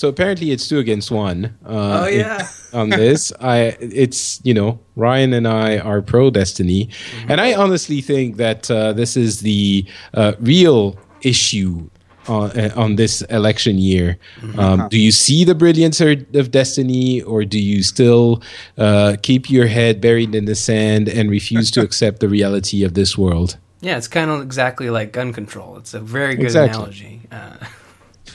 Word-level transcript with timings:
so 0.00 0.08
apparently 0.08 0.50
it's 0.50 0.66
two 0.66 0.78
against 0.78 1.10
one. 1.10 1.54
Uh, 1.62 2.04
oh 2.04 2.08
yeah. 2.08 2.48
on 2.72 2.88
this, 2.88 3.34
I 3.38 3.76
it's 3.80 4.40
you 4.46 4.54
know 4.54 4.80
Ryan 4.96 5.34
and 5.34 5.46
I 5.46 5.76
are 5.76 6.00
pro 6.00 6.30
Destiny, 6.30 6.86
mm-hmm. 6.86 7.30
and 7.30 7.38
I 7.38 7.52
honestly 7.52 8.00
think 8.00 8.38
that 8.38 8.70
uh, 8.70 8.94
this 8.94 9.14
is 9.14 9.40
the 9.40 9.84
uh, 10.14 10.32
real 10.40 10.98
issue 11.20 11.90
on, 12.28 12.50
uh, 12.58 12.72
on 12.76 12.96
this 12.96 13.20
election 13.28 13.76
year. 13.76 14.16
Mm-hmm. 14.40 14.58
Um, 14.58 14.88
do 14.88 14.98
you 14.98 15.12
see 15.12 15.44
the 15.44 15.54
brilliance 15.54 16.00
of 16.00 16.50
Destiny, 16.50 17.20
or 17.20 17.44
do 17.44 17.60
you 17.60 17.82
still 17.82 18.42
uh, 18.78 19.16
keep 19.20 19.50
your 19.50 19.66
head 19.66 20.00
buried 20.00 20.34
in 20.34 20.46
the 20.46 20.54
sand 20.54 21.10
and 21.10 21.28
refuse 21.28 21.70
to 21.72 21.80
accept 21.88 22.20
the 22.20 22.28
reality 22.30 22.84
of 22.84 22.94
this 22.94 23.18
world? 23.18 23.58
Yeah, 23.82 23.98
it's 23.98 24.08
kind 24.08 24.30
of 24.30 24.40
exactly 24.40 24.88
like 24.88 25.12
gun 25.12 25.34
control. 25.34 25.76
It's 25.76 25.92
a 25.92 26.00
very 26.00 26.36
good 26.36 26.46
exactly. 26.46 26.78
analogy. 26.78 27.20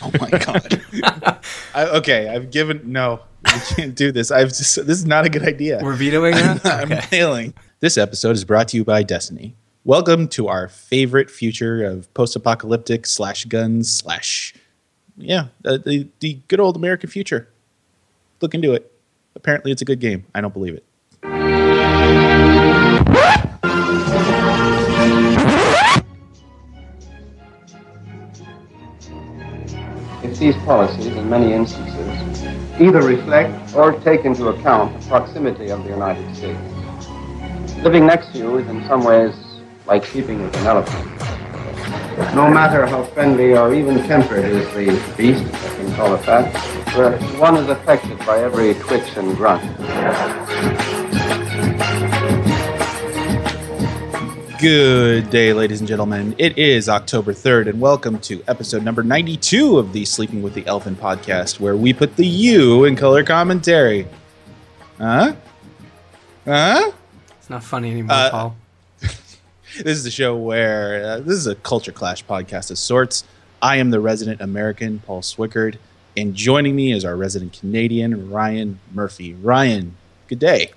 Oh 0.02 0.12
my 0.20 0.30
god. 0.30 0.82
I, 1.73 1.86
okay, 1.98 2.30
I've 2.30 2.52
given 2.52 2.82
no. 2.86 3.21
We 3.44 3.59
can't 3.76 3.95
do 3.95 4.12
this. 4.12 4.31
I've 4.31 4.49
just 4.49 4.76
this 4.76 4.98
is 4.98 5.05
not 5.05 5.26
a 5.26 5.30
good 5.30 5.44
idea. 5.44 5.80
We're 5.84 5.94
vetoing 5.94 6.35
that. 6.35 6.66
I'm, 6.66 6.91
okay. 6.91 6.95
I'm 6.95 7.02
failing. 7.04 7.54
This 7.80 7.98
episode 7.98 8.31
is 8.31 8.44
brought 8.45 8.68
to 8.70 8.77
you 8.77 8.84
by 8.84 9.04
Destiny. 9.04 9.55
Welcome 9.84 10.27
to 10.30 10.48
our 10.48 10.68
favorite 10.68 11.30
future 11.30 11.84
of 11.85 12.12
post-apocalyptic 12.13 13.05
slash 13.05 13.45
guns 13.45 13.91
slash 13.91 14.54
yeah 15.18 15.48
uh, 15.63 15.77
the 15.77 16.07
the 16.20 16.40
good 16.48 16.59
old 16.59 16.76
American 16.76 17.09
future. 17.09 17.49
Look 18.41 18.54
into 18.54 18.73
it. 18.73 18.91
Apparently, 19.35 19.71
it's 19.71 19.82
a 19.82 19.85
good 19.85 19.99
game. 19.99 20.26
I 20.34 20.41
don't 20.41 20.54
believe 20.54 20.73
it. 20.76 20.84
It's 30.25 30.39
these 30.39 30.55
policies, 30.65 31.05
in 31.05 31.29
many 31.29 31.53
instances, 31.53 32.41
either 32.81 33.03
reflect 33.03 33.75
or 33.75 33.93
take 33.99 34.25
into 34.25 34.48
account 34.48 34.99
the 34.99 35.07
proximity 35.07 35.70
of 35.70 35.84
the 35.84 35.91
United 35.91 36.35
States. 36.35 36.59
Living 37.84 38.07
next 38.07 38.32
to 38.32 38.40
you 38.40 38.57
is 38.57 38.67
in 38.67 38.84
some 38.87 39.04
ways 39.04 39.35
like 39.85 40.04
sleeping 40.04 40.41
with 40.41 40.55
an 40.57 40.65
elephant. 40.65 41.05
No 42.34 42.49
matter 42.49 42.87
how 42.87 43.04
friendly 43.04 43.55
or 43.55 43.76
even 43.76 43.99
tempered 44.07 44.45
is 44.45 44.65
the 44.73 45.13
beast, 45.15 45.43
if 45.43 45.71
I 45.71 45.76
can 45.76 45.95
call 45.95 46.15
it 46.15 46.26
that, 46.26 47.39
one 47.39 47.57
is 47.57 47.70
affected 47.70 48.17
by 48.26 48.39
every 48.39 48.73
twitch 48.73 49.15
and 49.17 49.37
grunt. 49.37 49.63
Good 54.59 55.29
day, 55.31 55.51
ladies 55.51 55.81
and 55.81 55.87
gentlemen. 55.87 56.34
It 56.37 56.57
is 56.57 56.87
October 56.87 57.34
3rd, 57.34 57.67
and 57.67 57.81
welcome 57.81 58.20
to 58.20 58.41
episode 58.48 58.84
number 58.84 59.03
92 59.03 59.77
of 59.77 59.91
the 59.91 60.05
Sleeping 60.05 60.41
with 60.41 60.53
the 60.53 60.65
Elephant 60.65 60.98
podcast, 60.98 61.59
where 61.59 61.75
we 61.75 61.91
put 61.91 62.15
the 62.15 62.25
U 62.25 62.85
in 62.85 62.95
color 62.95 63.21
commentary. 63.23 64.07
Huh? 64.97 65.35
Huh? 66.45 66.91
It's 67.38 67.50
not 67.50 67.66
funny 67.66 67.91
anymore, 67.91 68.16
uh, 68.16 68.29
Paul 68.29 68.56
this 69.01 69.85
is 69.85 70.06
a 70.06 70.11
show 70.11 70.38
where 70.38 71.06
uh, 71.06 71.19
this 71.19 71.35
is 71.35 71.47
a 71.47 71.56
culture 71.56 71.91
clash 71.91 72.23
podcast 72.23 72.72
of 72.72 72.78
sorts. 72.78 73.25
I 73.61 73.75
am 73.75 73.89
the 73.89 74.00
resident 74.00 74.39
American, 74.39 75.00
Paul 75.00 75.22
Swickard, 75.22 75.78
and 76.16 76.33
joining 76.33 76.78
me 76.78 76.94
is 76.94 77.03
our 77.03 77.17
resident 77.17 77.59
Canadian, 77.59 78.29
Ryan 78.29 78.79
Murphy. 78.94 79.33
Ryan, 79.33 79.97
good 80.28 80.39
day. 80.39 80.72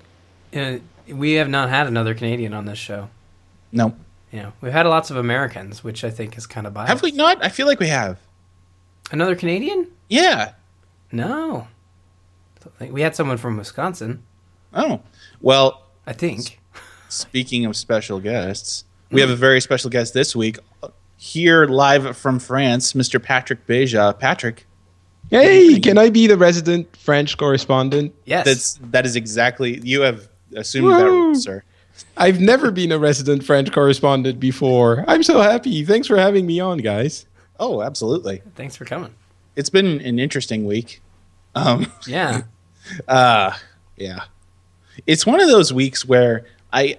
Uh, 0.53 0.79
we 1.07 1.33
have 1.33 1.47
not 1.47 1.69
had 1.69 1.87
another 1.87 2.13
Canadian 2.13 2.53
on 2.53 2.65
this 2.65 2.77
show. 2.77 3.09
No. 3.71 3.95
Yeah, 4.31 4.51
we've 4.61 4.71
had 4.71 4.85
lots 4.85 5.09
of 5.09 5.17
Americans, 5.17 5.83
which 5.83 6.03
I 6.03 6.09
think 6.09 6.37
is 6.37 6.45
kind 6.45 6.67
of 6.67 6.73
biased. 6.73 6.89
Have 6.89 7.01
we 7.01 7.11
not? 7.11 7.43
I 7.43 7.49
feel 7.49 7.65
like 7.65 7.79
we 7.79 7.87
have. 7.87 8.19
Another 9.11 9.35
Canadian? 9.35 9.87
Yeah. 10.07 10.53
No. 11.11 11.67
We 12.79 13.01
had 13.01 13.15
someone 13.15 13.37
from 13.37 13.57
Wisconsin. 13.57 14.23
Oh. 14.73 15.01
Well, 15.41 15.83
I 16.05 16.13
think. 16.13 16.59
Speaking 17.09 17.65
of 17.65 17.75
special 17.75 18.19
guests, 18.19 18.83
we 19.09 19.21
hmm. 19.21 19.27
have 19.27 19.29
a 19.31 19.39
very 19.39 19.61
special 19.61 19.89
guest 19.89 20.13
this 20.13 20.35
week 20.35 20.59
here 21.19 21.65
live 21.65 22.15
from 22.15 22.39
France, 22.39 22.93
Mr. 22.93 23.21
Patrick 23.21 23.67
Beja. 23.67 24.17
Patrick. 24.17 24.65
Hey, 25.29 25.79
can 25.79 25.97
I 25.97 26.09
be 26.09 26.27
the 26.27 26.37
resident 26.37 26.95
French 26.95 27.37
correspondent? 27.37 28.15
Yes. 28.25 28.45
That's 28.45 28.79
that 28.91 29.05
is 29.05 29.15
exactly 29.15 29.79
you 29.83 30.01
have 30.01 30.27
assumed 30.55 30.85
Woo! 30.85 30.97
that 30.97 31.05
role, 31.05 31.35
sir. 31.35 31.63
I've 32.19 32.39
never 32.39 32.69
been 32.69 32.91
a 32.91 32.99
resident 32.99 33.43
French 33.43 33.71
correspondent 33.71 34.39
before. 34.39 35.05
I'm 35.07 35.23
so 35.23 35.41
happy. 35.41 35.83
Thanks 35.83 36.07
for 36.07 36.17
having 36.17 36.45
me 36.45 36.59
on, 36.59 36.79
guys. 36.79 37.25
Oh, 37.59 37.81
absolutely. 37.81 38.41
Thanks 38.55 38.75
for 38.75 38.85
coming. 38.85 39.13
It's 39.55 39.69
been 39.69 40.01
an 40.01 40.19
interesting 40.19 40.65
week. 40.65 41.01
Um, 41.55 41.91
yeah. 42.07 42.43
Uh, 43.07 43.51
yeah. 43.97 44.21
It's 45.05 45.23
one 45.23 45.39
of 45.39 45.47
those 45.47 45.71
weeks 45.71 46.03
where 46.03 46.47
I 46.73 46.95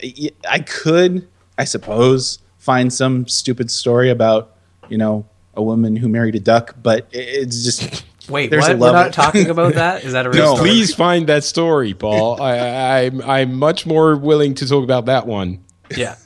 I 0.48 0.60
could 0.60 1.26
I 1.60 1.64
suppose, 1.64 2.38
find 2.56 2.90
some 2.90 3.28
stupid 3.28 3.70
story 3.70 4.08
about, 4.08 4.56
you 4.88 4.96
know, 4.96 5.26
a 5.52 5.62
woman 5.62 5.94
who 5.94 6.08
married 6.08 6.34
a 6.34 6.40
duck, 6.40 6.74
but 6.82 7.06
it's 7.12 7.62
just. 7.62 8.02
Wait, 8.30 8.50
there's 8.50 8.68
what? 8.68 8.78
We're 8.78 8.92
not 8.92 9.12
talking 9.12 9.50
about 9.50 9.74
that. 9.74 10.04
Is 10.04 10.12
that 10.12 10.26
a 10.26 10.30
real 10.30 10.44
no, 10.44 10.54
story? 10.54 10.70
Please 10.70 10.94
find 10.94 11.26
that 11.28 11.44
story, 11.44 11.94
Paul. 11.94 12.40
I, 12.42 12.58
I, 12.58 13.04
I'm 13.04 13.22
I'm 13.22 13.54
much 13.54 13.86
more 13.86 14.16
willing 14.16 14.54
to 14.54 14.68
talk 14.68 14.84
about 14.84 15.06
that 15.06 15.26
one. 15.26 15.64
Yeah, 15.96 16.16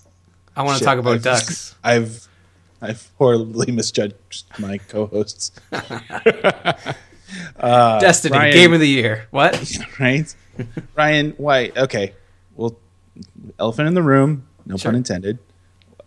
I 0.57 0.63
want 0.63 0.79
to 0.79 0.85
talk 0.85 0.99
about 0.99 1.15
I've, 1.15 1.23
ducks. 1.23 1.75
I've 1.85 2.27
I've 2.81 3.11
horribly 3.19 3.73
misjudged 3.73 4.45
my 4.59 4.79
co-hosts. 4.79 5.53
uh, 5.73 6.73
Destiny 8.01 8.37
Ryan, 8.37 8.53
game 8.53 8.75
of 8.75 8.81
the 8.81 8.89
year. 8.89 9.27
What? 9.31 9.73
right, 9.99 10.35
Ryan 10.95 11.31
White. 11.33 11.77
Okay, 11.77 12.15
well, 12.55 12.77
elephant 13.59 13.89
in 13.89 13.95
the 13.95 14.03
room 14.03 14.47
no 14.67 14.77
sure. 14.77 14.91
pun 14.91 14.97
intended. 14.97 15.39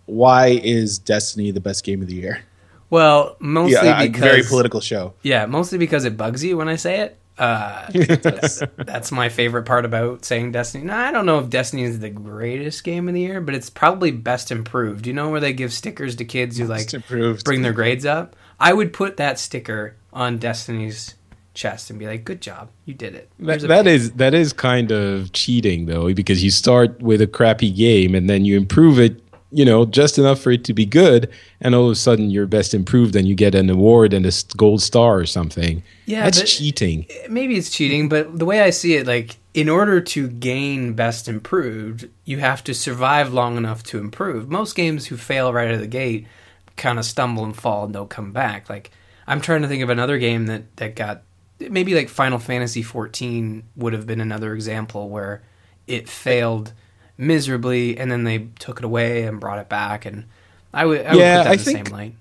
Why 0.06 0.48
is 0.48 1.00
Destiny 1.00 1.52
the 1.52 1.60
best 1.60 1.84
game 1.84 2.02
of 2.02 2.08
the 2.08 2.16
year? 2.16 2.44
Well, 2.90 3.36
mostly 3.40 3.88
yeah, 3.88 4.06
because 4.06 4.22
very 4.22 4.44
political 4.44 4.82
show. 4.82 5.14
Yeah, 5.22 5.46
mostly 5.46 5.78
because 5.78 6.06
it 6.06 6.16
bugs 6.18 6.44
you 6.44 6.58
when 6.58 6.70
I 6.70 6.76
say 6.76 7.02
it. 7.02 7.18
Uh, 7.38 7.88
that's, 7.94 8.64
that's, 8.78 9.12
my 9.12 9.30
favorite 9.30 9.64
part 9.64 9.86
about 9.86 10.26
saying 10.26 10.52
Destiny. 10.52 10.86
Now, 10.86 11.06
I 11.06 11.12
don't 11.12 11.26
know 11.26 11.38
if 11.40 11.50
Destiny 11.50 11.84
is 11.84 12.00
the 12.00 12.10
greatest 12.10 12.84
game 12.84 13.08
of 13.08 13.14
the 13.14 13.22
year, 13.22 13.42
but 13.42 13.54
it's 13.54 13.70
probably 13.70 14.10
best 14.10 14.52
improved. 14.52 15.06
You 15.06 15.14
know 15.14 15.30
where 15.30 15.40
they 15.40 15.54
give 15.54 15.72
stickers 15.72 16.16
to 16.16 16.26
kids 16.26 16.58
who 16.58 16.66
like 16.66 16.92
improved. 16.94 17.44
bring 17.44 17.62
their 17.62 17.74
grades 17.74 18.06
up? 18.06 18.36
I 18.60 18.74
would 18.74 18.92
put 18.92 19.18
that 19.18 19.38
sticker 19.38 19.96
on 20.12 20.40
Destiny's 20.40 21.14
chest 21.54 21.90
and 21.90 22.00
be 22.00 22.08
like, 22.08 22.24
"Good 22.24 22.42
job, 22.42 22.70
you 22.86 22.96
did 22.96 23.14
it." 23.14 23.30
That, 23.40 23.62
that 23.62 23.86
is 23.86 24.14
that 24.14 24.34
is 24.34 24.52
kind 24.52 24.92
of 24.92 25.32
cheating 25.32 25.86
though, 25.86 26.12
because 26.14 26.44
you 26.44 26.50
start 26.50 27.00
with 27.02 27.22
a 27.22 27.28
crappy 27.28 27.72
game 27.72 28.16
and 28.16 28.28
then 28.28 28.46
you 28.46 28.58
improve 28.58 29.00
it, 29.00 29.22
you 29.52 29.64
know, 29.64 29.86
just 29.86 30.18
enough 30.18 30.40
for 30.40 30.52
it 30.52 30.64
to 30.66 30.74
be 30.74 30.86
good, 30.86 31.30
and 31.62 31.74
all 31.74 31.86
of 31.86 31.92
a 31.92 31.96
sudden 31.96 32.30
you're 32.30 32.48
best 32.48 32.74
improved 32.74 33.16
and 33.16 33.28
you 33.28 33.36
get 33.36 33.56
an 33.56 33.70
award 33.70 34.14
and 34.14 34.26
a 34.26 34.32
gold 34.56 34.82
star 34.82 35.18
or 35.18 35.26
something. 35.26 35.84
Yeah, 36.06 36.24
that's 36.24 36.58
cheating. 36.58 37.08
Maybe 37.30 37.56
it's 37.56 37.70
cheating, 37.70 38.10
but 38.10 38.38
the 38.38 38.46
way 38.46 38.62
I 38.62 38.72
see 38.72 38.96
it, 38.96 39.08
like 39.08 39.38
in 39.54 39.70
order 39.70 40.02
to 40.02 40.28
gain 40.28 40.94
best 40.94 41.28
improved, 41.28 42.10
you 42.26 42.40
have 42.40 42.64
to 42.66 42.74
survive 42.74 43.34
long 43.34 43.58
enough 43.58 43.84
to 43.84 44.00
improve. 44.00 44.50
Most 44.50 44.76
games 44.76 45.08
who 45.08 45.18
fail 45.18 45.54
right 45.54 45.68
out 45.68 45.76
of 45.76 45.80
the 45.80 45.88
gate 45.88 46.28
kind 46.76 47.00
of 47.00 47.06
stumble 47.06 47.44
and 47.44 47.56
fall 47.56 47.86
and 47.86 47.94
don't 47.94 48.10
come 48.10 48.32
back. 48.32 48.70
Like 48.70 48.92
I'm 49.26 49.42
trying 49.42 49.62
to 49.62 49.68
think 49.68 49.82
of 49.82 49.90
another 49.90 50.18
game 50.18 50.46
that 50.48 50.76
that 50.78 50.96
got 50.96 51.24
maybe 51.60 51.96
like 51.96 52.10
Final 52.10 52.40
Fantasy 52.40 52.84
14 52.84 53.64
would 53.76 53.94
have 53.94 54.06
been 54.06 54.22
another 54.22 54.54
example 54.54 55.10
where 55.10 55.42
it 55.88 56.08
failed 56.08 56.74
miserably 57.18 57.98
and 57.98 58.12
then 58.12 58.24
they 58.24 58.48
took 58.60 58.80
it 58.80 58.86
away 58.86 59.24
and 59.24 59.40
brought 59.40 59.60
it 59.60 59.70
back 59.70 60.06
and 60.06 60.26
I 60.74 60.86
would 60.86 61.06
I 61.06 61.14
yeah, 61.14 61.14
would 61.14 61.16
put 61.16 61.22
that 61.22 61.48
I 61.48 61.54
in 61.54 61.60
think, 61.60 61.84
the 61.86 61.90
same 61.90 61.98
light. 61.98 62.16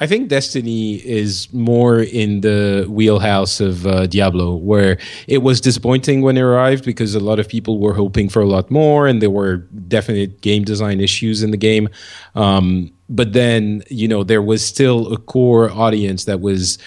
I 0.00 0.06
think 0.06 0.28
Destiny 0.28 0.94
is 0.94 1.52
more 1.52 2.00
in 2.00 2.40
the 2.40 2.86
wheelhouse 2.88 3.60
of 3.60 3.84
uh, 3.86 4.06
Diablo, 4.06 4.54
where 4.54 4.96
it 5.26 5.38
was 5.38 5.60
disappointing 5.60 6.22
when 6.22 6.36
it 6.36 6.42
arrived 6.42 6.84
because 6.84 7.16
a 7.16 7.20
lot 7.20 7.40
of 7.40 7.48
people 7.48 7.80
were 7.80 7.94
hoping 7.94 8.28
for 8.28 8.40
a 8.40 8.46
lot 8.46 8.70
more, 8.70 9.08
and 9.08 9.20
there 9.20 9.30
were 9.30 9.56
definite 9.88 10.40
game 10.40 10.62
design 10.62 11.00
issues 11.00 11.42
in 11.42 11.50
the 11.50 11.56
game. 11.56 11.88
Um, 12.36 12.92
but 13.08 13.32
then, 13.32 13.82
you 13.88 14.06
know, 14.06 14.22
there 14.22 14.42
was 14.42 14.64
still 14.64 15.12
a 15.12 15.16
core 15.16 15.70
audience 15.70 16.24
that 16.26 16.40
was 16.40 16.78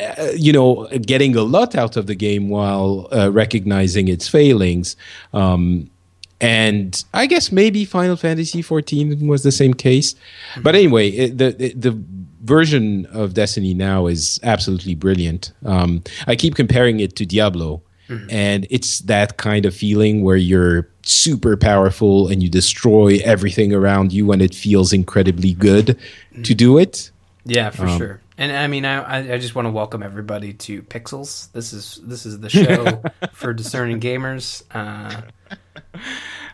uh, 0.00 0.32
you 0.34 0.52
know, 0.52 0.86
getting 1.02 1.34
a 1.36 1.42
lot 1.42 1.74
out 1.74 1.96
of 1.96 2.06
the 2.06 2.14
game 2.14 2.48
while 2.48 3.08
uh, 3.12 3.30
recognizing 3.30 4.08
its 4.08 4.28
failings. 4.28 4.96
Um, 5.32 5.90
and 6.40 7.04
I 7.12 7.26
guess 7.26 7.50
maybe 7.50 7.84
Final 7.84 8.16
Fantasy 8.16 8.62
XIV 8.62 9.26
was 9.26 9.42
the 9.42 9.52
same 9.52 9.74
case. 9.74 10.14
Mm-hmm. 10.14 10.62
But 10.62 10.74
anyway, 10.74 11.08
it, 11.08 11.38
the 11.38 11.50
the 11.74 11.98
version 12.42 13.06
of 13.06 13.34
Destiny 13.34 13.74
now 13.74 14.06
is 14.06 14.38
absolutely 14.42 14.94
brilliant. 14.94 15.52
Um, 15.64 16.02
I 16.26 16.36
keep 16.36 16.54
comparing 16.54 17.00
it 17.00 17.16
to 17.16 17.26
Diablo, 17.26 17.82
mm-hmm. 18.08 18.30
and 18.30 18.66
it's 18.70 19.00
that 19.00 19.36
kind 19.36 19.66
of 19.66 19.74
feeling 19.74 20.22
where 20.22 20.36
you're 20.36 20.88
super 21.02 21.56
powerful 21.56 22.28
and 22.28 22.42
you 22.42 22.48
destroy 22.48 23.18
everything 23.24 23.72
around 23.74 24.12
you, 24.12 24.30
and 24.30 24.40
it 24.40 24.54
feels 24.54 24.92
incredibly 24.92 25.54
good 25.54 25.86
mm-hmm. 25.86 26.42
to 26.42 26.54
do 26.54 26.78
it. 26.78 27.10
Yeah, 27.44 27.70
for 27.70 27.86
um, 27.86 27.98
sure 27.98 28.20
And 28.36 28.52
I 28.52 28.66
mean, 28.66 28.84
I 28.84 29.00
I- 29.00 29.32
I 29.34 29.38
just 29.38 29.54
want 29.54 29.66
to 29.66 29.72
welcome 29.72 30.02
everybody 30.02 30.52
to 30.52 30.82
Pixels. 30.82 31.50
This 31.52 31.72
is 31.72 31.98
this 32.04 32.26
is 32.26 32.38
the 32.38 32.50
show 32.62 33.02
for 33.32 33.52
discerning 33.52 34.00
gamers. 34.00 34.62
Uh, 34.70 35.22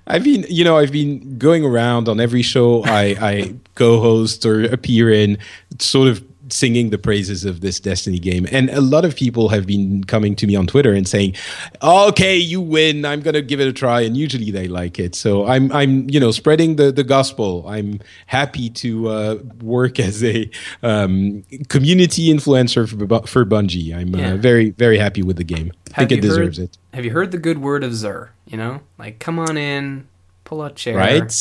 I've 0.07 0.25
been, 0.25 0.45
you 0.49 0.65
know, 0.65 0.77
I've 0.77 0.93
been 0.93 1.39
going 1.39 1.65
around 1.65 2.09
on 2.09 2.21
every 2.21 2.43
show 2.43 2.85
I, 2.85 3.17
I 3.21 3.55
co-host 3.75 4.45
or 4.45 4.65
appear 4.65 5.11
in, 5.11 5.39
sort 5.79 6.09
of 6.09 6.23
singing 6.49 6.91
the 6.91 6.99
praises 6.99 7.45
of 7.45 7.61
this 7.61 7.81
Destiny 7.81 8.19
game, 8.19 8.47
and 8.51 8.71
a 8.71 8.81
lot 8.81 9.05
of 9.05 9.15
people 9.17 9.49
have 9.49 9.67
been 9.67 10.05
coming 10.05 10.35
to 10.37 10.47
me 10.47 10.57
on 10.57 10.67
Twitter 10.67 10.93
and 10.93 11.07
saying, 11.07 11.35
"Okay, 11.83 12.37
you 12.37 12.61
win. 12.61 13.05
I'm 13.05 13.21
gonna 13.21 13.43
give 13.43 13.61
it 13.61 13.69
a 13.69 13.73
try," 13.73 14.01
and 14.03 14.17
usually 14.17 14.51
they 14.51 14.69
like 14.69 14.99
it. 14.99 15.15
So 15.15 15.47
I'm, 15.47 15.71
I'm, 15.73 16.09
you 16.09 16.21
know, 16.21 16.31
spreading 16.31 16.77
the 16.77 16.93
the 16.93 17.05
gospel. 17.05 17.65
I'm 17.69 18.01
happy 18.27 18.71
to 18.71 19.09
uh, 19.09 19.39
work 19.63 19.99
as 20.01 20.23
a 20.25 20.51
um, 20.83 21.43
community 21.69 22.33
influencer 22.33 22.89
for, 22.89 23.27
for 23.27 23.45
Bungie. 23.45 23.95
I'm 23.95 24.15
Yeah. 24.15 24.33
uh, 24.33 24.37
very, 24.37 24.71
very 24.71 24.99
happy 24.99 25.23
with 25.23 25.37
the 25.37 25.45
game. 25.45 25.73
I 25.97 26.01
have 26.01 26.09
think 26.09 26.19
it 26.19 26.23
deserves 26.23 26.59
heard, 26.59 26.65
it. 26.65 26.79
Have 26.93 27.05
you 27.05 27.11
heard 27.13 27.31
the 27.31 27.39
good 27.39 27.59
word 27.59 27.85
of 27.85 27.93
Xur? 27.93 28.31
You 28.47 28.57
know, 28.59 28.81
like 28.99 29.19
come 29.19 29.39
on 29.39 29.57
in, 29.57 30.07
pull 30.45 30.63
a 30.63 30.71
chair. 30.73 30.97
right? 30.97 31.33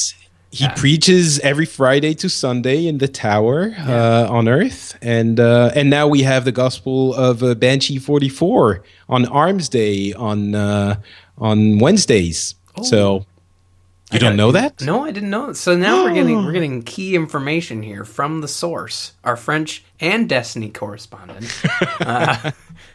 He 0.54 0.66
Yeah. 0.66 0.74
preaches 0.76 1.40
every 1.40 1.66
Friday 1.66 2.14
to 2.14 2.30
Sunday 2.30 2.86
in 2.86 3.00
the 3.00 3.08
tower 3.08 3.74
uh, 3.80 4.28
on 4.30 4.48
Earth, 4.48 4.96
and 5.02 5.40
uh, 5.40 5.72
and 5.76 5.90
now 5.90 6.08
we 6.08 6.22
have 6.22 6.46
the 6.46 6.52
gospel 6.52 7.16
of 7.16 7.42
uh, 7.42 7.56
Banshee 7.56 7.98
forty 7.98 8.30
four 8.30 8.84
on 9.10 9.26
Arms 9.26 9.68
Day 9.68 10.14
on 10.14 10.54
uh, 10.54 10.98
on 11.40 11.80
Wednesdays. 11.80 12.54
So 12.84 13.26
you 14.12 14.20
don't 14.20 14.36
know 14.36 14.52
that? 14.52 14.80
No, 14.82 15.04
I 15.04 15.10
didn't 15.10 15.32
know. 15.32 15.54
So 15.54 15.76
now 15.76 16.04
we're 16.04 16.14
getting 16.14 16.38
we're 16.46 16.52
getting 16.52 16.84
key 16.84 17.16
information 17.16 17.82
here 17.82 18.06
from 18.06 18.42
the 18.42 18.48
source, 18.48 19.14
our 19.24 19.36
French 19.36 19.84
and 20.00 20.30
Destiny 20.30 20.70
correspondent. 20.70 21.52
uh, 22.00 22.52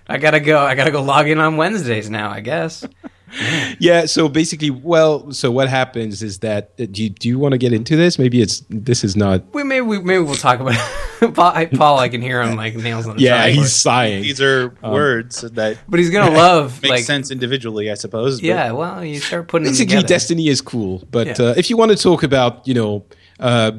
I 0.08 0.18
gotta 0.18 0.38
go. 0.38 0.60
I 0.60 0.76
gotta 0.76 0.92
go 0.92 1.02
log 1.02 1.26
in 1.26 1.40
on 1.40 1.56
Wednesdays 1.56 2.08
now. 2.08 2.30
I 2.30 2.38
guess. 2.38 2.84
Yeah. 3.78 4.06
So 4.06 4.28
basically, 4.28 4.70
well, 4.70 5.30
so 5.32 5.50
what 5.50 5.68
happens 5.68 6.22
is 6.22 6.38
that 6.40 6.72
uh, 6.80 6.86
do 6.90 7.02
you, 7.04 7.10
do 7.10 7.28
you 7.28 7.38
want 7.38 7.52
to 7.52 7.58
get 7.58 7.72
into 7.72 7.96
this? 7.96 8.18
Maybe 8.18 8.40
it's 8.42 8.62
this 8.70 9.04
is 9.04 9.16
not. 9.16 9.42
We 9.54 9.62
maybe 9.62 9.82
we, 9.82 9.98
maybe 10.00 10.22
we'll 10.24 10.34
talk 10.34 10.60
about 10.60 10.74
it. 11.22 11.34
Paul, 11.34 11.98
I, 11.98 12.08
can 12.08 12.22
hear 12.22 12.40
him 12.42 12.56
like 12.56 12.74
nails 12.76 13.06
on 13.06 13.16
the 13.16 13.22
Yeah, 13.22 13.48
chalkboard. 13.48 13.54
he's 13.54 13.72
sighing. 13.74 14.22
These 14.22 14.40
are 14.40 14.74
words 14.82 15.40
that 15.42 15.78
but 15.88 15.98
he's 16.00 16.10
gonna 16.10 16.30
love 16.36 16.80
make 16.82 16.90
like 16.90 17.04
sense 17.04 17.30
individually, 17.30 17.90
I 17.90 17.94
suppose. 17.94 18.40
but- 18.40 18.46
yeah. 18.46 18.72
Well, 18.72 19.04
you 19.04 19.18
start 19.20 19.48
putting 19.48 19.64
them 19.64 19.72
basically 19.72 19.96
together. 19.96 20.08
destiny 20.08 20.48
is 20.48 20.60
cool 20.60 21.02
but 21.10 21.26
Yeah. 21.38 21.46
uh, 21.48 21.54
if 21.56 21.70
you 21.70 21.76
want 21.76 21.90
to 21.90 21.96
talk 21.96 22.22
about 22.22 22.66
you 22.68 22.74
know 22.74 23.04
uh, 23.40 23.72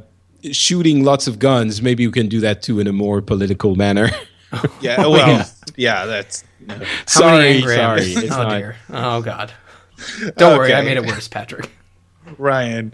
shooting 0.51 1.03
lots 1.03 1.27
of 1.27 1.39
guns 1.39 1.81
maybe 1.81 2.03
you 2.03 2.11
can 2.11 2.27
do 2.29 2.39
that 2.41 2.61
too 2.61 2.79
in 2.79 2.87
a 2.87 2.93
more 2.93 3.21
political 3.21 3.75
manner 3.75 4.09
Yeah. 4.81 5.05
Well, 5.05 5.45
yeah. 5.77 6.05
That's. 6.05 6.43
No. 6.65 6.81
Sorry 7.05 7.61
sorry 7.61 8.01
it's 8.13 8.33
oh 8.35 8.43
not 8.43 8.57
dear. 8.57 8.75
Oh 8.89 9.21
god. 9.21 9.51
Don't 10.37 10.57
worry, 10.57 10.73
I 10.73 10.81
made 10.81 10.97
it 10.97 11.05
worse, 11.05 11.27
Patrick. 11.27 11.69
Ryan, 12.37 12.93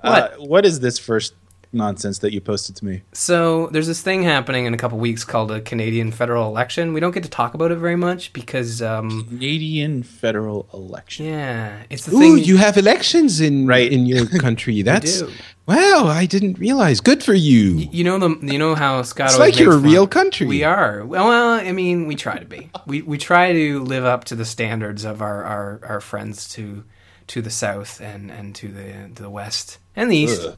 What? 0.00 0.32
Uh, 0.32 0.36
what 0.38 0.64
is 0.64 0.80
this 0.80 0.98
first 0.98 1.34
nonsense 1.72 2.18
that 2.18 2.32
you 2.32 2.40
posted 2.40 2.76
to 2.76 2.84
me? 2.84 3.02
So 3.12 3.68
there's 3.68 3.86
this 3.86 4.02
thing 4.02 4.22
happening 4.24 4.66
in 4.66 4.74
a 4.74 4.76
couple 4.76 4.98
weeks 4.98 5.24
called 5.24 5.50
a 5.52 5.60
Canadian 5.60 6.10
federal 6.12 6.46
election. 6.48 6.92
We 6.92 7.00
don't 7.00 7.12
get 7.12 7.22
to 7.22 7.28
talk 7.30 7.54
about 7.54 7.70
it 7.70 7.76
very 7.76 7.96
much 7.96 8.32
because, 8.32 8.82
um, 8.82 9.24
Canadian 9.28 10.02
federal 10.02 10.68
election. 10.74 11.26
yeah, 11.26 11.82
it's 11.90 12.06
the 12.06 12.14
Ooh, 12.16 12.36
thing. 12.36 12.38
you 12.44 12.56
have 12.56 12.76
elections 12.76 13.40
in 13.40 13.66
Right. 13.66 13.90
in 13.92 14.06
your 14.06 14.26
country 14.46 14.82
that's 14.82 15.20
do. 15.20 15.30
wow 15.66 16.06
i 16.06 16.26
didn't 16.26 16.58
realize 16.58 17.00
good 17.00 17.22
for 17.22 17.34
you 17.34 17.88
you 17.92 18.02
know 18.02 18.18
the 18.18 18.30
you 18.52 18.58
know 18.58 18.74
how 18.74 19.02
Scott. 19.02 19.30
It's 19.30 19.38
like 19.38 19.58
you're 19.58 19.74
makes 19.76 19.84
a 19.84 19.88
real 19.88 20.06
country. 20.08 20.46
We 20.46 20.64
are. 20.64 21.04
Well, 21.04 21.28
well, 21.28 21.50
I 21.52 21.72
mean, 21.72 22.06
we 22.06 22.14
try 22.16 22.38
to 22.38 22.44
be. 22.44 22.70
We 22.86 23.02
we 23.02 23.18
try 23.18 23.52
to 23.52 23.82
live 23.84 24.04
up 24.04 24.24
to 24.24 24.34
the 24.34 24.44
standards 24.44 25.04
of 25.04 25.22
our 25.22 25.44
our, 25.44 25.80
our 25.84 26.00
friends 26.00 26.48
to 26.54 26.84
to 27.28 27.40
the 27.42 27.50
south 27.50 28.00
and 28.00 28.30
and 28.30 28.54
to 28.56 28.68
the 28.68 29.10
to 29.14 29.22
the 29.22 29.30
west 29.30 29.78
and 29.94 30.10
the 30.10 30.16
east. 30.16 30.42
Ugh. 30.44 30.56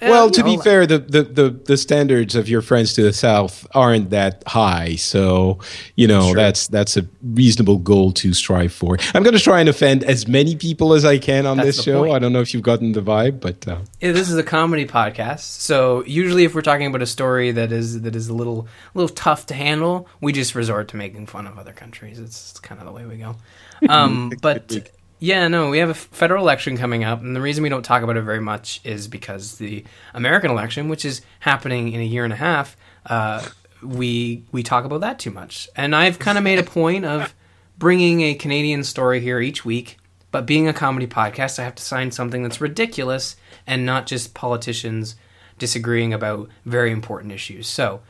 Well 0.00 0.30
to 0.30 0.44
be 0.44 0.56
fair 0.58 0.86
the, 0.86 0.98
the, 0.98 1.22
the, 1.22 1.50
the 1.50 1.76
standards 1.76 2.34
of 2.34 2.48
your 2.48 2.62
friends 2.62 2.94
to 2.94 3.02
the 3.02 3.12
south 3.12 3.66
aren't 3.74 4.10
that 4.10 4.42
high 4.46 4.94
so 4.96 5.58
you 5.96 6.06
know 6.06 6.26
Sure. 6.28 6.34
that's 6.36 6.68
that's 6.68 6.96
a 6.96 7.06
reasonable 7.22 7.78
goal 7.78 8.12
to 8.12 8.32
strive 8.34 8.72
for 8.72 8.96
i'm 9.14 9.22
going 9.22 9.34
to 9.36 9.40
try 9.42 9.60
and 9.60 9.68
offend 9.68 10.04
as 10.04 10.26
many 10.28 10.54
people 10.56 10.92
as 10.94 11.04
i 11.04 11.18
can 11.18 11.46
on 11.46 11.56
That's 11.56 11.76
this 11.76 11.84
show 11.84 12.02
point. 12.04 12.14
i 12.14 12.18
don't 12.18 12.32
know 12.32 12.40
if 12.40 12.54
you've 12.54 12.62
gotten 12.62 12.92
the 12.92 13.02
vibe 13.02 13.40
but 13.40 13.66
uh, 13.68 13.78
Yeah, 14.00 14.12
this 14.12 14.30
is 14.30 14.36
a 14.38 14.42
comedy 14.42 14.86
podcast, 14.86 15.40
so 15.60 16.04
usually 16.04 16.44
if 16.44 16.54
we're 16.54 16.62
talking 16.62 16.86
about 16.86 17.02
a 17.02 17.06
story 17.06 17.50
that 17.52 17.72
is 17.72 18.00
that 18.02 18.14
is 18.16 18.28
a 18.28 18.34
little 18.34 18.66
a 18.94 18.98
little 18.98 19.14
tough 19.14 19.46
to 19.46 19.54
handle, 19.54 20.08
we 20.20 20.32
just 20.32 20.54
resort 20.54 20.88
to 20.88 20.96
making 20.96 21.26
fun 21.26 21.46
of 21.46 21.58
other 21.58 21.72
countries. 21.72 22.18
It's, 22.18 22.50
it's 22.52 22.60
kind 22.60 22.80
of 22.80 22.86
the 22.86 22.92
way 22.92 23.04
we 23.06 23.16
go. 23.16 23.36
Um, 23.88 24.30
but 24.42 24.90
yeah, 25.20 25.48
no, 25.48 25.68
we 25.68 25.78
have 25.78 25.90
a 25.90 25.94
federal 25.94 26.42
election 26.42 26.78
coming 26.78 27.04
up, 27.04 27.20
and 27.20 27.36
the 27.36 27.42
reason 27.42 27.62
we 27.62 27.68
don't 27.68 27.82
talk 27.82 28.02
about 28.02 28.16
it 28.16 28.22
very 28.22 28.40
much 28.40 28.80
is 28.84 29.06
because 29.06 29.58
the 29.58 29.84
American 30.14 30.50
election, 30.50 30.88
which 30.88 31.04
is 31.04 31.20
happening 31.40 31.92
in 31.92 32.00
a 32.00 32.04
year 32.04 32.24
and 32.24 32.32
a 32.32 32.36
half, 32.36 32.74
uh, 33.04 33.46
we 33.82 34.44
we 34.50 34.62
talk 34.62 34.84
about 34.84 35.02
that 35.02 35.18
too 35.18 35.30
much. 35.30 35.68
And 35.76 35.94
I've 35.94 36.18
kind 36.18 36.38
of 36.38 36.44
made 36.44 36.58
a 36.58 36.62
point 36.62 37.04
of 37.04 37.34
bringing 37.78 38.22
a 38.22 38.34
Canadian 38.34 38.82
story 38.82 39.20
here 39.20 39.40
each 39.40 39.64
week. 39.64 39.98
But 40.30 40.46
being 40.46 40.68
a 40.68 40.72
comedy 40.72 41.06
podcast, 41.06 41.58
I 41.58 41.64
have 41.64 41.74
to 41.74 41.82
sign 41.82 42.12
something 42.12 42.42
that's 42.42 42.60
ridiculous 42.60 43.36
and 43.66 43.84
not 43.84 44.06
just 44.06 44.32
politicians 44.32 45.16
disagreeing 45.58 46.14
about 46.14 46.48
very 46.64 46.92
important 46.92 47.32
issues. 47.32 47.66
So, 47.66 48.00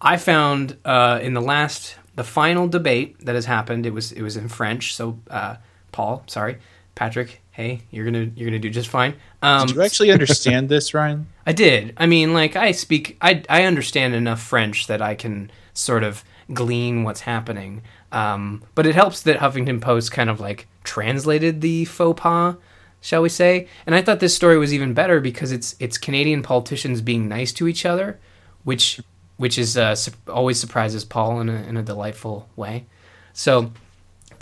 I 0.00 0.16
found 0.16 0.76
uh, 0.84 1.18
in 1.22 1.34
the 1.34 1.40
last, 1.40 1.96
the 2.14 2.24
final 2.24 2.68
debate 2.68 3.24
that 3.24 3.34
has 3.34 3.46
happened, 3.46 3.86
it 3.86 3.94
was 3.94 4.12
it 4.12 4.22
was 4.22 4.36
in 4.36 4.48
French. 4.48 4.94
So, 4.94 5.18
uh, 5.30 5.56
Paul, 5.92 6.24
sorry, 6.26 6.58
Patrick, 6.94 7.40
hey, 7.52 7.82
you're 7.90 8.04
gonna 8.04 8.30
you're 8.34 8.48
gonna 8.48 8.58
do 8.58 8.70
just 8.70 8.88
fine. 8.88 9.14
Um, 9.40 9.66
Did 9.66 9.76
you 9.76 9.82
actually 9.82 10.10
understand 10.18 10.68
this, 10.68 10.92
Ryan? 10.94 11.28
I 11.46 11.52
did. 11.52 11.94
I 11.96 12.06
mean, 12.06 12.34
like 12.34 12.56
I 12.56 12.72
speak, 12.72 13.16
I 13.20 13.42
I 13.48 13.64
understand 13.64 14.14
enough 14.14 14.42
French 14.42 14.86
that 14.88 15.00
I 15.00 15.14
can 15.14 15.50
sort 15.74 16.02
of 16.02 16.24
glean 16.52 17.04
what's 17.04 17.20
happening. 17.20 17.82
Um, 18.10 18.62
but 18.74 18.86
it 18.86 18.94
helps 18.94 19.22
that 19.22 19.38
Huffington 19.38 19.80
Post 19.80 20.12
kind 20.12 20.28
of 20.28 20.40
like 20.40 20.66
translated 20.84 21.60
the 21.60 21.84
faux 21.86 22.20
pas, 22.20 22.56
shall 23.00 23.22
we 23.22 23.28
say? 23.28 23.68
And 23.86 23.94
I 23.94 24.02
thought 24.02 24.20
this 24.20 24.36
story 24.36 24.58
was 24.58 24.74
even 24.74 24.94
better 24.94 25.20
because 25.20 25.52
it's 25.52 25.76
it's 25.78 25.98
Canadian 25.98 26.42
politicians 26.42 27.00
being 27.00 27.28
nice 27.28 27.52
to 27.54 27.68
each 27.68 27.86
other, 27.86 28.18
which 28.64 29.00
which 29.36 29.58
is 29.58 29.76
uh, 29.76 29.94
su- 29.94 30.12
always 30.28 30.60
surprises 30.60 31.04
Paul 31.04 31.40
in 31.40 31.48
a, 31.48 31.62
in 31.62 31.76
a 31.76 31.82
delightful 31.82 32.48
way. 32.54 32.86
So 33.32 33.72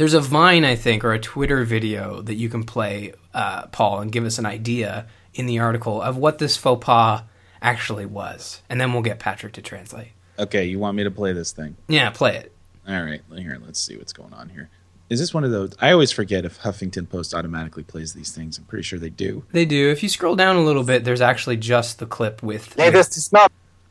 there's 0.01 0.15
a 0.15 0.21
Vine, 0.21 0.65
I 0.65 0.77
think, 0.77 1.05
or 1.05 1.13
a 1.13 1.19
Twitter 1.19 1.63
video 1.63 2.23
that 2.23 2.37
you 2.37 2.49
can 2.49 2.65
play, 2.65 3.13
uh, 3.35 3.67
Paul, 3.67 4.01
and 4.01 4.11
give 4.11 4.25
us 4.25 4.39
an 4.39 4.47
idea 4.47 5.07
in 5.35 5.45
the 5.45 5.59
article 5.59 6.01
of 6.01 6.17
what 6.17 6.39
this 6.39 6.57
faux 6.57 6.83
pas 6.83 7.25
actually 7.61 8.07
was, 8.07 8.63
and 8.71 8.81
then 8.81 8.95
we'll 8.95 9.03
get 9.03 9.19
Patrick 9.19 9.53
to 9.53 9.61
translate. 9.61 10.13
Okay, 10.39 10.65
you 10.65 10.79
want 10.79 10.97
me 10.97 11.05
to 11.05 11.11
play 11.11 11.35
this 11.35 11.53
thing? 11.53 11.77
Yeah, 11.87 12.09
play 12.09 12.35
it. 12.37 12.51
All 12.89 13.03
right, 13.03 13.21
here, 13.37 13.61
let's 13.63 13.79
see 13.79 13.99
what's 13.99 14.15
going 14.15 14.33
on 14.33 14.49
here. 14.49 14.71
Is 15.11 15.21
this 15.21 15.35
one 15.35 15.45
of 15.45 15.51
those? 15.51 15.75
I 15.83 15.93
always 15.93 16.13
forget 16.13 16.47
if 16.47 16.63
Huffington 16.63 17.07
Post 17.07 17.35
automatically 17.35 17.83
plays 17.83 18.15
these 18.15 18.33
things. 18.33 18.57
I'm 18.57 18.65
pretty 18.65 18.85
sure 18.85 18.99
they 18.99 19.11
do. 19.11 19.45
They 19.53 19.67
do. 19.67 19.91
If 19.91 20.03
you 20.03 20.09
scroll 20.09 20.35
down 20.35 20.57
a 20.57 20.65
little 20.65 20.85
bit, 20.85 21.05
there's 21.05 21.21
actually 21.21 21.59
just 21.59 21.99
the 21.99 22.07
clip 22.07 22.43
with. 22.43 22.75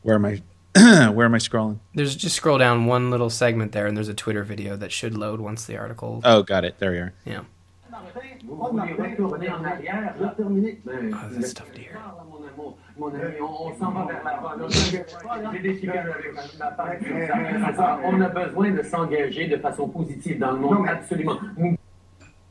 Where 0.02 0.16
am 0.16 0.24
I? 0.24 0.42
where 0.74 1.26
am 1.26 1.34
I 1.34 1.38
scrolling? 1.38 1.78
There's 1.94 2.14
just 2.14 2.36
scroll 2.36 2.58
down 2.58 2.86
one 2.86 3.10
little 3.10 3.30
segment 3.30 3.72
there, 3.72 3.86
and 3.86 3.96
there's 3.96 4.08
a 4.08 4.14
Twitter 4.14 4.44
video 4.44 4.76
that 4.76 4.92
should 4.92 5.16
load 5.16 5.40
once 5.40 5.64
the 5.64 5.76
article. 5.76 6.20
Oh, 6.24 6.42
got 6.42 6.64
it. 6.64 6.78
There 6.78 6.92
we 6.92 6.98
are. 6.98 7.12
Yeah. 7.24 7.40
Vous 8.44 8.56
vouliez 8.56 8.94
retourner 8.94 9.50
en 9.50 9.64
arrière, 9.64 10.14
là, 10.18 10.34
Oh, 10.38 11.28
that's 11.30 11.52
tough 11.52 11.72
to 11.72 11.80
hear. 11.80 11.98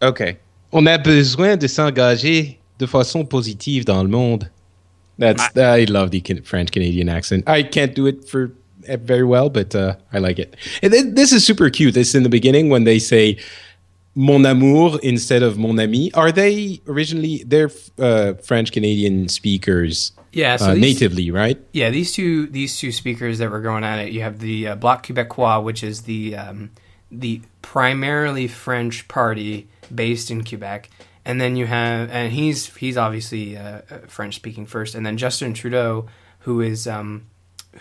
Okay. 0.01 0.37
on 0.71 0.85
a 0.85 0.97
besoin 0.97 1.57
de 1.57 1.67
s'engager 1.67 2.59
de 2.79 2.85
façon 2.85 3.25
positive 3.25 3.85
dans 3.85 4.01
le 4.03 4.09
monde 4.09 4.49
that's 5.19 5.55
i 5.57 5.83
love 5.85 6.11
the 6.11 6.21
french 6.43 6.71
canadian 6.71 7.09
accent. 7.09 7.43
I 7.47 7.63
can't 7.63 7.93
do 7.93 8.07
it 8.07 8.27
for 8.27 8.51
eh, 8.87 8.97
very 8.97 9.23
well 9.23 9.49
but 9.49 9.75
uh, 9.75 9.95
i 10.13 10.17
like 10.17 10.39
it. 10.39 10.55
And 10.81 10.91
this 11.15 11.31
is 11.31 11.45
super 11.45 11.69
cute. 11.69 11.93
This 11.93 12.15
in 12.15 12.23
the 12.23 12.29
beginning 12.39 12.69
when 12.69 12.83
they 12.85 12.99
say 12.99 13.37
mon 14.15 14.45
amour 14.45 14.99
instead 15.03 15.43
of 15.43 15.57
mon 15.57 15.79
ami. 15.79 16.11
Are 16.13 16.31
they 16.31 16.81
originally 16.87 17.43
they're 17.45 17.71
uh, 17.99 18.33
french 18.49 18.71
canadian 18.71 19.29
speakers? 19.29 20.11
Yeah, 20.31 20.57
so 20.57 20.65
uh, 20.65 20.73
these- 20.73 20.81
natively 20.81 21.31
right? 21.31 21.57
Yeah, 21.73 21.89
these 21.89 22.11
two 22.11 22.47
these 22.47 22.77
two 22.77 22.91
speakers 22.91 23.37
that 23.39 23.49
were 23.49 23.61
going 23.61 23.83
at 23.83 23.99
it. 23.99 24.11
You 24.11 24.21
have 24.21 24.39
the 24.39 24.67
uh, 24.69 24.75
Bloc 24.75 25.05
Québécois, 25.05 25.63
which 25.63 25.83
is 25.83 26.03
the 26.03 26.35
um, 26.35 26.71
the 27.11 27.41
primarily 27.61 28.47
French 28.47 29.07
party 29.07 29.67
based 29.93 30.29
in 30.29 30.43
Quebec, 30.43 30.89
and 31.29 31.39
then 31.39 31.55
you 31.55 31.67
have 31.67 32.09
and 32.11 32.33
he's 32.33 32.75
he's 32.75 32.97
obviously 32.97 33.57
uh, 33.57 33.81
French 34.07 34.35
speaking 34.35 34.65
first, 34.67 34.95
and 34.95 35.05
then 35.05 35.17
Justin 35.17 35.53
Trudeau, 35.53 36.07
who 36.45 36.61
is 36.61 36.87
um, 36.87 37.27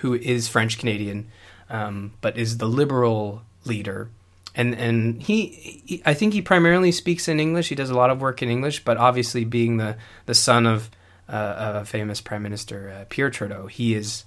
who 0.00 0.14
is 0.14 0.48
French 0.48 0.78
Canadian. 0.78 1.26
um, 1.70 2.12
but 2.20 2.36
is 2.36 2.58
the 2.58 2.68
liberal 2.68 3.42
leader. 3.64 4.10
And 4.54 4.74
and 4.74 5.22
he, 5.22 5.46
he, 5.86 6.02
I 6.04 6.14
think 6.14 6.32
he 6.32 6.42
primarily 6.42 6.90
speaks 6.90 7.28
in 7.28 7.38
English. 7.38 7.68
He 7.68 7.74
does 7.74 7.90
a 7.90 7.94
lot 7.94 8.10
of 8.10 8.20
work 8.20 8.42
in 8.42 8.48
English, 8.48 8.84
but 8.84 8.96
obviously 8.96 9.44
being 9.44 9.76
the 9.76 9.96
the 10.26 10.34
son 10.34 10.66
of 10.66 10.90
uh, 11.28 11.80
a 11.82 11.84
famous 11.84 12.20
prime 12.20 12.42
minister 12.42 12.90
uh, 12.90 13.04
Pierre 13.08 13.30
Trudeau, 13.30 13.66
he 13.66 13.94
is 13.94 14.24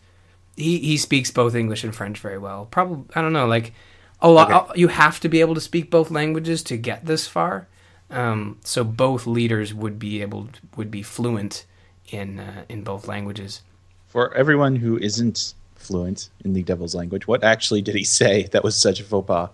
he 0.55 0.77
he 0.79 0.97
speaks 0.97 1.31
both 1.31 1.55
English 1.55 1.83
and 1.83 1.95
French 1.95 2.19
very 2.19 2.37
well. 2.37 2.67
Probably 2.71 3.03
I 3.15 3.21
don't 3.21 3.33
know 3.33 3.47
like 3.47 3.73
a 4.21 4.29
lot. 4.29 4.69
Okay. 4.69 4.79
You 4.79 4.87
have 4.87 5.19
to 5.21 5.29
be 5.29 5.41
able 5.41 5.55
to 5.55 5.61
speak 5.61 5.91
both 5.91 6.11
languages 6.11 6.63
to 6.63 6.77
get 6.77 7.05
this 7.05 7.27
far. 7.27 7.67
Um, 8.11 8.57
so 8.63 8.83
both 8.83 9.25
leaders 9.25 9.73
would 9.73 9.97
be 9.97 10.21
able 10.21 10.49
would 10.75 10.91
be 10.91 11.01
fluent 11.01 11.65
in 12.09 12.39
uh, 12.39 12.65
in 12.69 12.83
both 12.83 13.07
languages. 13.07 13.61
For 14.07 14.33
everyone 14.35 14.75
who 14.75 14.97
isn't 14.97 15.53
fluent 15.75 16.29
in 16.43 16.53
the 16.53 16.63
devil's 16.63 16.93
language, 16.93 17.27
what 17.27 17.43
actually 17.43 17.81
did 17.81 17.95
he 17.95 18.03
say 18.03 18.43
that 18.51 18.63
was 18.63 18.75
such 18.75 18.99
a 18.99 19.03
faux 19.03 19.25
pas? 19.25 19.49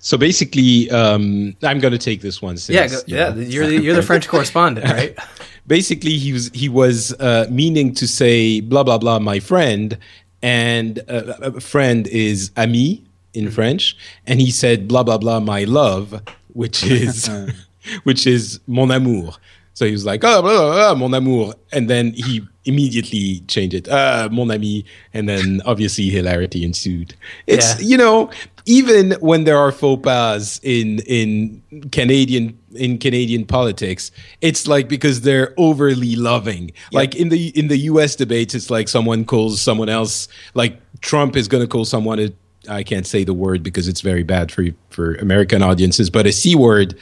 So 0.00 0.16
basically, 0.16 0.90
um, 0.90 1.56
I'm 1.62 1.80
going 1.80 1.92
to 1.92 1.98
take 1.98 2.20
this 2.20 2.40
one. 2.40 2.56
Since, 2.56 2.74
yeah, 2.74 2.86
go, 2.86 3.00
you 3.06 3.16
yeah. 3.16 3.28
know, 3.30 3.40
You're 3.40 3.66
the, 3.66 3.80
you're 3.80 3.96
the 3.96 4.02
French 4.02 4.28
correspondent, 4.34 4.86
right? 4.86 5.18
basically 5.68 6.16
he 6.16 6.32
was 6.32 6.50
he 6.52 6.68
was 6.68 7.12
uh, 7.20 7.46
meaning 7.50 7.94
to 7.94 8.08
say 8.08 8.60
blah 8.60 8.82
blah 8.82 8.98
blah 8.98 9.20
my 9.20 9.38
friend 9.38 9.96
and 10.42 10.98
uh, 11.08 11.34
a 11.40 11.60
friend 11.60 12.08
is 12.08 12.50
ami 12.56 13.04
in 13.34 13.50
french 13.50 13.96
and 14.26 14.40
he 14.40 14.50
said 14.50 14.88
blah 14.88 15.02
blah 15.02 15.18
blah 15.18 15.38
my 15.38 15.64
love 15.64 16.20
which 16.52 16.84
is 16.84 17.30
which 18.04 18.26
is 18.26 18.60
mon 18.66 18.90
amour 18.90 19.32
so 19.74 19.86
he 19.86 19.92
was 19.92 20.04
like 20.04 20.24
oh 20.24 20.42
blah, 20.42 20.50
blah, 20.50 20.72
blah, 20.74 20.94
mon 20.94 21.14
amour 21.14 21.54
and 21.72 21.88
then 21.88 22.12
he 22.12 22.42
immediately 22.64 23.40
changed 23.48 23.74
it 23.74 23.88
uh, 23.88 24.28
mon 24.30 24.50
ami 24.50 24.84
and 25.14 25.28
then 25.28 25.60
obviously 25.64 26.08
hilarity 26.10 26.64
ensued 26.64 27.14
it's 27.46 27.80
Yeah. 27.80 27.86
you 27.88 27.96
know 27.96 28.30
even 28.66 29.12
when 29.20 29.44
there 29.44 29.56
are 29.56 29.72
faux 29.72 30.02
pas 30.02 30.60
in 30.62 30.98
in 31.06 31.62
Canadian 31.90 32.58
in 32.74 32.98
Canadian 32.98 33.46
politics, 33.46 34.10
it's 34.42 34.66
like 34.68 34.90
because 34.90 35.22
they're 35.22 35.54
overly 35.56 36.16
loving. 36.16 36.72
Like 36.92 37.14
in 37.16 37.30
the 37.30 37.48
in 37.58 37.68
the 37.68 37.78
U.S. 37.92 38.14
debates, 38.14 38.54
it's 38.54 38.68
like 38.68 38.86
someone 38.88 39.24
calls 39.24 39.62
someone 39.62 39.88
else 39.88 40.28
like 40.52 40.78
Trump 41.00 41.34
is 41.34 41.48
going 41.48 41.62
to 41.62 41.66
call 41.66 41.86
someone 41.86 42.18
a 42.18 42.30
I 42.68 42.82
can't 42.82 43.06
say 43.06 43.24
the 43.24 43.34
word 43.34 43.62
because 43.62 43.88
it's 43.88 44.00
very 44.00 44.22
bad 44.22 44.50
for 44.52 44.64
for 44.90 45.14
American 45.16 45.62
audiences, 45.62 46.10
but 46.10 46.26
a 46.26 46.32
c 46.32 46.54
word. 46.54 46.94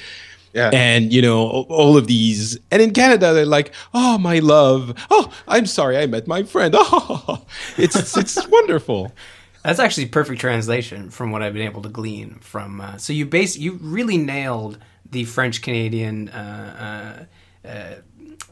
Yeah. 0.53 0.71
And 0.73 1.13
you 1.13 1.21
know 1.21 1.67
all- 1.69 1.99
of 1.99 2.07
these, 2.07 2.59
and 2.71 2.81
in 2.81 2.93
Canada 2.93 3.35
they're 3.35 3.45
like, 3.45 3.75
"Oh, 3.93 4.17
my 4.17 4.39
love. 4.39 4.95
Oh, 5.11 5.31
I'm 5.47 5.67
sorry, 5.67 5.99
I 5.99 6.07
met 6.07 6.27
my 6.27 6.45
friend. 6.45 6.75
Oh, 6.77 7.45
it's 7.77 7.95
it's, 7.97 8.17
it's 8.17 8.49
wonderful." 8.59 9.13
That's 9.63 9.81
actually 9.81 10.07
perfect 10.07 10.41
translation 10.41 11.11
from 11.11 11.31
what 11.33 11.43
I've 11.43 11.53
been 11.53 11.67
able 11.67 11.83
to 11.83 11.89
glean 11.91 12.39
from. 12.41 12.81
Uh, 12.81 12.97
so 12.97 13.13
you 13.13 13.27
base 13.27 13.59
you 13.59 13.73
really 13.83 14.17
nailed 14.17 14.79
the 15.11 15.25
French 15.25 15.61
Canadian 15.61 16.29
uh, 16.31 17.27
uh, 17.67 17.69
uh, 17.69 17.95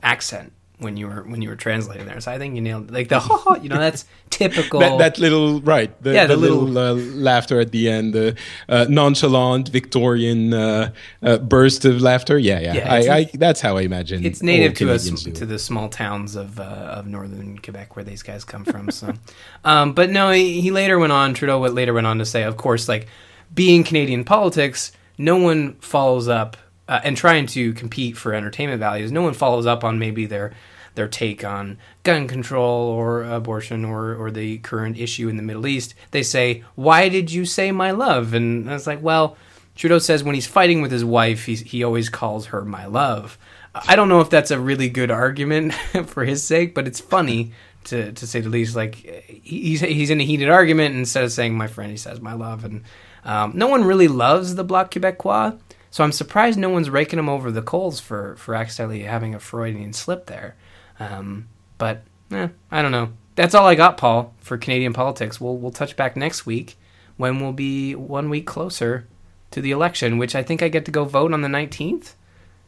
accent 0.03 0.53
when 0.79 0.97
you 0.97 1.07
were 1.07 1.23
when 1.23 1.41
you 1.41 1.49
were 1.49 1.57
translating 1.57 2.05
there. 2.07 2.21
So 2.21 2.33
I 2.33 2.39
think 2.39 2.57
you 2.57 2.61
nailed 2.61 2.91
like 2.91 3.09
the 3.09 3.21
you 3.63 3.69
know 3.69 3.79
that's 3.79 4.05
typical. 4.31 4.81
that, 4.81 4.99
that 4.99 5.19
little 5.19 5.61
right 5.61 5.91
the, 6.03 6.13
Yeah, 6.13 6.27
the, 6.27 6.35
the 6.35 6.41
little, 6.41 6.63
little- 6.63 6.99
uh, 6.99 7.15
laughter 7.15 7.61
at 7.61 7.71
the 7.71 7.89
end 7.89 8.13
the 8.13 8.37
uh, 8.69 8.85
nonchalant 8.89 9.69
victorian 9.69 10.53
uh, 10.53 10.91
uh, 11.23 11.39
burst 11.39 11.85
of 11.85 12.01
laughter 12.03 12.37
yeah 12.39 12.59
yeah, 12.59 12.75
Yeah, 12.75 12.93
I, 12.93 12.99
it's- 12.99 13.35
I, 13.35 13.37
that's 13.37 13.61
how 13.61 13.77
i 13.77 13.83
imagine 13.83 14.25
it's 14.27 14.43
native 14.43 14.75
to 14.79 14.91
us 14.93 15.05
Canadians 15.05 15.23
do 15.25 15.31
it. 15.31 15.37
to 15.37 15.47
the 15.47 15.59
small 15.61 15.89
towns 15.89 16.35
of 16.35 16.59
uh, 16.59 16.63
of 16.99 17.07
northern 17.07 17.59
Quebec 17.59 17.95
where 17.95 18.05
these 18.05 18.23
guys 18.25 18.45
come 18.45 18.65
from. 18.65 18.91
So, 18.91 19.13
um, 19.65 19.93
but 19.93 20.11
no, 20.11 20.31
he, 20.33 20.61
he 20.61 20.71
later 20.73 20.99
went 20.99 21.13
on. 21.13 21.35
Trudeau 21.35 21.59
later 21.61 21.93
went 21.93 22.07
on 22.07 22.19
to 22.19 22.25
say, 22.27 22.43
of 22.43 22.57
course, 22.57 22.89
like 22.89 23.07
being 23.55 23.85
Canadian 23.85 24.25
politics, 24.25 24.91
no 25.19 25.37
one 25.37 25.75
follows 25.77 26.27
up 26.29 26.57
uh, 26.89 27.01
and 27.05 27.17
trying 27.17 27.47
to 27.47 27.73
compete 27.75 28.17
for 28.17 28.35
entertainment 28.35 28.81
values. 28.81 29.13
No 29.13 29.23
one 29.23 29.35
follows 29.35 29.67
up 29.67 29.85
on 29.85 29.99
maybe 29.99 30.27
their 30.27 30.53
their 30.95 31.09
take 31.09 31.45
on 31.45 31.79
gun 32.05 32.29
control 32.29 32.89
or 32.89 33.25
abortion 33.25 33.85
or 33.85 34.15
or 34.15 34.31
the 34.31 34.59
current 34.59 34.99
issue 34.99 35.29
in 35.29 35.37
the 35.37 35.43
Middle 35.43 35.67
East. 35.67 35.95
They 36.11 36.23
say, 36.23 36.63
"Why 36.75 37.09
did 37.09 37.33
you 37.33 37.45
say 37.45 37.73
my 37.73 37.91
love?" 37.91 38.35
And 38.35 38.69
I 38.71 38.75
was 38.75 38.87
like, 38.87 39.03
well. 39.03 39.37
Trudeau 39.77 39.99
says 39.99 40.23
when 40.23 40.37
he's 40.37 40.47
fighting 40.47 40.83
with 40.83 40.93
his 40.93 41.05
wife, 41.05 41.47
he's, 41.47 41.59
he 41.63 41.83
always 41.83 42.09
calls 42.09 42.47
her 42.47 42.65
my 42.65 42.87
love. 42.87 43.37
I 43.75 43.97
don't 43.97 44.09
know 44.09 44.21
if 44.21 44.31
that's 44.31 44.53
a 44.53 44.61
really 44.61 44.89
good 44.89 45.11
argument 45.11 45.75
for 46.07 46.25
his 46.25 46.45
sake, 46.45 46.77
but 46.77 46.87
it's 46.87 47.01
funny 47.01 47.53
to, 47.85 48.13
to 48.13 48.27
say 48.27 48.41
the 48.41 48.49
least. 48.49 48.77
Like 48.77 48.95
he's 49.43 49.81
he's 49.81 50.11
in 50.11 50.21
a 50.21 50.25
heated 50.25 50.49
argument, 50.49 50.91
and 50.91 51.01
instead 51.01 51.25
of 51.25 51.33
saying 51.33 51.57
my 51.57 51.67
friend, 51.67 51.91
he 51.91 51.97
says 51.97 52.21
my 52.21 52.35
love, 52.35 52.65
and 52.65 52.83
um, 53.25 53.53
no 53.55 53.67
one 53.67 53.85
really 53.85 54.09
loves 54.09 54.55
the 54.55 54.65
Bloc 54.65 54.91
Québécois. 54.93 55.59
So 55.95 56.03
I'm 56.03 56.11
surprised 56.11 56.59
no 56.59 56.71
one's 56.71 56.91
raking 56.91 57.21
him 57.21 57.29
over 57.29 57.53
the 57.53 57.63
coals 57.63 58.01
for 58.01 58.35
for 58.35 58.57
accidentally 58.57 59.03
having 59.03 59.33
a 59.33 59.39
Freudian 59.39 59.93
slip 59.93 60.27
there. 60.27 60.57
Um, 60.99 61.47
but 61.79 62.03
eh, 62.33 62.49
I 62.69 62.83
don't 62.83 62.91
know. 62.91 63.13
That's 63.37 63.55
all 63.55 63.65
I 63.65 63.77
got, 63.77 63.97
Paul, 63.97 64.35
for 64.41 64.59
Canadian 64.59 64.93
politics. 64.93 65.41
We'll 65.41 65.57
we'll 65.57 65.71
touch 65.71 65.95
back 65.95 66.17
next 66.17 66.47
week 66.47 66.77
when 67.17 67.39
we'll 67.39 67.53
be 67.53 67.95
one 67.95 68.29
week 68.29 68.45
closer 68.45 69.07
to 69.53 69.61
the 69.61 69.71
election, 69.71 70.19
which 70.19 70.35
I 70.35 70.43
think 70.43 70.65
I 70.65 70.69
get 70.69 70.85
to 70.87 70.91
go 70.91 71.05
vote 71.05 71.33
on 71.33 71.43
the 71.43 71.49
19th. 71.49 72.15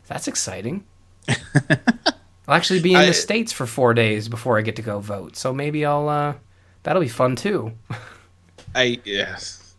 That's 0.06 0.28
exciting. 0.28 0.84
I'll 1.28 2.54
actually 2.54 2.80
be 2.80 2.92
in 2.92 2.98
I- 2.98 3.06
the 3.06 3.12
states 3.12 3.50
for 3.50 3.66
four 3.66 3.92
days 3.92 4.28
before 4.28 4.56
I 4.56 4.60
get 4.62 4.76
to 4.76 4.82
go 4.82 5.00
vote, 5.00 5.34
so 5.34 5.52
maybe 5.52 5.84
I'll. 5.84 6.08
Uh, 6.08 6.34
that'll 6.84 7.02
be 7.02 7.08
fun 7.08 7.34
too. 7.34 7.72
I 8.76 9.00
yes. 9.04 9.74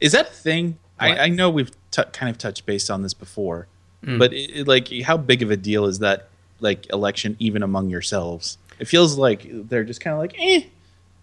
Is 0.00 0.12
that 0.12 0.28
a 0.28 0.32
thing? 0.32 0.78
I, 0.98 1.18
I 1.18 1.28
know 1.28 1.50
we've 1.50 1.70
t- 1.96 2.10
kind 2.12 2.30
of 2.30 2.38
touched 2.38 2.66
base 2.66 2.90
on 2.90 3.02
this 3.02 3.14
before, 3.14 3.66
Mm. 4.04 4.18
but 4.18 4.32
it, 4.32 4.50
it- 4.60 4.68
like, 4.68 4.88
how 5.02 5.16
big 5.16 5.42
of 5.42 5.50
a 5.50 5.56
deal 5.56 5.86
is 5.86 5.98
that 6.00 6.28
like 6.60 6.86
election 6.92 7.36
even 7.38 7.62
among 7.62 7.88
yourselves? 7.90 8.58
It 8.78 8.86
feels 8.88 9.16
like 9.16 9.46
they're 9.68 9.84
just 9.84 10.00
kind 10.00 10.12
of 10.14 10.18
like, 10.20 10.34
eh, 10.38 10.64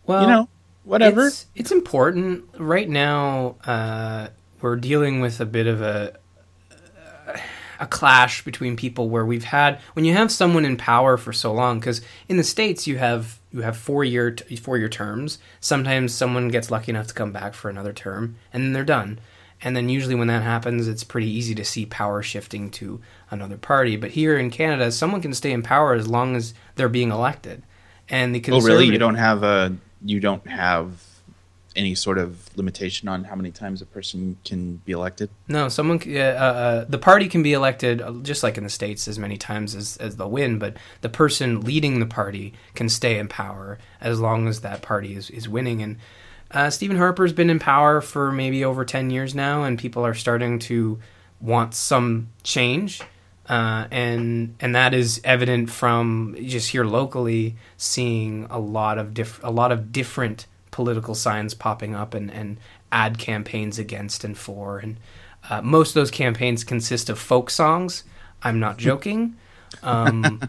Well, 0.07 0.21
you 0.23 0.27
know, 0.27 0.49
whatever. 0.83 1.27
It's, 1.27 1.45
it's 1.55 1.71
important 1.71 2.45
right 2.57 2.89
now. 2.89 3.55
Uh, 3.65 4.27
we're 4.61 4.75
dealing 4.75 5.21
with 5.21 5.39
a 5.39 5.45
bit 5.45 5.67
of 5.67 5.81
a 5.81 6.17
a 7.79 7.87
clash 7.87 8.45
between 8.45 8.75
people 8.77 9.09
where 9.09 9.25
we've 9.25 9.43
had 9.45 9.79
when 9.93 10.05
you 10.05 10.13
have 10.13 10.31
someone 10.31 10.63
in 10.63 10.77
power 10.77 11.17
for 11.17 11.33
so 11.33 11.51
long 11.51 11.79
because 11.79 12.01
in 12.29 12.37
the 12.37 12.43
states 12.43 12.85
you 12.87 12.97
have 12.97 13.39
you 13.51 13.61
have 13.61 13.75
four 13.75 14.03
year 14.03 14.35
four 14.61 14.77
year 14.77 14.87
terms. 14.89 15.37
Sometimes 15.59 16.13
someone 16.13 16.47
gets 16.49 16.71
lucky 16.71 16.91
enough 16.91 17.07
to 17.07 17.13
come 17.13 17.31
back 17.31 17.53
for 17.53 17.69
another 17.69 17.91
term 17.91 18.35
and 18.53 18.63
then 18.63 18.73
they're 18.73 18.85
done. 18.85 19.19
And 19.63 19.75
then 19.75 19.89
usually 19.89 20.15
when 20.15 20.27
that 20.27 20.43
happens, 20.43 20.87
it's 20.87 21.03
pretty 21.03 21.29
easy 21.29 21.55
to 21.55 21.63
see 21.63 21.85
power 21.85 22.21
shifting 22.21 22.69
to 22.71 22.99
another 23.31 23.57
party. 23.57 23.95
But 23.95 24.11
here 24.11 24.37
in 24.37 24.49
Canada, 24.49 24.91
someone 24.91 25.21
can 25.21 25.33
stay 25.33 25.51
in 25.51 25.63
power 25.63 25.93
as 25.93 26.07
long 26.07 26.35
as 26.35 26.53
they're 26.75 26.89
being 26.89 27.11
elected. 27.11 27.63
And 28.09 28.35
the 28.35 28.43
oh, 28.51 28.59
really? 28.59 28.85
You 28.85 28.97
don't 28.97 29.15
have 29.15 29.43
a 29.43 29.75
you 30.03 30.19
don't 30.19 30.45
have 30.47 31.01
any 31.75 31.95
sort 31.95 32.17
of 32.17 32.55
limitation 32.55 33.07
on 33.07 33.23
how 33.23 33.35
many 33.35 33.51
times 33.51 33.81
a 33.81 33.85
person 33.85 34.37
can 34.45 34.75
be 34.77 34.91
elected? 34.91 35.29
No, 35.47 35.69
someone. 35.69 36.01
Uh, 36.05 36.19
uh, 36.19 36.21
uh, 36.21 36.85
the 36.87 36.97
party 36.97 37.27
can 37.27 37.43
be 37.43 37.53
elected 37.53 38.01
uh, 38.01 38.11
just 38.21 38.43
like 38.43 38.57
in 38.57 38.63
the 38.63 38.69
states 38.69 39.07
as 39.07 39.17
many 39.17 39.37
times 39.37 39.75
as, 39.75 39.97
as 39.97 40.17
they'll 40.17 40.29
win, 40.29 40.59
but 40.59 40.77
the 41.01 41.09
person 41.09 41.61
leading 41.61 41.99
the 41.99 42.05
party 42.05 42.53
can 42.75 42.89
stay 42.89 43.17
in 43.17 43.27
power 43.27 43.77
as 44.01 44.19
long 44.19 44.47
as 44.47 44.61
that 44.61 44.81
party 44.81 45.15
is, 45.15 45.29
is 45.29 45.49
winning. 45.49 45.81
And 45.81 45.97
uh, 46.53 46.69
Stephen 46.69 46.97
Harper's 46.97 47.33
been 47.33 47.49
in 47.49 47.59
power 47.59 48.01
for 48.01 48.31
maybe 48.31 48.63
over 48.63 48.85
ten 48.85 49.09
years 49.09 49.33
now, 49.33 49.63
and 49.63 49.77
people 49.77 50.05
are 50.05 50.13
starting 50.13 50.59
to 50.59 50.99
want 51.41 51.73
some 51.73 52.29
change. 52.43 53.01
Uh, 53.49 53.87
and 53.91 54.55
and 54.61 54.73
that 54.73 54.93
is 54.93 55.19
evident 55.25 55.69
from 55.69 56.35
just 56.45 56.69
here 56.69 56.85
locally 56.85 57.57
seeing 57.75 58.47
a 58.49 58.57
lot 58.57 58.97
of 58.97 59.13
diff- 59.13 59.43
a 59.43 59.51
lot 59.51 59.71
of 59.71 59.91
different 59.91 60.47
political 60.71 61.13
signs 61.13 61.53
popping 61.53 61.93
up 61.93 62.13
and, 62.13 62.31
and 62.31 62.57
ad 62.91 63.17
campaigns 63.17 63.77
against 63.77 64.23
and 64.23 64.37
for 64.37 64.79
and 64.79 64.97
uh, 65.49 65.61
most 65.61 65.89
of 65.89 65.95
those 65.95 66.09
campaigns 66.11 66.63
consist 66.63 67.09
of 67.09 67.19
folk 67.19 67.49
songs. 67.49 68.03
I'm 68.41 68.59
not 68.59 68.77
joking. 68.89 69.35
Um, 69.81 70.41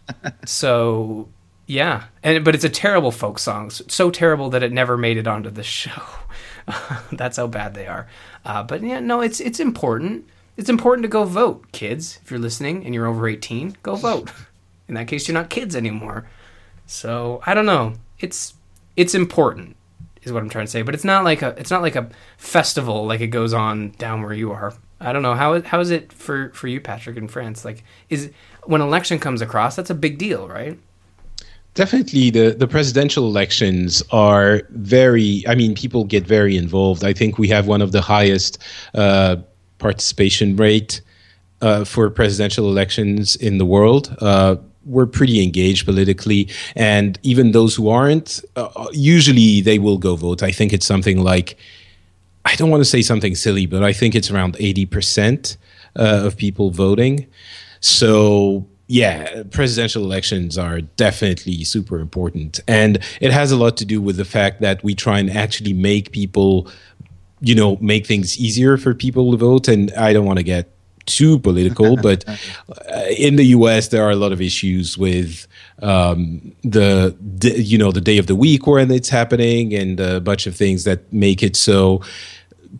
so 0.44 1.28
yeah, 1.66 2.04
and 2.22 2.44
but 2.44 2.54
it's 2.54 2.64
a 2.64 2.68
terrible 2.68 3.10
folk 3.10 3.38
song, 3.38 3.70
so 3.70 4.10
terrible 4.10 4.50
that 4.50 4.62
it 4.62 4.72
never 4.72 4.96
made 4.96 5.16
it 5.16 5.26
onto 5.26 5.50
the 5.50 5.62
show. 5.62 6.02
That's 7.12 7.36
how 7.36 7.46
bad 7.46 7.74
they 7.74 7.86
are. 7.86 8.06
Uh, 8.44 8.62
but 8.62 8.82
yeah, 8.82 9.00
no, 9.00 9.20
it's 9.20 9.40
it's 9.40 9.60
important. 9.60 10.28
It's 10.56 10.68
important 10.68 11.02
to 11.04 11.08
go 11.08 11.24
vote, 11.24 11.72
kids. 11.72 12.20
If 12.22 12.30
you're 12.30 12.40
listening 12.40 12.84
and 12.84 12.94
you're 12.94 13.06
over 13.06 13.26
18, 13.26 13.76
go 13.82 13.96
vote. 13.96 14.30
In 14.88 14.94
that 14.94 15.08
case, 15.08 15.26
you're 15.26 15.34
not 15.34 15.50
kids 15.50 15.74
anymore. 15.74 16.28
So 16.86 17.40
I 17.46 17.54
don't 17.54 17.66
know. 17.66 17.94
It's 18.18 18.54
it's 18.96 19.14
important, 19.14 19.76
is 20.22 20.32
what 20.32 20.42
I'm 20.42 20.50
trying 20.50 20.66
to 20.66 20.70
say. 20.70 20.82
But 20.82 20.94
it's 20.94 21.04
not 21.04 21.24
like 21.24 21.42
a 21.42 21.48
it's 21.58 21.70
not 21.70 21.82
like 21.82 21.96
a 21.96 22.10
festival 22.36 23.06
like 23.06 23.20
it 23.20 23.28
goes 23.28 23.54
on 23.54 23.90
down 23.92 24.22
where 24.22 24.34
you 24.34 24.52
are. 24.52 24.74
I 25.00 25.12
don't 25.12 25.22
know 25.22 25.34
how 25.34 25.60
how 25.62 25.80
is 25.80 25.90
it 25.90 26.12
for 26.12 26.50
for 26.50 26.68
you, 26.68 26.80
Patrick, 26.80 27.16
in 27.16 27.28
France? 27.28 27.64
Like, 27.64 27.84
is 28.10 28.30
when 28.64 28.80
election 28.80 29.18
comes 29.18 29.40
across, 29.40 29.76
that's 29.76 29.90
a 29.90 29.94
big 29.94 30.18
deal, 30.18 30.46
right? 30.48 30.78
Definitely 31.74 32.30
the, 32.30 32.50
the 32.50 32.66
presidential 32.66 33.26
elections 33.26 34.02
are 34.10 34.62
very 34.70 35.44
i 35.48 35.54
mean 35.54 35.74
people 35.74 36.04
get 36.04 36.26
very 36.26 36.56
involved. 36.56 37.04
I 37.04 37.12
think 37.12 37.38
we 37.38 37.48
have 37.48 37.66
one 37.66 37.82
of 37.82 37.92
the 37.92 38.00
highest 38.00 38.58
uh, 38.94 39.36
participation 39.78 40.56
rate 40.56 41.00
uh, 41.60 41.84
for 41.84 42.08
presidential 42.10 42.68
elections 42.68 43.36
in 43.36 43.58
the 43.58 43.66
world. 43.66 44.14
Uh, 44.20 44.56
we're 44.86 45.06
pretty 45.06 45.42
engaged 45.42 45.86
politically. 45.86 46.48
And 46.76 47.18
even 47.22 47.52
those 47.52 47.74
who 47.74 47.88
aren't 47.88 48.40
uh, 48.56 48.86
usually 48.92 49.60
they 49.60 49.78
will 49.78 49.98
go 49.98 50.14
vote. 50.16 50.42
I 50.42 50.52
think 50.52 50.72
it's 50.72 50.86
something 50.86 51.18
like 51.22 51.56
i 52.46 52.54
don't 52.56 52.70
want 52.70 52.82
to 52.82 52.90
say 52.96 53.00
something 53.00 53.34
silly 53.34 53.64
but 53.64 53.82
i 53.82 53.92
think 53.92 54.14
it's 54.14 54.30
around 54.30 54.54
80% 54.56 55.56
uh, 55.96 56.26
of 56.26 56.36
people 56.36 56.70
voting. 56.70 57.26
So 57.80 58.66
yeah, 58.86 59.44
presidential 59.50 60.02
elections 60.02 60.58
are 60.58 60.80
definitely 60.82 61.64
super 61.64 61.98
important. 61.98 62.60
And 62.68 62.98
it 63.20 63.32
has 63.32 63.50
a 63.50 63.56
lot 63.56 63.76
to 63.78 63.84
do 63.84 64.00
with 64.00 64.16
the 64.16 64.24
fact 64.24 64.60
that 64.60 64.84
we 64.84 64.94
try 64.94 65.18
and 65.18 65.30
actually 65.30 65.72
make 65.72 66.12
people, 66.12 66.68
you 67.40 67.54
know, 67.54 67.76
make 67.80 68.06
things 68.06 68.38
easier 68.38 68.76
for 68.76 68.94
people 68.94 69.30
to 69.30 69.38
vote. 69.38 69.68
And 69.68 69.90
I 69.94 70.12
don't 70.12 70.26
want 70.26 70.38
to 70.38 70.42
get 70.42 70.70
too 71.06 71.38
political, 71.38 71.96
but 72.02 72.24
uh, 72.28 73.04
in 73.16 73.36
the 73.36 73.46
US, 73.46 73.88
there 73.88 74.04
are 74.04 74.10
a 74.10 74.16
lot 74.16 74.32
of 74.32 74.40
issues 74.42 74.98
with 74.98 75.46
um, 75.82 76.54
the, 76.62 77.16
the, 77.20 77.60
you 77.62 77.78
know, 77.78 77.90
the 77.90 78.00
day 78.02 78.18
of 78.18 78.26
the 78.26 78.36
week 78.36 78.66
when 78.66 78.90
it's 78.90 79.08
happening 79.08 79.74
and 79.74 79.98
a 79.98 80.20
bunch 80.20 80.46
of 80.46 80.54
things 80.54 80.84
that 80.84 81.10
make 81.12 81.42
it 81.42 81.56
so 81.56 82.02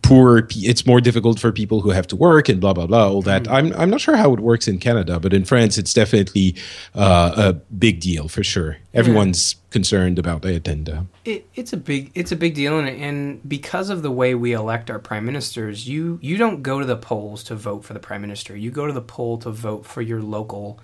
poor 0.01 0.47
it's 0.51 0.85
more 0.85 0.99
difficult 0.99 1.39
for 1.39 1.51
people 1.51 1.81
who 1.81 1.91
have 1.91 2.07
to 2.07 2.15
work 2.15 2.49
and 2.49 2.59
blah 2.59 2.73
blah 2.73 2.85
blah 2.85 3.07
all 3.07 3.21
that 3.21 3.43
mm. 3.43 3.51
i'm 3.51 3.73
i'm 3.73 3.89
not 3.89 4.01
sure 4.01 4.15
how 4.15 4.33
it 4.33 4.39
works 4.39 4.67
in 4.67 4.77
canada 4.77 5.19
but 5.19 5.33
in 5.33 5.45
france 5.45 5.77
it's 5.77 5.93
definitely 5.93 6.55
uh, 6.95 7.31
a 7.37 7.53
big 7.53 7.99
deal 7.99 8.27
for 8.27 8.43
sure 8.43 8.77
everyone's 8.93 9.53
yeah. 9.53 9.59
concerned 9.71 10.19
about 10.19 10.43
it 10.43 10.67
and 10.67 10.89
uh, 10.89 11.01
it, 11.23 11.47
it's 11.55 11.71
a 11.71 11.77
big 11.77 12.11
it's 12.13 12.31
a 12.31 12.35
big 12.35 12.53
deal 12.55 12.77
and, 12.77 12.89
and 12.89 13.47
because 13.47 13.89
of 13.89 14.01
the 14.01 14.11
way 14.11 14.35
we 14.35 14.53
elect 14.53 14.89
our 14.89 14.99
prime 14.99 15.25
ministers 15.25 15.87
you 15.87 16.19
you 16.21 16.35
don't 16.35 16.61
go 16.61 16.79
to 16.79 16.85
the 16.85 16.97
polls 16.97 17.43
to 17.43 17.55
vote 17.55 17.85
for 17.85 17.93
the 17.93 17.99
prime 17.99 18.21
minister 18.21 18.55
you 18.55 18.71
go 18.71 18.87
to 18.87 18.93
the 18.93 19.01
poll 19.01 19.37
to 19.37 19.51
vote 19.51 19.85
for 19.85 20.01
your 20.01 20.21
local 20.21 20.79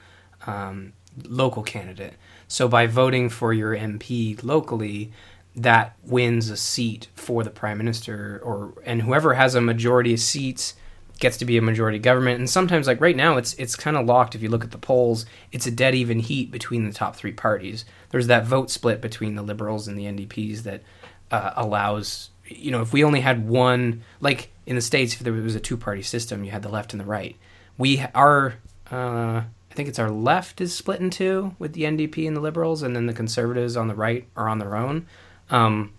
um, 0.47 0.93
local 1.25 1.63
candidate 1.63 2.13
so 2.47 2.67
by 2.67 2.87
voting 2.87 3.29
for 3.29 3.51
your 3.51 3.75
mp 3.75 4.41
locally 4.43 5.11
that 5.55 5.97
wins 6.03 6.49
a 6.49 6.57
seat 6.57 7.07
for 7.15 7.43
the 7.43 7.49
prime 7.49 7.77
minister 7.77 8.39
or 8.43 8.73
and 8.85 9.01
whoever 9.01 9.33
has 9.33 9.55
a 9.55 9.61
majority 9.61 10.13
of 10.13 10.19
seats 10.19 10.75
gets 11.19 11.37
to 11.37 11.45
be 11.45 11.57
a 11.57 11.61
majority 11.61 11.99
government. 11.99 12.39
And 12.39 12.49
sometimes 12.49 12.87
like 12.87 13.01
right 13.01 13.15
now 13.15 13.37
it's 13.37 13.53
it's 13.55 13.75
kind 13.75 13.97
of 13.97 14.05
locked. 14.05 14.33
If 14.33 14.41
you 14.41 14.49
look 14.49 14.63
at 14.63 14.71
the 14.71 14.77
polls 14.77 15.25
it's 15.51 15.67
a 15.67 15.71
dead 15.71 15.93
even 15.93 16.19
heat 16.19 16.51
between 16.51 16.85
the 16.85 16.93
top 16.93 17.15
three 17.15 17.33
parties. 17.33 17.85
There's 18.09 18.27
that 18.27 18.45
vote 18.45 18.69
split 18.69 19.01
between 19.01 19.35
the 19.35 19.41
liberals 19.41 19.87
and 19.87 19.97
the 19.97 20.05
ndps 20.05 20.63
that 20.63 20.83
uh, 21.31 21.53
allows 21.55 22.29
you 22.45 22.71
know 22.71 22.81
if 22.81 22.91
we 22.91 23.03
only 23.03 23.21
had 23.21 23.47
one 23.47 24.03
like 24.19 24.51
in 24.65 24.75
the 24.75 24.81
states 24.81 25.13
if 25.13 25.19
there 25.19 25.33
was 25.33 25.55
a 25.55 25.59
two 25.59 25.77
party 25.77 26.01
system 26.01 26.43
you 26.43 26.51
had 26.51 26.63
the 26.63 26.69
left 26.69 26.93
and 26.93 26.99
the 26.99 27.05
right. 27.05 27.35
We 27.77 28.05
are 28.15 28.55
uh, 28.89 29.43
I 29.71 29.73
think 29.73 29.87
it's 29.87 29.99
our 29.99 30.11
left 30.11 30.59
is 30.59 30.73
split 30.73 30.99
in 30.99 31.09
two 31.09 31.55
with 31.57 31.73
the 31.73 31.83
NDP 31.83 32.27
and 32.27 32.35
the 32.35 32.41
Liberals, 32.41 32.81
and 32.83 32.93
then 32.93 33.05
the 33.05 33.13
Conservatives 33.13 33.77
on 33.77 33.87
the 33.87 33.95
right 33.95 34.27
are 34.35 34.49
on 34.49 34.59
their 34.59 34.75
own 34.75 35.07
um, 35.51 35.91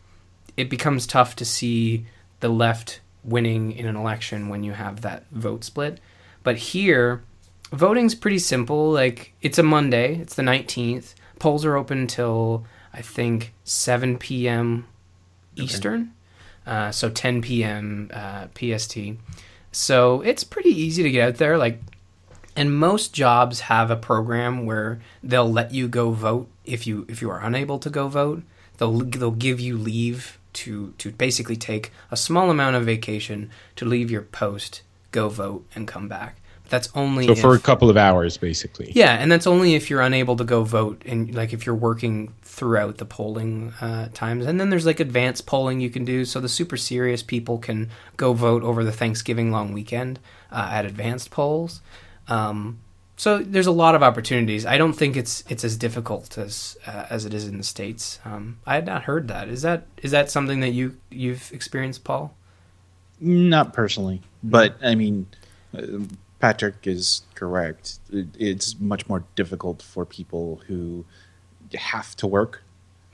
it 0.56 0.68
becomes 0.68 1.06
tough 1.06 1.36
to 1.36 1.44
see 1.44 2.06
the 2.40 2.48
left 2.48 3.00
winning 3.22 3.72
in 3.72 3.86
an 3.86 3.96
election 3.96 4.48
when 4.48 4.64
you 4.64 4.72
have 4.72 5.02
that 5.02 5.24
vote 5.30 5.62
split. 5.62 6.00
But 6.42 6.56
here, 6.56 7.22
voting's 7.70 8.14
pretty 8.14 8.38
simple. 8.38 8.90
Like 8.90 9.34
it's 9.40 9.58
a 9.58 9.62
Monday, 9.62 10.16
it's 10.16 10.34
the 10.34 10.42
19th. 10.42 11.14
Polls 11.38 11.64
are 11.64 11.76
open 11.76 11.98
until 11.98 12.64
I 12.92 13.02
think 13.02 13.52
7 13.64 14.18
p.m. 14.18 14.86
Eastern, 15.54 16.12
okay. 16.66 16.76
uh, 16.76 16.90
so 16.90 17.10
10 17.10 17.42
p.m. 17.42 18.10
Uh, 18.12 18.46
PST. 18.54 18.98
So 19.70 20.20
it's 20.22 20.44
pretty 20.44 20.70
easy 20.70 21.02
to 21.02 21.10
get 21.10 21.28
out 21.28 21.36
there. 21.36 21.58
Like, 21.58 21.80
and 22.56 22.74
most 22.74 23.12
jobs 23.12 23.60
have 23.60 23.90
a 23.90 23.96
program 23.96 24.66
where 24.66 25.00
they'll 25.22 25.50
let 25.50 25.72
you 25.72 25.88
go 25.88 26.10
vote 26.10 26.48
if 26.64 26.86
you 26.86 27.04
if 27.08 27.20
you 27.22 27.30
are 27.30 27.40
unable 27.40 27.78
to 27.78 27.90
go 27.90 28.08
vote 28.08 28.42
they'll 28.82 28.98
they'll 28.98 29.30
give 29.30 29.60
you 29.60 29.78
leave 29.78 30.38
to 30.54 30.92
to 30.98 31.12
basically 31.12 31.56
take 31.56 31.92
a 32.10 32.16
small 32.16 32.50
amount 32.50 32.76
of 32.76 32.84
vacation 32.84 33.50
to 33.76 33.84
leave 33.84 34.10
your 34.10 34.22
post, 34.22 34.82
go 35.12 35.28
vote, 35.28 35.64
and 35.74 35.86
come 35.86 36.08
back. 36.08 36.40
But 36.64 36.70
that's 36.70 36.88
only 36.94 37.26
so 37.26 37.34
for 37.36 37.54
a 37.54 37.60
couple 37.60 37.88
of 37.88 37.96
hours, 37.96 38.36
basically. 38.36 38.90
Yeah, 38.94 39.14
and 39.14 39.30
that's 39.30 39.46
only 39.46 39.74
if 39.74 39.88
you're 39.88 40.00
unable 40.00 40.36
to 40.36 40.44
go 40.44 40.64
vote, 40.64 41.02
and 41.06 41.32
like 41.32 41.52
if 41.52 41.64
you're 41.64 41.76
working 41.76 42.34
throughout 42.42 42.98
the 42.98 43.04
polling 43.04 43.72
uh, 43.80 44.08
times. 44.12 44.46
And 44.46 44.60
then 44.60 44.70
there's 44.70 44.86
like 44.86 45.00
advanced 45.00 45.46
polling 45.46 45.80
you 45.80 45.90
can 45.90 46.04
do, 46.04 46.24
so 46.24 46.40
the 46.40 46.48
super 46.48 46.76
serious 46.76 47.22
people 47.22 47.58
can 47.58 47.88
go 48.16 48.32
vote 48.32 48.64
over 48.64 48.82
the 48.82 48.92
Thanksgiving 48.92 49.52
long 49.52 49.72
weekend 49.72 50.18
uh, 50.50 50.68
at 50.72 50.84
advanced 50.84 51.30
polls. 51.30 51.80
Um, 52.26 52.80
so 53.16 53.38
there's 53.38 53.66
a 53.66 53.72
lot 53.72 53.94
of 53.94 54.02
opportunities. 54.02 54.64
I 54.66 54.78
don't 54.78 54.94
think 54.94 55.16
it's 55.16 55.44
it's 55.48 55.64
as 55.64 55.76
difficult 55.76 56.38
as 56.38 56.76
uh, 56.86 57.06
as 57.10 57.24
it 57.24 57.34
is 57.34 57.46
in 57.46 57.58
the 57.58 57.64
states. 57.64 58.18
Um, 58.24 58.58
I 58.66 58.74
had 58.74 58.86
not 58.86 59.04
heard 59.04 59.28
that. 59.28 59.48
Is 59.48 59.62
that 59.62 59.86
is 60.02 60.10
that 60.12 60.30
something 60.30 60.60
that 60.60 60.70
you 60.70 60.96
you've 61.10 61.52
experienced, 61.52 62.04
Paul? 62.04 62.34
Not 63.20 63.72
personally, 63.72 64.22
but 64.42 64.76
I 64.82 64.94
mean, 64.94 65.26
uh, 65.76 65.82
Patrick 66.40 66.86
is 66.86 67.22
correct. 67.34 67.98
it's 68.10 68.80
much 68.80 69.08
more 69.08 69.24
difficult 69.36 69.82
for 69.82 70.04
people 70.04 70.60
who 70.66 71.04
have 71.74 72.16
to 72.16 72.26
work. 72.26 72.62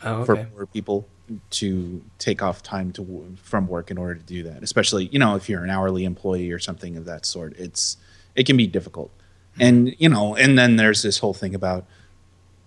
Oh, 0.03 0.23
okay. 0.23 0.47
For 0.55 0.67
people 0.67 1.07
to 1.51 2.03
take 2.19 2.41
off 2.41 2.63
time 2.63 2.93
to 2.93 3.37
from 3.43 3.67
work 3.67 3.91
in 3.91 3.99
order 3.99 4.15
to 4.15 4.25
do 4.25 4.45
that, 4.45 4.63
especially 4.63 5.07
you 5.07 5.19
know 5.19 5.35
if 5.35 5.49
you're 5.49 5.65
an 5.65 5.71
hourly 5.71 6.05
employee 6.05 6.53
or 6.53 6.61
something 6.61 6.97
of 6.97 7.05
that 7.05 7.27
sort. 7.27 7.55
It's 7.59 7.97
it 8.37 8.47
can 8.47 8.57
be 8.57 8.69
difficult 8.69 9.11
and 9.61 9.95
you 9.99 10.09
know 10.09 10.35
and 10.37 10.59
then 10.59 10.77
there's 10.77 11.03
this 11.03 11.19
whole 11.19 11.35
thing 11.35 11.55
about 11.55 11.85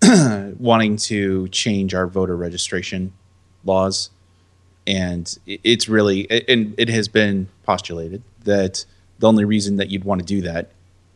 wanting 0.58 0.97
to 0.97 1.47
change 1.49 1.93
our 1.93 2.08
voter 2.08 2.36
registration 2.36 3.13
laws. 3.63 4.10
And 4.88 5.38
it's 5.45 5.88
really 5.88 6.30
and 6.47 6.73
it 6.77 6.89
has 6.89 7.08
been 7.08 7.47
postulated 7.63 8.23
that 8.43 8.84
the 9.19 9.27
only 9.27 9.45
reason 9.45 9.75
that 9.75 9.89
you'd 9.89 10.04
want 10.04 10.21
to 10.21 10.25
do 10.25 10.41
that 10.41 10.71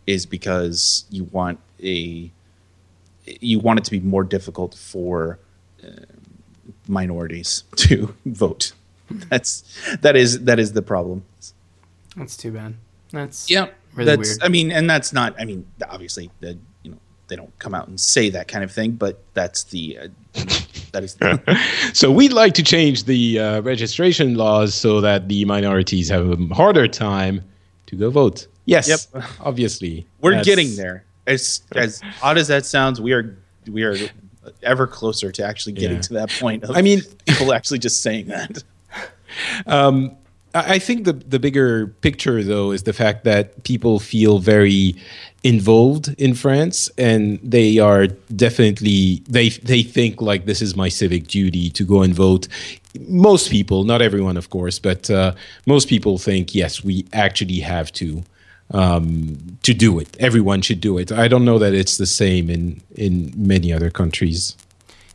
is 0.05 0.27
because 0.27 1.05
you 1.09 1.23
want 1.23 1.59
a 1.81 2.31
you 3.25 3.59
want 3.59 3.79
it 3.79 3.85
to 3.85 3.91
be 3.91 3.99
more 3.99 4.23
difficult 4.23 4.75
for 4.75 5.39
uh, 5.83 5.89
minorities 6.88 7.63
to 7.77 8.13
vote. 8.25 8.73
That's 9.09 9.63
that 10.01 10.15
is 10.15 10.43
that 10.45 10.59
is 10.59 10.73
the 10.73 10.83
problem. 10.83 11.25
That's 12.15 12.38
too 12.38 12.51
bad. 12.51 12.75
That's 13.11 13.49
yeah 13.49 13.69
really 13.95 14.15
that's, 14.15 14.29
weird. 14.29 14.43
I 14.43 14.47
mean, 14.49 14.71
and 14.71 14.89
that's 14.89 15.13
not. 15.13 15.36
I 15.39 15.45
mean, 15.45 15.65
obviously, 15.89 16.29
the, 16.39 16.58
you 16.84 16.91
know, 16.91 16.97
they 17.27 17.36
don't 17.36 17.58
come 17.60 17.73
out 17.73 17.88
and 17.88 17.99
say 17.99 18.29
that 18.29 18.47
kind 18.47 18.63
of 18.63 18.71
thing, 18.71 18.91
but 18.91 19.21
that's 19.34 19.63
the. 19.65 19.97
Uh, 19.97 20.08
that 20.91 21.03
is. 21.03 21.15
The 21.15 21.60
so 21.93 22.12
we'd 22.12 22.34
like 22.34 22.53
to 22.55 22.63
change 22.63 23.05
the 23.05 23.39
uh, 23.39 23.62
registration 23.62 24.36
laws 24.36 24.73
so 24.73 25.01
that 25.01 25.27
the 25.27 25.45
minorities 25.45 26.10
have 26.10 26.29
a 26.29 26.53
harder 26.53 26.88
time 26.88 27.41
to 27.88 27.95
go 27.95 28.10
vote. 28.10 28.47
Yes. 28.65 29.10
Yep. 29.13 29.23
Obviously, 29.41 30.05
we're 30.21 30.43
getting 30.43 30.75
there. 30.75 31.03
As 31.27 31.62
as 31.73 32.01
odd 32.21 32.38
as 32.38 32.47
that 32.49 32.65
sounds, 32.65 33.01
we 33.01 33.13
are 33.13 33.38
we 33.67 33.84
are 33.84 33.95
ever 34.63 34.88
closer 34.88 35.31
to 35.31 35.43
actually 35.43 35.73
getting 35.73 35.97
yeah. 35.97 36.01
to 36.01 36.13
that 36.13 36.29
point. 36.29 36.63
I 36.69 36.81
mean, 36.81 37.01
people 37.25 37.53
actually 37.53 37.79
just 37.79 38.01
saying 38.01 38.27
that. 38.27 38.63
Um, 39.67 40.15
I 40.55 40.79
think 40.79 41.03
the 41.03 41.13
the 41.13 41.37
bigger 41.37 41.87
picture 41.87 42.41
though 42.41 42.71
is 42.71 42.83
the 42.83 42.93
fact 42.93 43.25
that 43.25 43.63
people 43.63 43.99
feel 43.99 44.39
very 44.39 44.95
involved 45.43 46.15
in 46.17 46.33
France 46.33 46.89
and 46.97 47.39
they 47.43 47.77
are 47.77 48.07
definitely 48.07 49.21
they 49.27 49.49
they 49.49 49.83
think 49.83 50.21
like 50.21 50.45
this 50.45 50.61
is 50.61 50.75
my 50.75 50.87
civic 50.87 51.27
duty 51.27 51.69
to 51.71 51.83
go 51.83 52.01
and 52.01 52.13
vote. 52.15 52.47
Most 53.07 53.51
people, 53.51 53.83
not 53.83 54.01
everyone 54.01 54.37
of 54.37 54.49
course, 54.49 54.79
but 54.79 55.09
uh, 55.09 55.33
most 55.65 55.89
people 55.89 56.17
think 56.17 56.55
yes, 56.55 56.83
we 56.83 57.05
actually 57.11 57.59
have 57.59 57.91
to 57.93 58.23
um, 58.71 59.57
to 59.63 59.73
do 59.73 59.99
it. 59.99 60.15
Everyone 60.19 60.61
should 60.61 60.79
do 60.79 60.97
it. 60.97 61.11
I 61.11 61.27
don't 61.27 61.43
know 61.43 61.59
that 61.59 61.73
it's 61.73 61.97
the 61.97 62.05
same 62.05 62.49
in 62.49 62.81
in 62.95 63.33
many 63.35 63.73
other 63.73 63.91
countries. 63.91 64.55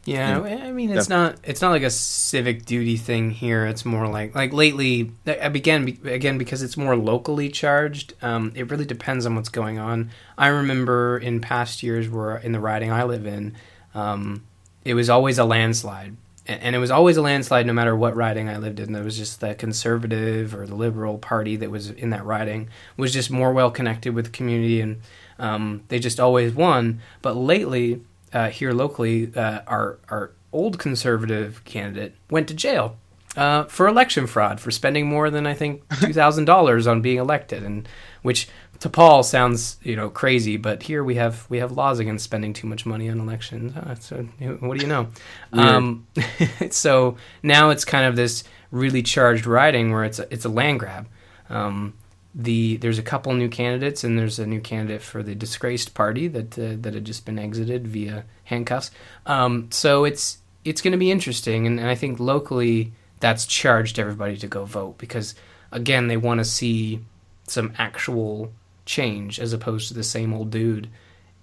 Yeah, 0.07 0.47
yeah, 0.47 0.65
I 0.65 0.73
mean 0.73 0.91
it's 0.91 1.11
not 1.11 1.37
it's 1.45 1.61
not 1.61 1.71
like 1.71 1.83
a 1.83 1.91
civic 1.91 2.65
duty 2.65 2.97
thing 2.97 3.31
here. 3.31 3.67
It's 3.67 3.85
more 3.85 4.09
like 4.09 4.35
like 4.35 4.53
lately 4.53 5.13
I 5.27 5.49
began 5.51 5.87
again 6.05 6.39
because 6.39 6.63
it's 6.63 6.77
more 6.77 6.97
locally 6.97 7.51
charged. 7.51 8.15
Um, 8.23 8.53
it 8.55 8.71
really 8.71 8.87
depends 8.87 9.27
on 9.27 9.35
what's 9.37 9.51
going 9.51 9.79
on. 9.79 10.11
I 10.39 10.49
remember 10.49 11.19
in 11.19 11.41
past 11.41 11.83
years 11.83 12.09
where 12.09 12.39
in 12.39 12.53
the 12.53 12.61
riding 12.61 12.91
I 12.91 13.05
live 13.05 13.27
in, 13.27 13.55
um, 13.95 14.45
it 14.87 14.95
was 14.95 15.11
always 15.11 15.37
a 15.39 15.45
landslide, 15.45 16.17
and 16.47 16.75
it 16.75 16.79
was 16.79 16.91
always 16.91 17.19
a 17.19 17.23
landslide 17.23 17.67
no 17.67 17.75
matter 17.75 17.95
what 17.95 18.17
riding 18.17 18.49
I 18.49 18.57
lived 18.57 18.81
in. 18.81 18.93
There 18.93 19.05
was 19.05 19.19
just 19.19 19.41
the 19.41 19.55
conservative 19.55 20.55
or 20.55 20.67
the 20.67 20.77
liberal 20.77 21.19
party 21.19 21.57
that 21.57 21.71
was 21.71 21.91
in 21.91 22.09
that 22.11 22.25
riding 22.25 22.71
was 22.97 23.13
just 23.13 23.31
more 23.31 23.53
well 23.53 23.71
connected 23.71 24.15
with 24.15 24.25
the 24.25 24.31
community, 24.31 24.81
and 24.81 25.03
um, 25.39 25.83
they 25.89 25.99
just 25.99 26.19
always 26.19 26.55
won. 26.55 27.03
But 27.21 27.37
lately 27.37 28.01
uh, 28.33 28.51
here 28.51 28.73
locally, 28.73 29.33
uh, 29.35 29.61
our 29.67 29.99
our 30.09 30.33
old 30.53 30.79
conservative 30.79 31.63
candidate 31.65 32.15
went 32.29 32.49
to 32.49 32.55
jail 32.55 32.97
uh, 33.37 33.65
for 33.65 33.87
election 33.87 34.27
fraud 34.27 34.61
for 34.61 34.71
spending 34.71 35.07
more 35.07 35.31
than 35.31 35.47
I 35.47 35.55
think 35.55 35.83
two 36.01 36.13
thousand 36.13 36.47
dollars 36.47 36.87
on 36.87 37.01
being 37.01 37.19
elected, 37.19 37.63
and 37.63 37.89
which 38.23 38.49
to 38.81 38.89
Paul 38.89 39.23
sounds 39.23 39.79
you 39.83 39.97
know 39.97 40.11
crazy, 40.11 40.57
but 40.57 40.83
here 40.83 41.05
we 41.05 41.15
have 41.17 41.47
we 41.49 41.59
have 41.59 41.73
laws 41.73 41.99
against 41.99 42.25
spending 42.25 42.53
too 42.53 42.67
much 42.67 42.87
money 42.87 43.09
on 43.09 43.21
elections. 43.21 43.77
Uh, 43.77 43.95
so 43.95 44.23
what 44.61 44.79
do 44.79 44.83
you 44.85 44.89
know? 44.89 45.09
Um, 45.53 46.07
so 46.71 47.17
now 47.43 47.71
it's 47.71 47.85
kind 47.85 48.07
of 48.07 48.17
this 48.17 48.45
really 48.71 49.03
charged 49.03 49.47
riding 49.47 49.91
where 49.93 50.05
it's 50.05 50.19
a, 50.19 50.33
it's 50.33 50.45
a 50.45 50.49
land 50.49 50.81
grab. 50.81 51.09
Um, 51.49 51.95
the 52.35 52.77
there's 52.77 52.99
a 52.99 53.03
couple 53.03 53.33
new 53.33 53.49
candidates 53.49 54.05
and 54.05 54.19
there's 54.19 54.39
a 54.39 54.47
new 54.47 54.61
candidate 54.61 55.03
for 55.03 55.23
the 55.23 55.35
disgraced 55.35 55.95
party 55.95 56.29
that 56.29 56.59
uh, 56.59 56.77
that 56.81 56.95
had 56.95 57.05
just 57.05 57.25
been 57.25 57.39
exited 57.39 57.89
via 57.89 58.25
handcuffs. 58.45 58.91
Um, 59.27 59.69
so 59.71 60.05
it's 60.05 60.39
it's 60.65 60.81
going 60.81 60.93
to 60.93 60.99
be 60.99 61.11
interesting, 61.11 61.67
and, 61.67 61.81
and 61.81 61.89
I 61.89 61.95
think 61.95 62.21
locally 62.21 62.93
that's 63.19 63.47
charged 63.47 63.99
everybody 63.99 64.37
to 64.39 64.47
go 64.47 64.65
vote 64.65 64.99
because 64.99 65.35
again 65.73 66.09
they 66.09 66.17
want 66.17 66.39
to 66.39 66.45
see 66.45 67.01
some 67.47 67.73
actual 67.79 68.53
change 68.87 69.41
as 69.41 69.53
opposed 69.53 69.89
to 69.89 69.95
the 69.95 70.05
same 70.05 70.33
old 70.33 70.51
dude 70.51 70.89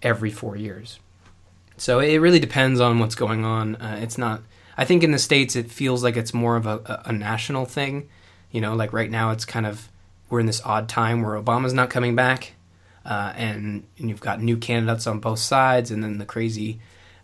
every 0.02 0.30
four 0.30 0.56
years. 0.56 1.00
So 1.78 2.00
it 2.00 2.18
really 2.18 2.40
depends 2.40 2.80
on 2.80 3.00
what's 3.00 3.16
going 3.16 3.46
on. 3.46 3.76
Uh, 3.76 4.00
it's 4.02 4.18
not. 4.18 4.42
I 4.78 4.86
think 4.86 5.04
in 5.04 5.12
the 5.12 5.20
states 5.20 5.56
it 5.56 5.72
feels 5.72 6.04
like 6.04 6.18
it's 6.18 6.34
more 6.34 6.56
of 6.56 6.66
a, 6.66 6.78
a, 6.86 7.02
a 7.10 7.12
national 7.12 7.66
thing. 7.66 8.10
You 8.52 8.62
know, 8.62 8.76
like 8.76 8.94
right 8.94 9.12
now 9.12 9.32
it's 9.32 9.46
kind 9.46 9.66
of 9.66 9.90
we're 10.30 10.40
in 10.40 10.46
this 10.46 10.62
odd 10.64 10.90
time 10.90 11.22
where 11.22 11.42
Obama's 11.42 11.74
not 11.74 11.90
coming 11.90 12.16
back, 12.16 12.54
uh, 13.06 13.34
and, 13.36 13.84
and 13.98 14.10
you've 14.10 14.20
got 14.20 14.42
new 14.42 14.58
candidates 14.58 15.08
on 15.08 15.20
both 15.20 15.40
sides, 15.40 15.92
and 15.92 16.04
then 16.04 16.18
the 16.18 16.26
crazy 16.26 16.80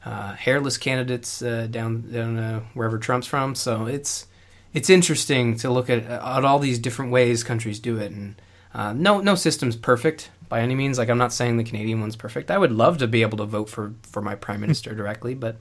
uh, 0.05 0.33
hairless 0.33 0.77
candidates 0.77 1.41
uh, 1.41 1.67
down 1.69 2.11
down 2.11 2.37
uh, 2.37 2.59
wherever 2.73 2.97
Trump's 2.97 3.27
from. 3.27 3.55
So 3.55 3.85
it's 3.85 4.27
it's 4.73 4.89
interesting 4.89 5.57
to 5.57 5.69
look 5.69 5.89
at 5.89 6.03
at 6.05 6.45
all 6.45 6.59
these 6.59 6.79
different 6.79 7.11
ways 7.11 7.43
countries 7.43 7.79
do 7.79 7.97
it, 7.97 8.11
and 8.11 8.35
uh, 8.73 8.93
no 8.93 9.21
no 9.21 9.35
system's 9.35 9.75
perfect 9.75 10.29
by 10.49 10.61
any 10.61 10.75
means. 10.75 10.97
Like 10.97 11.09
I'm 11.09 11.17
not 11.17 11.33
saying 11.33 11.57
the 11.57 11.63
Canadian 11.63 12.01
one's 12.01 12.15
perfect. 12.15 12.51
I 12.51 12.57
would 12.57 12.71
love 12.71 12.97
to 12.99 13.07
be 13.07 13.21
able 13.21 13.37
to 13.37 13.45
vote 13.45 13.69
for 13.69 13.93
for 14.03 14.21
my 14.21 14.35
prime 14.35 14.61
minister 14.65 14.93
directly, 14.93 15.35
but 15.35 15.57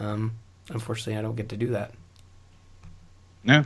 um, 0.00 0.32
unfortunately, 0.70 1.18
I 1.18 1.22
don't 1.22 1.36
get 1.36 1.50
to 1.50 1.56
do 1.56 1.68
that. 1.68 1.92
No. 3.42 3.64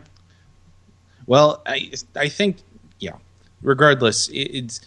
Well, 1.27 1.63
I 1.67 1.93
I 2.17 2.29
think. 2.29 2.59
Regardless, 3.63 4.29
it, 4.29 4.35
it's. 4.55 4.81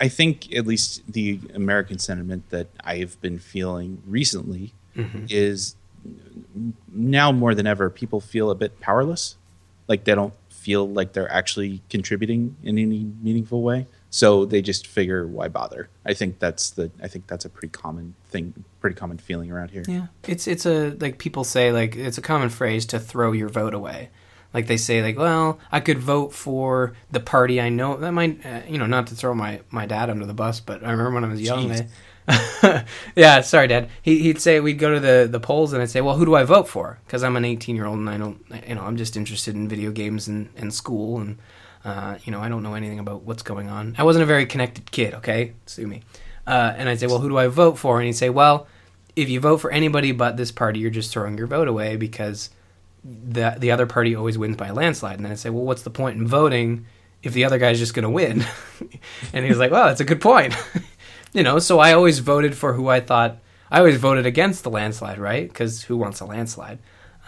I 0.00 0.08
think 0.08 0.52
at 0.54 0.66
least 0.66 1.02
the 1.10 1.40
American 1.54 1.98
sentiment 1.98 2.50
that 2.50 2.66
I've 2.82 3.20
been 3.20 3.38
feeling 3.38 4.02
recently 4.06 4.72
Mm-hmm. 4.96 5.26
is 5.28 5.74
now 6.92 7.32
more 7.32 7.52
than 7.52 7.66
ever 7.66 7.90
people 7.90 8.20
feel 8.20 8.48
a 8.48 8.54
bit 8.54 8.78
powerless, 8.78 9.36
like 9.88 10.04
they 10.04 10.14
don't 10.14 10.34
feel 10.48 10.88
like 10.88 11.12
they're 11.14 11.30
actually 11.32 11.82
contributing 11.90 12.56
in 12.62 12.78
any 12.78 13.10
meaningful 13.20 13.62
way. 13.62 13.86
So 14.10 14.44
they 14.44 14.62
just 14.62 14.86
figure, 14.86 15.26
why 15.26 15.48
bother? 15.48 15.88
I 16.06 16.14
think 16.14 16.38
that's 16.38 16.70
the. 16.70 16.92
I 17.02 17.08
think 17.08 17.26
that's 17.26 17.44
a 17.44 17.48
pretty 17.50 17.70
common 17.72 18.14
thing, 18.28 18.64
pretty 18.80 18.94
common 18.94 19.18
feeling 19.18 19.50
around 19.50 19.72
here. 19.72 19.82
Yeah, 19.88 20.06
it's 20.28 20.46
it's 20.46 20.64
a 20.64 20.90
like 21.00 21.18
people 21.18 21.42
say 21.42 21.72
like 21.72 21.96
it's 21.96 22.18
a 22.18 22.22
common 22.22 22.50
phrase 22.50 22.86
to 22.86 23.00
throw 23.00 23.32
your 23.32 23.48
vote 23.48 23.74
away. 23.74 24.10
Like 24.54 24.68
they 24.68 24.76
say 24.76 25.02
like, 25.02 25.18
well, 25.18 25.58
I 25.72 25.80
could 25.80 25.98
vote 25.98 26.32
for 26.32 26.94
the 27.10 27.20
party 27.20 27.60
I 27.60 27.68
know. 27.68 27.96
That 27.96 28.12
might 28.12 28.46
uh, 28.46 28.60
you 28.68 28.78
know 28.78 28.86
not 28.86 29.08
to 29.08 29.16
throw 29.16 29.34
my 29.34 29.60
my 29.70 29.84
dad 29.84 30.08
under 30.08 30.24
the 30.24 30.34
bus, 30.34 30.60
but 30.60 30.84
I 30.84 30.92
remember 30.92 31.12
when 31.14 31.24
I 31.24 31.28
was 31.28 31.42
young. 31.42 31.72
I, 31.72 31.88
yeah, 33.16 33.42
sorry, 33.42 33.66
Dad. 33.66 33.90
He, 34.00 34.20
he'd 34.20 34.40
say 34.40 34.60
we'd 34.60 34.78
go 34.78 34.94
to 34.94 35.00
the 35.00 35.28
the 35.30 35.40
polls 35.40 35.72
and 35.72 35.82
I'd 35.82 35.90
say, 35.90 36.00
well, 36.00 36.16
who 36.16 36.24
do 36.24 36.34
I 36.34 36.44
vote 36.44 36.68
for? 36.68 36.98
Because 37.04 37.22
I'm 37.22 37.36
an 37.36 37.44
18 37.44 37.76
year 37.76 37.84
old 37.86 37.98
and 37.98 38.08
I 38.08 38.16
don't 38.16 38.42
you 38.66 38.76
know 38.76 38.82
I'm 38.82 38.96
just 38.96 39.16
interested 39.16 39.54
in 39.54 39.68
video 39.68 39.90
games 39.90 40.28
and, 40.28 40.48
and 40.56 40.72
school 40.72 41.18
and 41.18 41.38
uh, 41.84 42.16
you 42.24 42.32
know 42.32 42.40
I 42.40 42.48
don't 42.48 42.62
know 42.62 42.74
anything 42.74 43.00
about 43.00 43.22
what's 43.22 43.42
going 43.42 43.68
on. 43.68 43.96
I 43.98 44.04
wasn't 44.04 44.22
a 44.22 44.26
very 44.26 44.46
connected 44.46 44.90
kid. 44.90 45.14
Okay, 45.14 45.54
sue 45.66 45.86
me. 45.86 46.02
Uh, 46.46 46.74
and 46.76 46.88
I'd 46.88 47.00
say, 47.00 47.06
well, 47.06 47.18
who 47.18 47.28
do 47.28 47.38
I 47.38 47.48
vote 47.48 47.78
for? 47.78 47.98
And 47.98 48.06
he'd 48.06 48.12
say, 48.12 48.28
well, 48.30 48.66
if 49.16 49.28
you 49.28 49.40
vote 49.40 49.58
for 49.58 49.70
anybody 49.70 50.12
but 50.12 50.36
this 50.36 50.52
party, 50.52 50.78
you're 50.78 50.90
just 50.90 51.10
throwing 51.10 51.38
your 51.38 51.46
vote 51.46 51.68
away 51.68 51.96
because 51.96 52.50
the 53.04 53.56
the 53.58 53.70
other 53.70 53.86
party 53.86 54.14
always 54.16 54.38
wins 54.38 54.56
by 54.56 54.68
a 54.68 54.74
landslide. 54.74 55.16
And 55.16 55.24
then 55.24 55.32
I'd 55.32 55.38
say, 55.38 55.50
well, 55.50 55.64
what's 55.64 55.82
the 55.82 55.90
point 55.90 56.16
in 56.18 56.26
voting 56.26 56.86
if 57.22 57.32
the 57.32 57.44
other 57.44 57.58
guy's 57.58 57.78
just 57.78 57.94
going 57.94 58.04
to 58.04 58.10
win? 58.10 58.44
and 59.32 59.44
he 59.44 59.50
was 59.50 59.58
like, 59.58 59.70
well, 59.70 59.86
that's 59.86 60.00
a 60.00 60.04
good 60.04 60.20
point. 60.20 60.54
you 61.32 61.42
know, 61.42 61.58
so 61.58 61.78
I 61.78 61.92
always 61.92 62.18
voted 62.20 62.56
for 62.56 62.72
who 62.74 62.88
I 62.88 63.00
thought. 63.00 63.38
I 63.70 63.78
always 63.78 63.96
voted 63.96 64.24
against 64.26 64.62
the 64.62 64.70
landslide, 64.70 65.18
right? 65.18 65.48
Because 65.48 65.82
who 65.82 65.96
wants 65.96 66.20
a 66.20 66.24
landslide? 66.24 66.78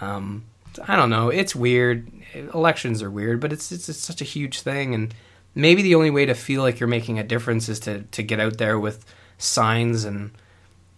Um, 0.01 0.45
I 0.87 0.95
don't 0.97 1.11
know. 1.11 1.29
It's 1.29 1.57
weird. 1.57 2.07
Elections 2.55 3.03
are 3.03 3.11
weird, 3.11 3.41
but 3.41 3.53
it's, 3.53 3.73
it's 3.73 3.89
it's 3.89 3.99
such 3.99 4.21
a 4.21 4.25
huge 4.25 4.61
thing, 4.61 4.95
and 4.95 5.15
maybe 5.55 5.83
the 5.83 5.95
only 5.95 6.11
way 6.11 6.27
to 6.27 6.35
feel 6.35 6.63
like 6.63 6.79
you're 6.79 6.87
making 6.89 7.19
a 7.19 7.25
difference 7.25 7.69
is 7.69 7.81
to 7.81 8.03
to 8.03 8.23
get 8.23 8.39
out 8.41 8.59
there 8.59 8.79
with 8.79 9.05
signs 9.39 10.05
and 10.05 10.31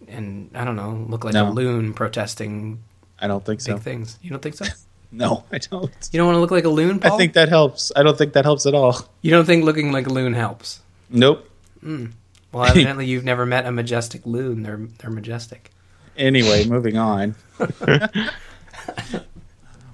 and 0.07 0.49
I 0.53 0.63
don't 0.65 0.75
know, 0.75 1.05
look 1.09 1.23
like 1.23 1.33
No. 1.33 1.49
a 1.49 1.51
loon 1.51 1.93
protesting 1.93 2.83
I 3.21 3.27
don't 3.27 3.43
think 3.45 3.61
so. 3.61 3.73
big 3.75 3.83
things. 3.83 4.17
You 4.21 4.29
don't 4.29 4.41
think 4.41 4.55
so? 4.55 4.65
No, 5.11 5.43
I 5.51 5.57
don't. 5.57 5.91
You 6.11 6.17
don't 6.19 6.27
want 6.27 6.35
to 6.35 6.39
look 6.39 6.51
like 6.51 6.65
a 6.65 6.69
loon, 6.69 6.99
Paul? 6.99 7.13
I 7.13 7.17
think 7.17 7.33
that 7.33 7.49
helps. 7.49 7.91
I 7.95 8.03
don't 8.03 8.15
think 8.15 8.33
that 8.33 8.45
helps 8.45 8.67
at 8.67 8.75
all. 8.75 9.09
you 9.23 9.31
don't 9.31 9.43
think 9.45 9.63
looking 9.65 9.91
like 9.91 10.05
a 10.05 10.11
loon 10.11 10.33
helps. 10.35 10.81
Nope. 11.09 11.49
Hmm. 11.81 12.05
Well, 12.51 12.65
evidently 12.65 13.05
you've 13.05 13.23
never 13.23 13.45
met 13.45 13.65
a 13.67 13.71
majestic 13.71 14.25
loon. 14.25 14.63
They're 14.63 14.79
they're 14.99 15.09
majestic. 15.11 15.69
Anyway, 16.17 16.65
moving 16.65 16.97
on. 16.97 17.35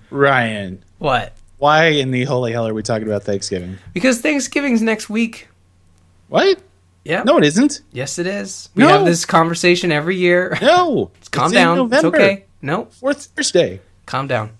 Ryan, 0.09 0.83
What? 0.99 1.33
why 1.57 1.87
in 1.87 2.11
the 2.11 2.23
holy 2.25 2.51
hell 2.51 2.67
are 2.67 2.73
we 2.73 2.83
talking 2.83 3.07
about 3.07 3.23
Thanksgiving? 3.23 3.77
Because 3.93 4.19
Thanksgiving's 4.21 4.81
next 4.81 5.09
week. 5.09 5.47
What? 6.29 6.59
Yeah. 7.03 7.23
No, 7.23 7.37
it 7.37 7.43
isn't. 7.43 7.81
Yes, 7.91 8.17
it 8.19 8.27
is. 8.27 8.69
We 8.75 8.83
No. 8.83 8.89
have 8.89 9.05
this 9.05 9.25
conversation 9.25 9.91
every 9.91 10.15
year. 10.15 10.57
No. 10.61 11.11
Calm 11.31 11.45
It's 11.45 11.53
down. 11.53 11.77
November. 11.77 12.07
It's 12.17 12.23
okay. 12.23 12.44
No, 12.65 12.85
Fourth 12.85 13.25
Thursday. 13.35 13.79
calm 14.05 14.27
down. 14.27 14.51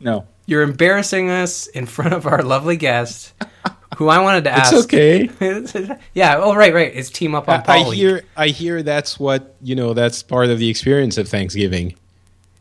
No. 0.00 0.26
You're 0.46 0.62
embarrassing 0.62 1.30
us 1.30 1.68
in 1.68 1.86
front 1.86 2.12
of 2.12 2.26
our 2.26 2.42
lovely 2.42 2.76
guest, 2.76 3.32
who 3.96 4.08
I 4.08 4.18
wanted 4.18 4.44
to 4.44 4.50
It's 4.58 4.72
ask. 4.72 4.84
okay. 4.92 5.30
yeah. 6.14 6.36
Oh, 6.38 6.54
right, 6.56 6.74
right. 6.74 6.90
It's 6.94 7.08
team 7.10 7.34
up 7.36 7.48
on 7.48 7.60
I, 7.60 7.62
Paul. 7.62 7.86
I 7.86 7.88
week. 7.88 7.98
hear. 7.98 8.22
I 8.36 8.48
hear 8.48 8.82
that's 8.82 9.20
what 9.20 9.54
you 9.62 9.76
know. 9.76 9.94
That's 9.94 10.22
part 10.22 10.48
of 10.50 10.58
the 10.58 10.68
experience 10.68 11.16
of 11.18 11.28
Thanksgiving. 11.28 11.94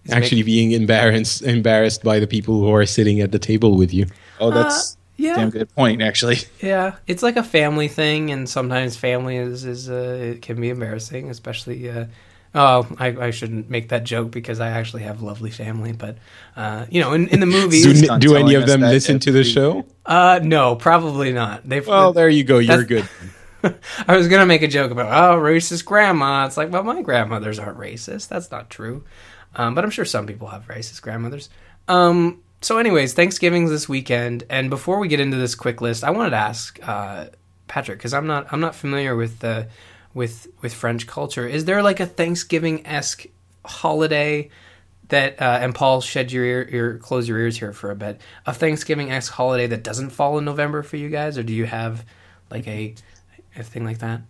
Is 0.05 0.11
Actually, 0.13 0.37
make- 0.41 0.45
being 0.45 0.71
embarrassed 0.71 1.41
embarrassed 1.41 2.03
by 2.03 2.19
the 2.19 2.27
people 2.27 2.59
who 2.59 2.71
are 2.73 2.85
sitting 2.85 3.19
at 3.21 3.31
the 3.31 3.39
table 3.39 3.75
with 3.75 3.91
you. 3.93 4.05
Oh, 4.39 4.51
that's 4.51 4.93
Uh, 4.93 4.97
yeah. 5.17 5.35
damn 5.35 5.49
good 5.49 5.73
point, 5.75 6.01
actually. 6.03 6.37
Yeah, 6.61 6.95
it's 7.07 7.23
like 7.23 7.35
a 7.37 7.43
family 7.43 7.87
thing, 7.87 8.29
and 8.31 8.47
sometimes 8.47 8.95
family 8.95 9.37
is 9.37 9.65
is 9.65 9.89
uh, 9.89 10.33
it 10.35 10.41
can 10.43 10.61
be 10.61 10.69
embarrassing, 10.69 11.29
especially. 11.31 11.89
Uh, 11.89 12.05
oh, 12.53 12.87
I, 12.99 13.07
I 13.07 13.31
shouldn't 13.31 13.69
make 13.69 13.89
that 13.89 14.03
joke 14.03 14.31
because 14.31 14.59
I 14.59 14.69
actually 14.69 15.03
have 15.03 15.21
lovely 15.21 15.51
family, 15.51 15.93
but 15.93 16.17
uh, 16.55 16.85
you 16.89 17.01
know, 17.01 17.13
in, 17.13 17.27
in 17.29 17.39
the 17.39 17.45
movies, 17.45 17.83
Do, 17.83 18.19
do 18.19 18.35
any 18.35 18.55
of 18.55 18.65
them 18.67 18.81
listen 18.81 19.19
to 19.19 19.31
the 19.31 19.43
show? 19.43 19.85
uh, 20.05 20.39
no, 20.43 20.75
probably 20.75 21.31
not. 21.33 21.67
They've 21.67 21.85
Well, 21.85 22.13
there 22.13 22.29
you 22.29 22.43
go. 22.43 22.59
You're 22.59 22.83
good. 22.83 23.07
I 24.07 24.17
was 24.17 24.27
gonna 24.27 24.47
make 24.47 24.63
a 24.63 24.67
joke 24.67 24.91
about 24.91 25.07
oh 25.07 25.39
racist 25.39 25.85
grandma. 25.85 26.47
It's 26.47 26.57
like 26.57 26.71
well 26.71 26.83
my 26.83 27.01
grandmothers 27.01 27.59
aren't 27.59 27.77
racist. 27.77 28.27
That's 28.27 28.49
not 28.49 28.69
true. 28.69 29.03
Um, 29.55 29.75
but 29.75 29.83
I'm 29.83 29.91
sure 29.91 30.05
some 30.05 30.25
people 30.27 30.47
have 30.47 30.67
racist 30.67 31.01
grandmothers. 31.01 31.49
Um, 31.87 32.41
so, 32.61 32.77
anyways, 32.77 33.13
Thanksgiving's 33.13 33.69
this 33.69 33.89
weekend, 33.89 34.43
and 34.49 34.69
before 34.69 34.99
we 34.99 35.07
get 35.07 35.19
into 35.19 35.37
this 35.37 35.55
quick 35.55 35.81
list, 35.81 36.03
I 36.03 36.11
wanted 36.11 36.31
to 36.31 36.37
ask 36.37 36.79
uh, 36.87 37.25
Patrick 37.67 37.97
because 37.97 38.13
I'm 38.13 38.27
not 38.27 38.51
I'm 38.51 38.59
not 38.61 38.75
familiar 38.75 39.15
with 39.15 39.39
the 39.39 39.67
with 40.13 40.47
with 40.61 40.73
French 40.73 41.07
culture. 41.07 41.47
Is 41.47 41.65
there 41.65 41.81
like 41.81 41.99
a 41.99 42.05
Thanksgiving 42.05 42.85
esque 42.85 43.25
holiday? 43.65 44.49
That 45.09 45.41
uh, 45.41 45.59
and 45.61 45.75
Paul, 45.75 45.99
shed 45.99 46.31
your 46.31 46.45
ear, 46.45 46.67
ear, 46.71 46.97
close 46.97 47.27
your 47.27 47.37
ears 47.37 47.57
here 47.59 47.73
for 47.73 47.91
a 47.91 47.95
bit. 47.95 48.21
A 48.45 48.53
Thanksgiving 48.53 49.11
esque 49.11 49.33
holiday 49.33 49.67
that 49.67 49.83
doesn't 49.83 50.11
fall 50.11 50.37
in 50.37 50.45
November 50.45 50.83
for 50.83 50.95
you 50.95 51.09
guys, 51.09 51.37
or 51.37 51.43
do 51.43 51.51
you 51.53 51.65
have 51.65 52.05
like 52.49 52.65
a 52.67 52.95
a 53.57 53.63
thing 53.63 53.83
like 53.83 53.99
that? 53.99 54.21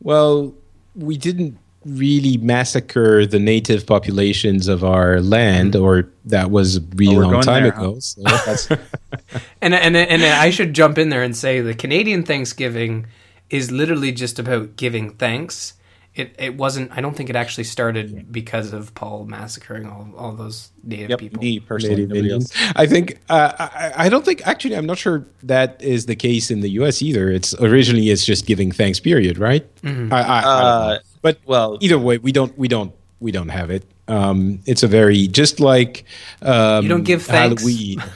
Well, 0.00 0.54
we 0.94 1.16
didn't 1.16 1.58
really 1.84 2.36
massacre 2.36 3.26
the 3.26 3.38
native 3.40 3.84
populations 3.86 4.68
of 4.68 4.84
our 4.84 5.20
land, 5.20 5.74
or 5.76 6.08
that 6.26 6.50
was 6.50 6.76
a 6.76 6.80
really 6.94 7.16
Oh, 7.16 7.28
long 7.28 7.42
time 7.42 7.64
there, 7.64 7.72
ago. 7.72 7.94
huh? 7.94 8.00
so- 8.00 8.22
That's 8.22 8.68
And 9.60 9.74
and 9.74 9.94
and 9.96 10.22
I 10.24 10.50
should 10.50 10.72
jump 10.74 10.96
in 10.96 11.10
there 11.10 11.22
and 11.22 11.36
say 11.36 11.60
the 11.60 11.74
Canadian 11.74 12.22
Thanksgiving 12.22 13.06
is 13.52 13.70
literally 13.70 14.10
just 14.10 14.38
about 14.38 14.76
giving 14.76 15.10
thanks, 15.10 15.74
it, 16.14 16.34
it 16.38 16.56
wasn't. 16.56 16.90
I 16.96 17.00
don't 17.00 17.14
think 17.16 17.30
it 17.30 17.36
actually 17.36 17.64
started 17.64 18.32
because 18.32 18.72
of 18.72 18.94
Paul 18.94 19.26
massacring 19.26 19.86
all, 19.86 20.08
all 20.16 20.32
those 20.32 20.70
native 20.82 21.10
Yep, 21.10 21.18
people. 21.20 21.42
me 21.42 21.60
personally, 21.60 21.96
Native 21.96 22.08
nobody 22.08 22.28
Indians. 22.28 22.52
I 22.76 22.86
think 22.86 23.20
uh, 23.28 23.52
I, 23.58 23.92
I 23.96 24.08
don't 24.08 24.24
think 24.24 24.46
actually 24.46 24.74
I'm 24.76 24.86
not 24.86 24.98
sure 24.98 25.26
that 25.42 25.80
is 25.82 26.06
the 26.06 26.16
case 26.16 26.50
in 26.50 26.60
the 26.60 26.70
U.S. 26.70 27.00
either. 27.02 27.30
It's 27.30 27.54
originally 27.60 28.10
it's 28.10 28.26
just 28.26 28.46
giving 28.46 28.72
thanks 28.72 29.00
period, 29.00 29.38
right? 29.38 29.66
I, 29.84 29.88
I, 29.88 30.38
I 30.38 30.40
don't. 30.42 30.50
Uh, 30.50 30.98
but 31.22 31.38
well, 31.46 31.78
either 31.80 31.98
way, 31.98 32.18
we 32.18 32.32
don't 32.32 32.56
we 32.58 32.68
don't 32.68 32.92
we 33.20 33.30
don't 33.30 33.48
have 33.50 33.70
it. 33.70 33.84
Um, 34.08 34.60
it's 34.66 34.82
a 34.82 34.88
very 34.88 35.28
just 35.28 35.60
like 35.60 36.04
um, 36.42 36.82
You 36.84 36.88
don't 36.88 37.04
give 37.04 37.22
thanks? 37.22 37.62
Halloween. 37.62 38.02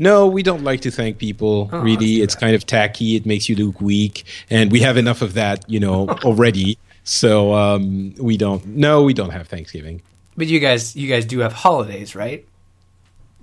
No, 0.00 0.26
we 0.26 0.42
don't 0.42 0.64
like 0.64 0.80
to 0.80 0.90
thank 0.90 1.18
people. 1.18 1.68
Oh, 1.70 1.80
really, 1.80 1.96
that's 1.96 2.16
too 2.16 2.22
it's 2.22 2.34
kind 2.34 2.54
of 2.54 2.64
tacky. 2.64 3.16
It 3.16 3.26
makes 3.26 3.50
you 3.50 3.54
look 3.54 3.82
weak, 3.82 4.24
and 4.48 4.72
we 4.72 4.80
have 4.80 4.96
enough 4.96 5.20
of 5.20 5.34
that, 5.34 5.68
you 5.68 5.78
know, 5.78 6.08
already. 6.24 6.78
So 7.04 7.52
um, 7.52 8.14
we 8.18 8.38
don't. 8.38 8.64
No, 8.66 9.02
we 9.02 9.12
don't 9.12 9.28
have 9.28 9.46
Thanksgiving. 9.48 10.00
But 10.38 10.46
you 10.46 10.58
guys, 10.58 10.96
you 10.96 11.06
guys 11.06 11.26
do 11.26 11.40
have 11.40 11.52
holidays, 11.52 12.16
right? 12.16 12.46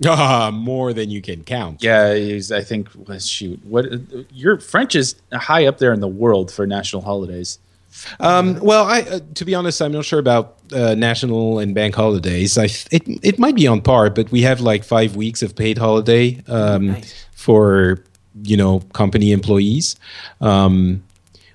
Ah, 0.06 0.52
more 0.52 0.92
than 0.92 1.10
you 1.10 1.20
can 1.20 1.42
count. 1.42 1.82
yeah, 1.82 2.12
I 2.12 2.62
think. 2.62 2.88
well, 2.94 3.18
Shoot, 3.18 3.64
what 3.64 3.86
your 4.32 4.60
French 4.60 4.94
is 4.94 5.16
high 5.32 5.66
up 5.66 5.78
there 5.78 5.92
in 5.92 5.98
the 6.00 6.08
world 6.08 6.52
for 6.52 6.66
national 6.68 7.02
holidays. 7.02 7.58
Um, 8.20 8.58
well, 8.60 8.84
I, 8.84 9.00
uh, 9.02 9.20
to 9.34 9.44
be 9.44 9.54
honest, 9.54 9.80
I'm 9.80 9.92
not 9.92 10.04
sure 10.04 10.18
about 10.18 10.56
uh, 10.72 10.94
national 10.94 11.58
and 11.58 11.74
bank 11.74 11.94
holidays. 11.94 12.58
I 12.58 12.66
th- 12.66 12.86
it 12.90 13.02
it 13.22 13.38
might 13.38 13.54
be 13.54 13.66
on 13.66 13.80
par, 13.80 14.10
but 14.10 14.30
we 14.30 14.42
have 14.42 14.60
like 14.60 14.84
five 14.84 15.16
weeks 15.16 15.42
of 15.42 15.54
paid 15.56 15.78
holiday 15.78 16.42
um, 16.48 16.88
Nice. 16.88 17.26
for 17.34 18.04
you 18.42 18.56
know 18.56 18.80
company 18.92 19.32
employees, 19.32 19.96
um, 20.40 21.02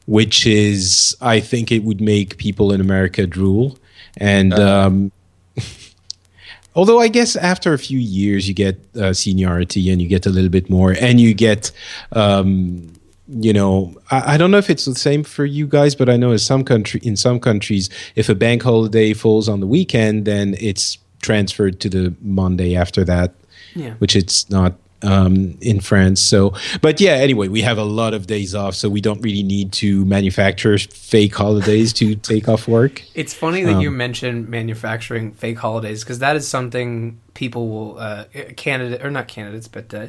which 0.05 0.45
is 0.45 1.15
I 1.21 1.39
think 1.39 1.71
it 1.71 1.83
would 1.83 2.01
make 2.01 2.37
people 2.37 2.73
in 2.73 2.81
America 2.81 3.27
drool. 3.27 3.77
And 4.17 4.53
um, 4.53 5.11
although 6.75 6.99
I 6.99 7.07
guess 7.07 7.35
after 7.35 7.73
a 7.73 7.79
few 7.79 7.99
years 7.99 8.47
you 8.47 8.53
get 8.53 8.79
uh, 8.95 9.13
seniority 9.13 9.89
and 9.89 10.01
you 10.01 10.07
get 10.07 10.25
a 10.25 10.29
little 10.29 10.49
bit 10.49 10.69
more, 10.69 10.95
and 10.99 11.19
you 11.19 11.33
get 11.33 11.71
um, 12.11 12.93
you 13.41 13.53
know 13.53 13.93
I, 14.11 14.33
I 14.33 14.37
don't 14.37 14.51
know 14.51 14.57
if 14.57 14.69
it's 14.69 14.85
the 14.85 14.95
same 14.95 15.23
for 15.23 15.45
you 15.45 15.67
guys 15.67 15.95
but 15.95 16.09
i 16.09 16.15
know 16.17 16.31
in 16.31 16.39
some 16.39 16.63
country 16.63 16.99
in 17.03 17.15
some 17.15 17.39
countries 17.39 17.89
if 18.15 18.29
a 18.29 18.35
bank 18.35 18.61
holiday 18.63 19.13
falls 19.13 19.49
on 19.49 19.59
the 19.59 19.67
weekend 19.67 20.25
then 20.25 20.55
it's 20.59 20.97
transferred 21.21 21.79
to 21.81 21.89
the 21.89 22.13
monday 22.21 22.75
after 22.75 23.03
that 23.05 23.33
Yeah. 23.75 23.93
which 23.99 24.15
it's 24.15 24.49
not 24.49 24.73
um, 25.01 25.57
in 25.59 25.81
france 25.81 26.21
so 26.21 26.53
but 26.81 27.01
yeah 27.01 27.11
anyway 27.13 27.49
we 27.49 27.61
have 27.61 27.77
a 27.77 27.83
lot 27.83 28.13
of 28.13 28.25
days 28.27 28.55
off 28.55 28.73
so 28.73 28.87
we 28.87 29.01
don't 29.01 29.21
really 29.21 29.43
need 29.43 29.73
to 29.73 30.05
manufacture 30.05 30.77
fake 30.77 31.35
holidays 31.35 31.91
to 31.93 32.15
take 32.31 32.47
off 32.47 32.69
work 32.69 33.03
It's 33.13 33.33
funny 33.33 33.63
that 33.65 33.81
you 33.81 33.91
mentioned 33.91 34.47
manufacturing 34.47 35.33
fake 35.33 35.57
holidays 35.59 36.03
because 36.05 36.19
that 36.19 36.37
is 36.37 36.47
something 36.47 37.19
people 37.33 37.67
will, 37.67 37.99
uh, 37.99 38.25
candidate 38.55 39.03
or 39.03 39.11
not 39.11 39.27
candidates, 39.27 39.67
but 39.67 39.93
uh, 39.93 40.07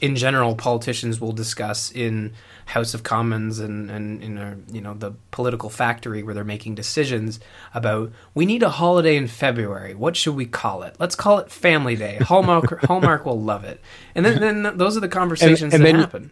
in 0.00 0.14
general, 0.14 0.54
politicians 0.54 1.20
will 1.20 1.32
discuss 1.32 1.90
in 1.90 2.32
House 2.66 2.92
of 2.92 3.02
Commons 3.02 3.58
and 3.58 3.90
and 3.90 4.22
in 4.22 4.64
you 4.70 4.80
know 4.80 4.94
the 4.94 5.12
political 5.30 5.70
factory 5.70 6.22
where 6.22 6.34
they're 6.34 6.44
making 6.44 6.74
decisions 6.74 7.40
about 7.72 8.12
we 8.34 8.44
need 8.44 8.62
a 8.62 8.70
holiday 8.70 9.16
in 9.16 9.26
February. 9.26 9.94
What 9.94 10.16
should 10.16 10.36
we 10.36 10.46
call 10.46 10.82
it? 10.82 10.96
Let's 10.98 11.14
call 11.14 11.38
it 11.38 11.50
Family 11.50 11.96
Day. 11.96 12.18
Hallmark 12.20 12.84
Hallmark 12.84 13.24
will 13.24 13.40
love 13.40 13.64
it, 13.64 13.80
and 14.14 14.24
then, 14.24 14.40
then 14.62 14.76
those 14.76 14.96
are 14.96 15.00
the 15.00 15.08
conversations 15.08 15.72
and 15.72 15.82
that 15.82 15.92
then- 15.92 16.00
happen. 16.00 16.30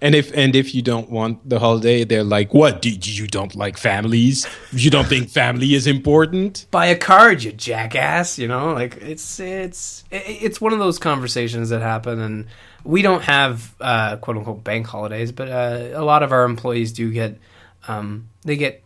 And 0.00 0.14
if 0.14 0.30
and 0.36 0.54
if 0.54 0.74
you 0.74 0.82
don't 0.82 1.10
want 1.10 1.48
the 1.48 1.58
holiday, 1.58 2.04
they're 2.04 2.22
like, 2.22 2.52
"What? 2.52 2.82
Do 2.82 2.90
you 2.90 3.26
don't 3.26 3.54
like 3.56 3.78
families? 3.78 4.46
You 4.70 4.90
don't 4.90 5.06
think 5.06 5.30
family 5.30 5.72
is 5.74 5.86
important?" 5.86 6.66
buy 6.70 6.86
a 6.86 6.96
card, 6.96 7.42
you 7.42 7.52
jackass. 7.52 8.38
You 8.38 8.46
know, 8.46 8.74
like 8.74 8.98
it's 8.98 9.40
it's 9.40 10.04
it's 10.10 10.60
one 10.60 10.74
of 10.74 10.78
those 10.78 10.98
conversations 10.98 11.70
that 11.70 11.80
happen, 11.80 12.20
and 12.20 12.46
we 12.86 13.02
don't 13.02 13.22
have 13.22 13.74
uh, 13.80 14.16
quote 14.16 14.36
unquote 14.36 14.64
bank 14.64 14.86
holidays, 14.86 15.32
but 15.32 15.48
uh, 15.48 15.90
a 15.94 16.04
lot 16.04 16.22
of 16.22 16.32
our 16.32 16.44
employees 16.44 16.92
do 16.92 17.10
get 17.12 17.38
um, 17.88 18.28
they 18.42 18.56
get 18.56 18.82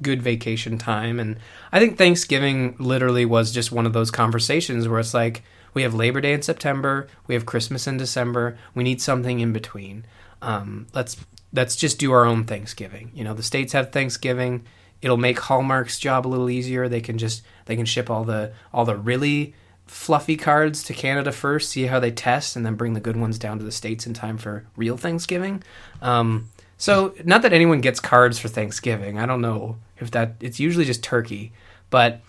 good 0.00 0.22
vacation 0.22 0.78
time, 0.78 1.18
and 1.18 1.38
I 1.72 1.80
think 1.80 1.98
Thanksgiving 1.98 2.76
literally 2.78 3.24
was 3.24 3.52
just 3.52 3.72
one 3.72 3.86
of 3.86 3.92
those 3.92 4.10
conversations 4.10 4.88
where 4.88 5.00
it's 5.00 5.14
like 5.14 5.42
we 5.74 5.82
have 5.82 5.94
Labor 5.94 6.20
Day 6.20 6.32
in 6.32 6.42
September, 6.42 7.08
we 7.26 7.34
have 7.34 7.46
Christmas 7.46 7.86
in 7.86 7.96
December, 7.96 8.56
we 8.74 8.84
need 8.84 9.00
something 9.00 9.40
in 9.40 9.52
between. 9.52 10.06
Um, 10.40 10.86
let's 10.94 11.16
let's 11.52 11.76
just 11.76 11.98
do 11.98 12.12
our 12.12 12.24
own 12.24 12.44
Thanksgiving. 12.44 13.10
You 13.14 13.24
know, 13.24 13.34
the 13.34 13.42
states 13.42 13.72
have 13.72 13.90
Thanksgiving. 13.90 14.64
It'll 15.02 15.16
make 15.16 15.38
Hallmark's 15.38 15.98
job 15.98 16.26
a 16.26 16.28
little 16.28 16.48
easier. 16.48 16.88
They 16.88 17.00
can 17.00 17.18
just 17.18 17.42
they 17.64 17.76
can 17.76 17.86
ship 17.86 18.08
all 18.08 18.24
the 18.24 18.52
all 18.72 18.84
the 18.84 18.96
really 18.96 19.54
fluffy 19.86 20.36
cards 20.36 20.82
to 20.84 20.92
Canada 20.94 21.32
first, 21.32 21.70
see 21.70 21.84
how 21.86 22.00
they 22.00 22.10
test, 22.10 22.56
and 22.56 22.64
then 22.66 22.74
bring 22.74 22.92
the 22.94 23.00
good 23.00 23.16
ones 23.16 23.38
down 23.38 23.58
to 23.58 23.64
the 23.64 23.72
states 23.72 24.06
in 24.06 24.14
time 24.14 24.36
for 24.38 24.64
real 24.76 24.96
Thanksgiving. 24.96 25.62
Um, 26.02 26.48
so, 26.78 27.14
not 27.24 27.42
that 27.42 27.52
anyone 27.52 27.80
gets 27.80 28.00
cards 28.00 28.38
for 28.38 28.48
Thanksgiving. 28.48 29.18
I 29.18 29.26
don't 29.26 29.40
know 29.40 29.76
if 29.98 30.10
that. 30.10 30.34
It's 30.40 30.60
usually 30.60 30.84
just 30.84 31.02
turkey, 31.02 31.52
but 31.90 32.20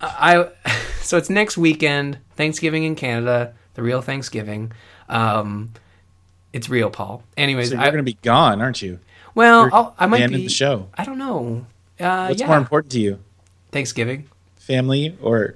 I. 0.00 0.48
So 1.06 1.16
it's 1.16 1.30
next 1.30 1.56
weekend, 1.56 2.18
Thanksgiving 2.34 2.82
in 2.82 2.96
Canada, 2.96 3.54
the 3.74 3.82
real 3.84 4.02
Thanksgiving. 4.02 4.72
Um, 5.08 5.72
it's 6.52 6.68
real, 6.68 6.90
Paul. 6.90 7.22
Anyways, 7.36 7.70
So 7.70 7.76
I, 7.76 7.82
you're 7.82 7.92
going 7.92 8.04
to 8.04 8.10
be 8.12 8.18
gone, 8.22 8.60
aren't 8.60 8.82
you? 8.82 8.98
well, 9.36 9.94
I 10.00 10.06
might 10.06 10.28
be. 10.30 10.36
the 10.38 10.48
show. 10.48 10.88
I 10.94 11.04
don't 11.04 11.18
know. 11.18 11.64
Uh, 12.00 12.26
What's 12.26 12.40
yeah, 12.40 12.48
more 12.48 12.56
important 12.56 12.90
to 12.94 12.98
you, 13.00 13.20
Thanksgiving. 13.70 14.28
family 14.56 15.16
or 15.22 15.54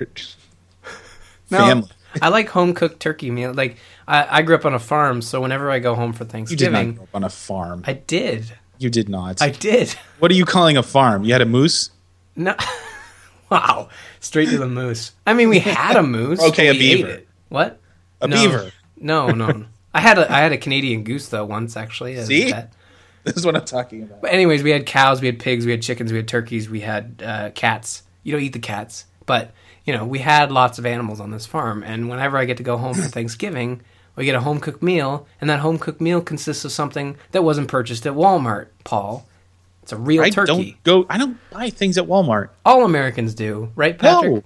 No, 1.50 1.58
family? 1.58 1.88
I 2.20 2.28
like 2.28 2.48
home 2.48 2.74
cooked 2.74 3.00
turkey 3.00 3.30
meal. 3.30 3.52
Like 3.54 3.76
I, 4.08 4.38
I 4.38 4.42
grew 4.42 4.54
up 4.56 4.64
on 4.64 4.74
a 4.74 4.78
farm, 4.78 5.22
so 5.22 5.40
whenever 5.40 5.70
I 5.70 5.78
go 5.78 5.94
home 5.94 6.12
for 6.12 6.24
You 6.24 6.28
did 6.28 6.32
not 6.32 6.32
Thanksgiving, 6.32 6.92
grow 6.94 7.02
up 7.04 7.14
on 7.14 7.24
a 7.24 7.30
farm. 7.30 7.84
I 7.86 7.92
did. 7.94 8.52
you 8.78 8.90
did 8.90 9.08
not. 9.08 9.40
I 9.40 9.50
did. 9.50 9.90
what 10.18 10.30
are 10.30 10.34
you 10.34 10.44
calling 10.44 10.76
a 10.76 10.82
farm? 10.82 11.24
You 11.24 11.32
had 11.32 11.42
a 11.42 11.46
moose? 11.46 11.90
No. 12.36 12.54
wow. 13.50 13.88
Straight 14.20 14.48
to 14.50 14.58
the 14.58 14.68
moose. 14.68 15.12
I 15.26 15.34
mean, 15.34 15.48
we 15.48 15.58
had 15.60 15.96
a 15.96 16.02
moose. 16.02 16.40
Okay, 16.40 16.68
a 16.68 16.72
beaver. 16.72 17.22
What? 17.48 17.80
A 18.20 18.28
No. 18.28 18.36
beaver. 18.36 18.72
No, 18.96 19.28
no. 19.30 19.66
I 19.94 20.00
had 20.00 20.18
a 20.18 20.30
I 20.32 20.38
had 20.38 20.52
a 20.52 20.58
Canadian 20.58 21.02
goose 21.02 21.28
though 21.28 21.44
once 21.44 21.76
actually. 21.76 22.16
See? 22.22 22.52
pet. 22.52 22.72
This 23.24 23.36
is 23.36 23.44
what 23.44 23.54
I'm 23.56 23.64
talking 23.64 24.04
about. 24.04 24.22
But 24.22 24.32
anyways, 24.32 24.62
we 24.62 24.70
had 24.70 24.86
cows, 24.86 25.20
we 25.20 25.26
had 25.26 25.38
pigs, 25.38 25.66
we 25.66 25.72
had 25.72 25.82
chickens, 25.82 26.10
we 26.10 26.16
had 26.16 26.28
turkeys, 26.28 26.70
we 26.70 26.80
had 26.80 27.22
uh, 27.24 27.50
cats. 27.50 28.02
You 28.22 28.32
don't 28.32 28.40
eat 28.42 28.52
the 28.54 28.58
cats, 28.60 29.04
but 29.26 29.52
you 29.84 29.92
know 29.92 30.04
we 30.04 30.18
had 30.20 30.50
lots 30.52 30.78
of 30.78 30.86
animals 30.86 31.20
on 31.20 31.30
this 31.30 31.46
farm. 31.46 31.82
And 31.82 32.08
whenever 32.08 32.36
I 32.38 32.44
get 32.44 32.56
to 32.58 32.62
go 32.62 32.76
home 32.76 32.94
for 32.94 33.02
Thanksgiving, 33.08 33.80
we 34.16 34.24
get 34.24 34.34
a 34.34 34.40
home 34.40 34.60
cooked 34.60 34.82
meal, 34.82 35.26
and 35.40 35.48
that 35.50 35.60
home 35.60 35.78
cooked 35.78 36.00
meal 36.00 36.20
consists 36.20 36.64
of 36.64 36.72
something 36.72 37.16
that 37.32 37.42
wasn't 37.44 37.68
purchased 37.68 38.06
at 38.06 38.12
Walmart. 38.14 38.68
Paul, 38.84 39.26
it's 39.82 39.92
a 39.92 39.96
real 39.96 40.22
I 40.22 40.30
turkey. 40.30 40.46
don't 40.46 40.82
go. 40.84 41.06
I 41.08 41.18
don't 41.18 41.38
buy 41.50 41.70
things 41.70 41.96
at 41.98 42.04
Walmart. 42.06 42.50
All 42.64 42.84
Americans 42.84 43.34
do, 43.34 43.70
right, 43.76 43.98
Patrick? 43.98 44.32
No, 44.32 44.42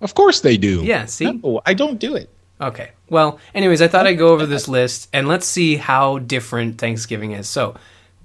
Of 0.00 0.14
course 0.14 0.40
they 0.40 0.56
do. 0.56 0.82
Yeah. 0.84 1.06
See. 1.06 1.30
no, 1.30 1.60
I 1.66 1.74
don't 1.74 1.98
do 1.98 2.14
it. 2.16 2.30
Okay. 2.60 2.90
Well, 3.08 3.38
anyways, 3.54 3.80
I 3.80 3.88
thought 3.88 4.06
I'd 4.06 4.18
go 4.18 4.28
over 4.28 4.44
this 4.44 4.66
list 4.68 5.08
and 5.12 5.28
let's 5.28 5.46
see 5.46 5.76
how 5.76 6.18
different 6.18 6.78
Thanksgiving 6.78 7.30
is. 7.32 7.48
So, 7.48 7.76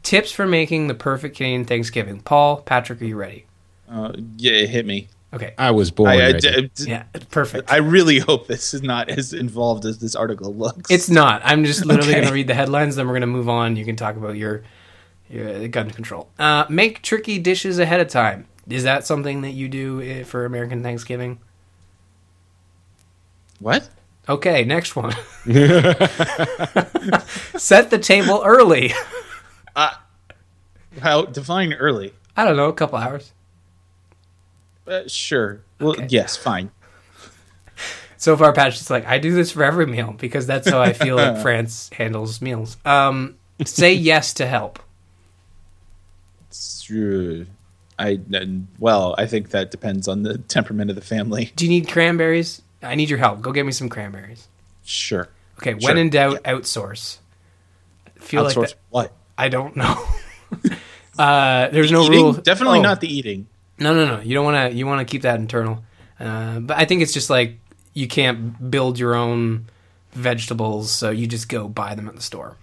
tips 0.02 0.32
for 0.32 0.48
making 0.48 0.88
the 0.88 0.96
perfect 0.96 1.38
Canadian 1.38 1.66
Thanksgiving. 1.66 2.20
Paul, 2.20 2.58
Patrick, 2.62 3.02
are 3.02 3.06
you 3.06 3.16
ready? 3.16 3.46
Uh, 3.88 4.12
yeah, 4.38 4.54
it 4.54 4.70
hit 4.70 4.86
me. 4.88 5.08
Okay. 5.34 5.54
I 5.58 5.72
was 5.72 5.90
born 5.90 6.12
I, 6.12 6.14
I, 6.14 6.18
ready. 6.34 6.70
d- 6.76 6.84
Yeah, 6.88 7.04
perfect. 7.32 7.72
I 7.72 7.78
really 7.78 8.20
hope 8.20 8.46
this 8.48 8.74
is 8.76 8.84
not 8.84 9.10
as 9.10 9.34
involved 9.34 9.84
as 9.84 9.98
this 9.98 10.16
article 10.16 10.54
looks. 10.54 10.92
It's 10.92 11.10
not. 11.10 11.42
I'm 11.44 11.66
just 11.66 11.84
literally 11.88 12.12
Okay. 12.12 12.20
going 12.20 12.28
to 12.28 12.34
read 12.34 12.48
the 12.48 12.54
headlines, 12.54 12.96
then 12.96 13.08
we're 13.08 13.14
going 13.14 13.22
to 13.22 13.28
move 13.28 13.50
on. 13.50 13.76
You 13.76 13.84
can 13.84 13.96
talk 13.96 14.16
about 14.16 14.38
your, 14.38 14.62
your 15.30 15.68
gun 15.70 15.90
control. 15.90 16.30
Uh, 16.38 16.66
make 16.70 17.02
tricky 17.02 17.40
dishes 17.40 17.80
ahead 17.80 18.00
of 18.00 18.10
time. 18.10 18.46
Is 18.70 18.84
that 18.84 19.06
something 19.08 19.42
that 19.42 19.52
you 19.52 19.68
do 19.68 20.02
eh, 20.02 20.24
for 20.24 20.46
American 20.46 20.84
Thanksgiving? 20.84 21.40
what? 23.60 23.90
Okay, 24.30 24.64
next 24.64 24.96
one. 24.96 25.12
Set 27.58 27.90
the 27.90 28.00
table 28.02 28.42
early. 28.46 28.94
How 31.02 31.24
define 31.26 31.74
early? 31.74 32.14
I 32.38 32.46
don't 32.46 32.56
know, 32.56 32.70
a 32.70 32.74
couple 32.74 32.98
hours. 33.00 33.33
Uh, 34.88 35.02
sure. 35.08 35.62
Well, 35.80 35.92
Okay. 35.92 36.08
yes, 36.10 36.36
fine. 36.38 36.72
So 38.18 38.38
far, 38.38 38.54
Patch 38.54 38.74
Patrick's 38.74 38.90
like, 38.90 39.06
I 39.06 39.18
do 39.18 39.34
this 39.34 39.52
for 39.52 39.64
every 39.64 39.86
meal 39.86 40.16
because 40.18 40.48
that's 40.48 40.70
how 40.70 40.82
I 40.82 40.94
feel 40.94 41.16
like 41.18 41.38
France 41.42 41.90
handles 41.94 42.42
meals. 42.42 42.78
Um, 42.86 43.36
say 43.66 43.94
yes 43.94 44.34
to 44.36 44.46
help. 44.46 44.80
Sure. 46.52 47.46
I 48.00 48.20
well, 48.80 49.16
I 49.18 49.26
think 49.28 49.50
that 49.50 49.72
depends 49.72 50.08
on 50.08 50.24
the 50.24 50.38
temperament 50.38 50.90
of 50.90 50.96
the 50.96 51.02
family. 51.02 51.52
Do 51.56 51.66
you 51.66 51.70
need 51.70 51.88
cranberries? 51.88 52.62
I 52.82 52.96
need 52.96 53.10
your 53.10 53.20
help. 53.20 53.42
Go 53.42 53.52
get 53.52 53.66
me 53.66 53.72
some 53.72 53.90
cranberries. 53.90 54.48
Sure. 54.84 55.30
Okay, 55.60 55.74
when 55.76 55.98
in 55.98 56.10
doubt, 56.10 56.44
outsource. 56.44 57.18
I 58.08 58.20
feel 58.20 58.44
like 58.44 58.56
that, 58.56 58.76
what? 58.90 59.14
I 59.38 59.50
don't 59.50 59.76
know. 59.76 60.04
Uh, 61.16 61.68
there's 61.70 61.92
no 61.92 62.06
Eating? 62.06 62.20
rule. 62.24 62.34
Definitely 62.34 62.80
Oh. 62.80 62.82
not 62.82 63.00
the 63.00 63.08
eating. 63.08 63.46
No, 63.80 63.94
no, 63.94 64.06
no. 64.06 64.22
You 64.22 64.34
don't 64.34 64.46
want 64.46 64.72
to. 64.72 64.78
You 64.78 64.86
want 64.86 65.06
to 65.06 65.12
keep 65.12 65.24
that 65.24 65.40
internal. 65.40 65.84
Uh, 66.20 66.60
but 66.60 66.78
I 66.78 66.86
think 66.86 67.02
it's 67.02 67.14
just 67.14 67.30
like 67.30 67.58
you 67.94 68.08
can't 68.08 68.70
build 68.72 69.00
your 69.00 69.16
own 69.16 69.66
vegetables, 70.14 70.92
so 70.92 71.10
you 71.10 71.28
just 71.28 71.50
go 71.50 71.68
buy 71.68 71.96
them 71.96 72.08
at 72.08 72.16
the 72.16 72.22
store. 72.22 72.58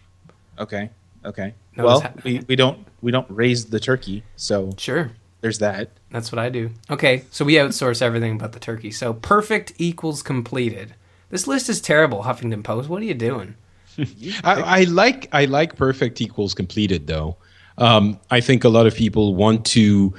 Okay. 0.59 0.90
Okay. 1.25 1.55
No, 1.77 1.85
well, 1.85 2.01
ha- 2.01 2.12
we, 2.25 2.40
we 2.49 2.57
don't 2.57 2.87
we 3.03 3.11
don't 3.12 3.27
raise 3.31 3.66
the 3.66 3.81
turkey, 3.81 4.23
so 4.37 4.73
Sure, 4.79 5.11
there's 5.40 5.59
that. 5.59 5.90
that's 6.11 6.33
what 6.33 6.38
I 6.38 6.49
do. 6.49 6.70
Okay, 6.90 7.25
so 7.31 7.44
we 7.44 7.55
outsource 7.55 8.03
everything 8.03 8.38
but 8.38 8.53
the 8.53 8.59
turkey. 8.61 8.90
So 8.90 9.12
perfect 9.14 9.73
equals 9.79 10.23
completed. 10.23 10.94
This 11.31 11.46
list 11.46 11.68
is 11.68 11.81
terrible, 11.81 12.23
Huffington 12.25 12.64
Post. 12.64 12.88
What 12.88 13.03
are 13.03 13.05
you 13.05 13.14
doing? 13.14 13.55
I, 13.99 14.81
I 14.81 14.83
like 14.85 15.29
I 15.33 15.44
like 15.44 15.77
perfect 15.77 16.20
equals 16.20 16.55
completed 16.55 17.07
though. 17.07 17.37
Um, 17.79 18.18
I 18.31 18.40
think 18.40 18.64
a 18.64 18.68
lot 18.68 18.87
of 18.87 18.94
people 18.94 19.35
want 19.35 19.64
to 19.66 20.14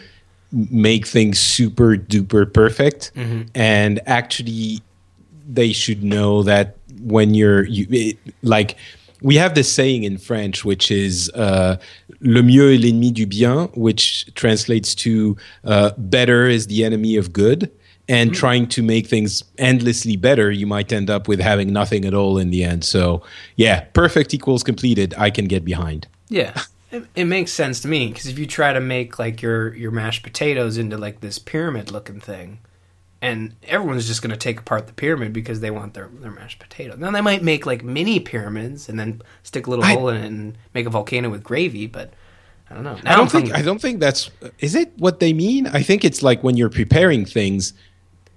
make 0.51 1.07
things 1.07 1.39
super 1.39 1.95
duper 1.95 2.51
perfect, 2.51 3.11
and 3.55 3.99
actually, 4.05 4.81
they 5.47 5.71
should 5.71 6.03
know 6.03 6.43
that 6.43 6.77
when 7.01 7.33
you're 7.33 7.65
you 7.65 7.87
it, 7.89 8.17
like. 8.43 8.77
We 9.23 9.35
have 9.35 9.53
this 9.53 9.71
saying 9.71 10.03
in 10.03 10.17
French, 10.17 10.65
which 10.65 10.89
is 10.89 11.29
uh, 11.35 11.77
"le 12.21 12.41
mieux 12.41 12.71
est 12.71 12.79
l'ennemi 12.79 13.11
du 13.13 13.27
bien," 13.27 13.69
which 13.75 14.33
translates 14.33 14.95
to 14.95 15.37
uh, 15.63 15.91
"better 15.95 16.47
is 16.47 16.65
the 16.65 16.83
enemy 16.83 17.17
of 17.17 17.31
good." 17.31 17.69
and 18.09 18.33
trying 18.33 18.67
to 18.67 18.81
make 18.83 19.07
things 19.07 19.43
endlessly 19.57 20.17
better, 20.17 20.51
you 20.51 20.67
might 20.67 20.91
end 20.91 21.09
up 21.09 21.27
with 21.27 21.39
having 21.39 21.71
nothing 21.71 22.03
at 22.03 22.13
all 22.13 22.37
in 22.37 22.51
the 22.51 22.63
end. 22.63 22.83
So, 22.83 23.21
yeah, 23.55 23.81
perfect 23.93 24.33
equals 24.33 24.63
completed. 24.63 25.13
I 25.17 25.29
can 25.29 25.45
get 25.45 25.63
behind. 25.63 26.07
Yeah, 26.27 26.53
it, 26.91 27.05
it 27.15 27.25
makes 27.25 27.51
sense 27.51 27.79
to 27.81 27.87
me 27.87 28.07
because 28.09 28.27
if 28.27 28.37
you 28.37 28.45
try 28.45 28.73
to 28.73 28.79
make 28.81 29.17
like 29.19 29.41
your 29.41 29.73
your 29.75 29.91
mashed 29.91 30.23
potatoes 30.23 30.77
into 30.77 30.97
like 30.97 31.21
this 31.21 31.39
pyramid 31.39 31.91
looking 31.91 32.19
thing, 32.19 32.59
and 33.21 33.55
everyone's 33.67 34.07
just 34.07 34.21
going 34.21 34.31
to 34.31 34.37
take 34.37 34.59
apart 34.59 34.87
the 34.87 34.93
pyramid 34.93 35.33
because 35.33 35.59
they 35.59 35.71
want 35.71 35.93
their 35.93 36.09
their 36.13 36.31
mashed 36.31 36.59
potatoes. 36.59 36.97
Now 36.99 37.11
they 37.11 37.21
might 37.21 37.43
make 37.43 37.65
like 37.65 37.83
mini 37.83 38.19
pyramids 38.19 38.89
and 38.89 38.99
then 38.99 39.21
stick 39.43 39.67
a 39.67 39.69
little 39.69 39.85
I- 39.85 39.93
hole 39.93 40.09
in 40.09 40.17
it 40.17 40.25
and 40.25 40.57
make 40.73 40.85
a 40.85 40.89
volcano 40.89 41.29
with 41.29 41.43
gravy, 41.43 41.87
but 41.87 42.13
I 42.69 42.73
don't 42.75 42.83
know. 42.83 42.95
Now 43.03 43.13
I 43.13 43.15
don't 43.15 43.21
I'm 43.23 43.27
think 43.27 43.45
hungry. 43.47 43.59
I 43.61 43.65
don't 43.65 43.81
think 43.81 43.99
that's 43.99 44.29
is 44.59 44.75
it 44.75 44.91
what 44.97 45.19
they 45.19 45.33
mean. 45.33 45.67
I 45.67 45.81
think 45.83 46.03
it's 46.05 46.21
like 46.23 46.43
when 46.43 46.57
you're 46.57 46.69
preparing 46.69 47.25
things. 47.25 47.73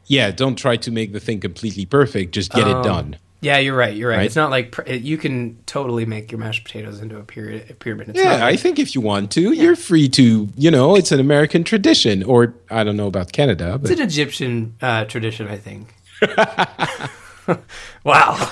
Yeah, 0.06 0.30
don't 0.32 0.56
try 0.56 0.76
to 0.76 0.90
make 0.90 1.14
the 1.14 1.20
thing 1.20 1.40
completely 1.40 1.86
perfect. 1.86 2.32
Just 2.34 2.52
get 2.52 2.66
Oh. 2.66 2.78
it 2.80 2.84
done. 2.84 3.16
Yeah, 3.44 3.58
you're 3.58 3.76
right. 3.76 3.94
You're 3.94 4.08
right. 4.08 4.16
Right? 4.16 4.26
It's 4.26 4.36
not 4.36 4.50
like 4.50 4.72
pr- 4.72 4.90
you 4.90 5.18
can 5.18 5.58
totally 5.66 6.06
make 6.06 6.32
your 6.32 6.38
mashed 6.38 6.64
potatoes 6.64 7.00
into 7.00 7.18
a 7.18 7.22
pyramid. 7.24 7.70
A 7.70 7.74
pyramid. 7.74 8.08
It's 8.08 8.18
Yeah, 8.18 8.38
not 8.38 8.42
I 8.42 8.56
think 8.56 8.78
if 8.78 8.94
you 8.94 9.02
want 9.02 9.30
to, 9.32 9.52
you're 9.52 9.76
free 9.76 10.08
to. 10.10 10.48
You 10.56 10.70
know, 10.70 10.96
it's 10.96 11.12
an 11.12 11.20
American 11.20 11.62
tradition, 11.62 12.22
or 12.22 12.54
I 12.70 12.84
don't 12.84 12.96
know 12.96 13.06
about 13.06 13.32
Canada, 13.32 13.78
it's 13.82 13.90
an 13.90 14.00
Egyptian 14.00 14.76
uh, 14.80 15.04
tradition, 15.04 15.46
I 15.48 15.58
think. 15.58 15.94
wow. 18.04 18.50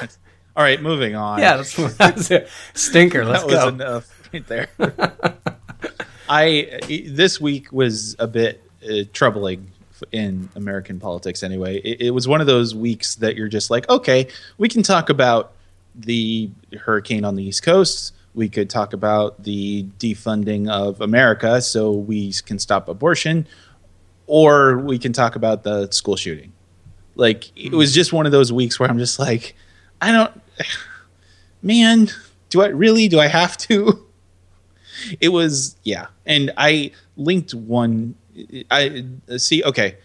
All 0.55 0.62
right, 0.62 0.83
moving 0.83 1.14
on. 1.16 1.38
Yeah, 1.38 1.57
that's, 1.57 1.96
that's 1.96 2.31
a 2.31 2.46
stinker. 2.74 3.24
Let's 3.24 3.44
that 3.44 3.46
was 3.46 3.59
go. 3.64 3.68
enough 3.68 4.28
right 4.33 4.46
there. 4.46 4.68
I 6.28 6.81
this 7.09 7.40
week 7.40 7.72
was 7.72 8.14
a 8.18 8.26
bit 8.26 8.62
uh, 8.88 9.05
troubling 9.12 9.71
in 10.12 10.49
American 10.55 10.99
politics. 10.99 11.43
Anyway, 11.43 11.77
it, 11.79 12.07
it 12.07 12.11
was 12.11 12.27
one 12.27 12.41
of 12.41 12.47
those 12.47 12.75
weeks 12.75 13.17
that 13.17 13.37
you're 13.37 13.49
just 13.49 13.71
like, 13.71 13.88
okay, 13.88 14.29
we 14.59 14.69
can 14.69 14.83
talk 14.83 15.09
about 15.11 15.53
the 15.95 16.51
hurricane 16.81 17.25
on 17.25 17.37
the 17.37 17.45
East 17.45 17.62
Coast. 17.62 18.15
We 18.35 18.49
could 18.49 18.71
talk 18.71 18.93
about 18.93 19.43
the 19.43 19.87
defunding 19.99 20.71
of 20.71 21.01
America 21.01 21.61
so 21.61 21.93
we 21.93 22.33
can 22.33 22.59
stop 22.59 22.88
abortion, 22.88 23.47
or 24.27 24.79
we 24.79 24.99
can 24.99 25.12
talk 25.12 25.37
about 25.37 25.62
the 25.62 25.91
school 25.91 26.17
shooting. 26.17 26.53
Like 27.15 27.57
it 27.57 27.71
hmm. 27.71 27.77
was 27.77 27.95
just 27.95 28.12
one 28.12 28.27
of 28.27 28.33
those 28.33 28.53
weeks 28.53 28.81
where 28.81 28.88
I'm 28.88 28.99
just 28.99 29.19
like, 29.19 29.55
I 30.01 30.12
don't, 30.12 30.41
man, 31.62 32.09
do 32.49 32.62
I 32.62 32.69
really? 32.69 33.09
Do 33.09 33.21
I 33.21 33.29
have 33.29 33.57
to? 33.59 34.07
It 35.21 35.31
was 35.31 35.75
yeah, 35.83 36.09
and 36.27 36.53
I 36.57 36.93
linked 37.17 37.55
one. 37.55 38.15
I 38.71 39.05
see. 39.37 39.62
Okay, 39.64 39.97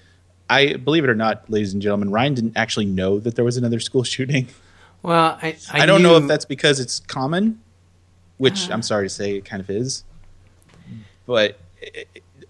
I 0.50 0.74
believe 0.74 1.04
it 1.04 1.10
or 1.10 1.16
not, 1.16 1.50
ladies 1.50 1.74
and 1.74 1.82
gentlemen, 1.82 2.12
Ryan 2.12 2.34
didn't 2.34 2.58
actually 2.58 2.86
know 2.86 3.20
that 3.20 3.36
there 3.36 3.46
was 3.46 3.58
another 3.58 3.80
school 3.80 4.04
shooting. 4.16 4.48
Well, 5.04 5.38
I, 5.42 5.58
I, 5.72 5.84
I, 5.84 5.86
don't 5.86 6.02
know 6.02 6.18
if 6.18 6.28
that's 6.28 6.46
because 6.46 6.80
it's 6.80 7.00
common, 7.02 7.62
which 8.38 8.70
I'm 8.72 8.82
sorry 8.82 9.06
to 9.06 9.10
say 9.10 9.38
it 9.38 9.46
kind 9.46 9.62
of 9.62 9.70
is, 9.70 10.04
but 11.26 11.60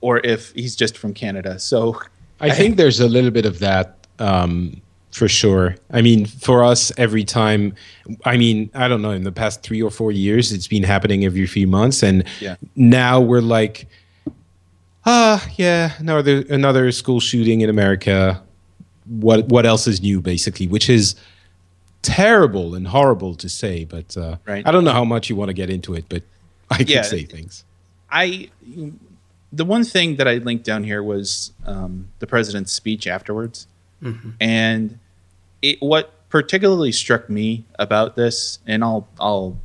or 0.02 0.20
if 0.20 0.52
he's 0.54 0.76
just 0.76 0.98
from 0.98 1.14
Canada. 1.14 1.60
So 1.60 2.02
I 2.40 2.52
think 2.52 2.78
there's 2.78 3.00
a 3.00 3.08
little 3.08 3.32
bit 3.32 3.46
of 3.46 3.60
that 3.60 4.08
um, 4.20 4.82
for 5.12 5.28
sure. 5.28 5.76
I 5.92 6.02
mean, 6.02 6.26
for 6.26 6.64
us, 6.64 6.92
every 6.98 7.24
time, 7.24 7.74
I 8.24 8.38
mean, 8.38 8.70
I 8.74 8.88
don't 8.88 9.02
know, 9.02 9.12
in 9.12 9.24
the 9.24 9.32
past 9.32 9.64
three 9.64 9.82
or 9.82 9.92
four 9.92 10.12
years, 10.12 10.52
it's 10.52 10.68
been 10.68 10.84
happening 10.84 11.26
every 11.26 11.46
few 11.48 11.68
months. 11.68 12.04
And 12.04 12.24
Yeah. 12.40 12.56
now 12.76 13.20
we're 13.20 13.42
like, 13.42 13.88
ah, 15.08 15.48
yeah, 15.56 15.94
another, 16.00 16.44
another 16.50 16.92
school 16.92 17.20
shooting 17.20 17.62
in 17.62 17.70
America. 17.70 18.42
What, 19.08 19.48
what 19.48 19.66
else 19.66 19.88
is 19.88 20.02
new, 20.02 20.22
basically, 20.22 20.68
which 20.68 20.90
is 20.90 21.16
terrible 22.02 22.76
and 22.76 22.88
horrible 22.88 23.36
to 23.36 23.50
say. 23.50 23.86
But 23.86 24.16
uh, 24.18 24.38
Right. 24.46 24.66
I 24.68 24.72
don't 24.72 24.84
know 24.84 24.92
how 24.92 25.06
much 25.06 25.30
you 25.30 25.36
want 25.36 25.50
to 25.50 25.54
get 25.54 25.70
into 25.70 25.94
it, 25.94 26.06
but 26.10 26.24
I 26.70 26.78
can 26.78 26.88
Yeah. 26.88 27.02
say 27.04 27.24
things. 27.24 27.64
I 28.10 28.50
the 29.52 29.64
one 29.66 29.84
thing 29.86 30.18
that 30.18 30.28
I 30.28 30.36
linked 30.36 30.66
down 30.66 30.84
here 30.84 31.02
was 31.02 31.52
um, 31.66 32.10
the 32.20 32.28
president's 32.28 32.72
speech 32.74 33.08
afterwards, 33.08 33.68
and 34.40 35.00
it 35.62 35.78
what 35.82 36.14
particularly 36.30 36.92
struck 36.92 37.30
me 37.30 37.66
about 37.80 38.16
this, 38.16 38.60
and 38.68 38.84
I'll 38.84 39.08
I'll 39.20 39.58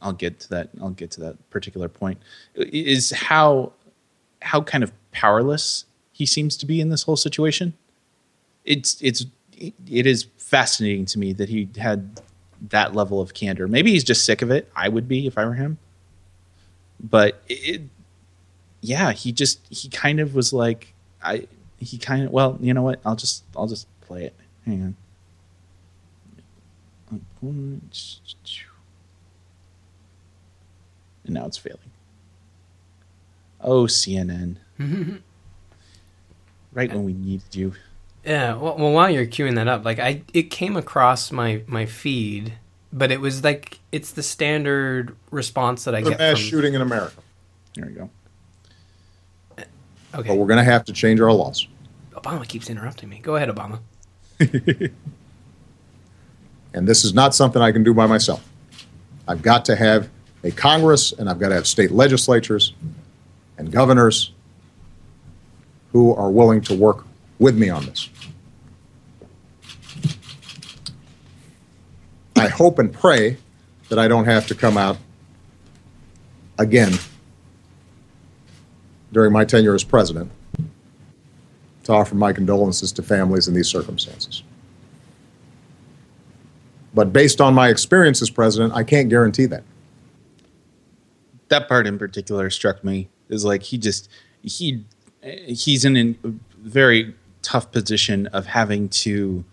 I'll 0.00 0.12
get 0.12 0.40
to 0.40 0.48
that 0.50 0.70
I'll 0.80 0.90
get 0.90 1.10
to 1.12 1.20
that 1.22 1.50
particular 1.50 1.88
point 1.88 2.18
is 2.56 3.10
how 3.10 3.72
how 4.44 4.62
kind 4.62 4.84
of 4.84 4.92
powerless 5.12 5.84
he 6.12 6.26
seems 6.26 6.56
to 6.58 6.66
be 6.66 6.80
in 6.80 6.88
this 6.88 7.02
whole 7.02 7.16
situation. 7.16 7.74
It's 8.64 9.00
it's 9.00 9.26
it 9.58 10.06
is 10.06 10.26
fascinating 10.38 11.06
to 11.06 11.18
me 11.18 11.32
that 11.32 11.48
he 11.48 11.68
had 11.76 12.20
that 12.70 12.94
level 12.94 13.20
of 13.20 13.34
candor. 13.34 13.68
Maybe 13.68 13.90
he's 13.90 14.04
just 14.04 14.24
sick 14.24 14.42
of 14.42 14.50
it. 14.50 14.70
I 14.74 14.88
would 14.88 15.08
be 15.08 15.26
if 15.26 15.36
I 15.36 15.44
were 15.44 15.54
him 15.54 15.78
but 17.04 17.42
it, 17.48 17.82
yeah 18.80 19.12
he 19.12 19.30
just 19.30 19.60
he 19.70 19.88
kind 19.88 20.20
of 20.20 20.34
was 20.34 20.52
like 20.52 20.94
i 21.22 21.46
he 21.78 21.98
kind 21.98 22.24
of 22.24 22.32
well 22.32 22.56
you 22.60 22.72
know 22.72 22.82
what 22.82 23.00
i'll 23.04 23.16
just 23.16 23.44
i'll 23.56 23.66
just 23.66 23.86
play 24.00 24.24
it 24.24 24.34
hang 24.64 24.82
on 24.82 24.96
and 31.24 31.34
now 31.34 31.46
it's 31.46 31.58
failing 31.58 31.78
oh 33.64 33.84
cnn 33.86 34.56
right 36.72 36.90
when 36.92 37.04
we 37.04 37.12
needed 37.12 37.54
you 37.54 37.72
Yeah, 38.24 38.54
well, 38.54 38.76
well, 38.78 38.92
while 38.92 39.10
you're 39.10 39.26
queuing 39.26 39.54
that 39.56 39.68
up, 39.68 39.84
like 39.84 39.98
I, 39.98 40.22
it 40.32 40.44
came 40.50 40.76
across 40.76 41.30
my 41.30 41.62
my 41.66 41.84
feed, 41.86 42.54
but 42.92 43.10
it 43.12 43.20
was 43.20 43.44
like 43.44 43.80
it's 43.92 44.12
the 44.12 44.22
standard 44.22 45.14
response 45.30 45.84
that 45.84 45.94
I 45.94 46.00
The 46.00 46.10
get 46.10 46.18
mass 46.18 46.38
from. 46.38 46.48
shooting 46.48 46.74
in 46.74 46.80
America. 46.80 47.20
there 47.76 47.88
you 47.90 47.96
go 47.96 48.10
uh, 49.58 49.60
Okay. 49.60 49.68
But 50.12 50.20
Okay, 50.20 50.36
we're 50.38 50.46
going 50.46 50.64
to 50.64 50.70
have 50.72 50.84
to 50.86 50.92
change 50.92 51.20
our 51.20 51.32
laws. 51.32 51.66
Obama 52.14 52.46
keeps 52.48 52.70
interrupting 52.70 53.08
me. 53.10 53.18
Go 53.18 53.36
ahead, 53.36 53.48
Obama. 53.50 53.80
And 56.72 56.88
this 56.88 57.04
is 57.04 57.14
not 57.14 57.34
something 57.34 57.62
I 57.62 57.70
can 57.72 57.84
do 57.84 57.94
by 57.94 58.06
myself. 58.06 58.42
I've 59.28 59.42
got 59.42 59.64
to 59.66 59.76
have 59.76 60.08
a 60.42 60.50
Congress 60.50 61.12
and 61.12 61.30
I've 61.30 61.38
got 61.38 61.50
to 61.50 61.54
have 61.54 61.66
state 61.68 61.90
legislatures 61.92 62.72
and 63.64 63.72
governors 63.72 64.32
who 65.92 66.14
are 66.14 66.30
willing 66.30 66.60
to 66.60 66.74
work 66.74 67.06
with 67.38 67.56
me 67.56 67.70
on 67.70 67.86
this. 67.86 68.10
I 72.36 72.48
hope 72.48 72.78
and 72.78 72.92
pray 72.92 73.38
that 73.88 73.98
I 73.98 74.06
don't 74.06 74.26
have 74.26 74.46
to 74.48 74.54
come 74.54 74.76
out 74.76 74.98
again 76.58 76.92
during 79.12 79.32
my 79.32 79.46
tenure 79.46 79.74
as 79.74 79.82
president 79.82 80.30
to 81.84 81.92
offer 81.92 82.14
my 82.14 82.32
condolences 82.34 82.92
to 82.92 83.02
families 83.02 83.48
in 83.48 83.54
these 83.54 83.68
circumstances. 83.68 84.42
But 86.92 87.12
based 87.12 87.40
on 87.40 87.54
my 87.54 87.70
experience 87.70 88.20
as 88.20 88.30
president, 88.30 88.74
I 88.74 88.84
can't 88.84 89.08
guarantee 89.08 89.46
that. 89.46 89.62
that 91.48 91.66
part 91.66 91.86
in 91.86 91.98
particular 91.98 92.50
struck 92.50 92.84
me 92.84 93.08
is 93.28 93.44
like 93.44 93.62
he 93.62 93.78
just 93.78 94.10
he 94.42 94.84
he's 95.22 95.84
in 95.84 95.96
a 96.24 96.30
very 96.58 97.14
tough 97.42 97.70
position 97.72 98.26
of 98.28 98.46
having 98.46 98.88
to 98.88 99.44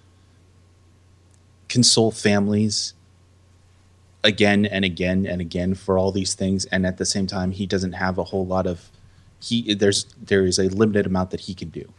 console 1.69 2.11
families 2.11 2.93
again 4.23 4.65
and 4.65 4.85
again 4.85 5.25
and 5.25 5.41
again 5.41 5.73
for 5.73 5.97
all 5.97 6.11
these 6.11 6.33
things, 6.33 6.65
and 6.65 6.85
at 6.85 6.97
the 6.97 7.05
same 7.05 7.27
time, 7.27 7.51
he 7.51 7.65
doesn't 7.65 7.93
have 7.93 8.17
a 8.17 8.23
whole 8.23 8.45
lot 8.45 8.67
of 8.67 8.89
he. 9.39 9.73
There's 9.73 10.05
there 10.21 10.45
is 10.45 10.59
a 10.59 10.69
limited 10.69 11.05
amount 11.05 11.31
that 11.31 11.41
he 11.41 11.53
can 11.53 11.69
do. 11.69 11.91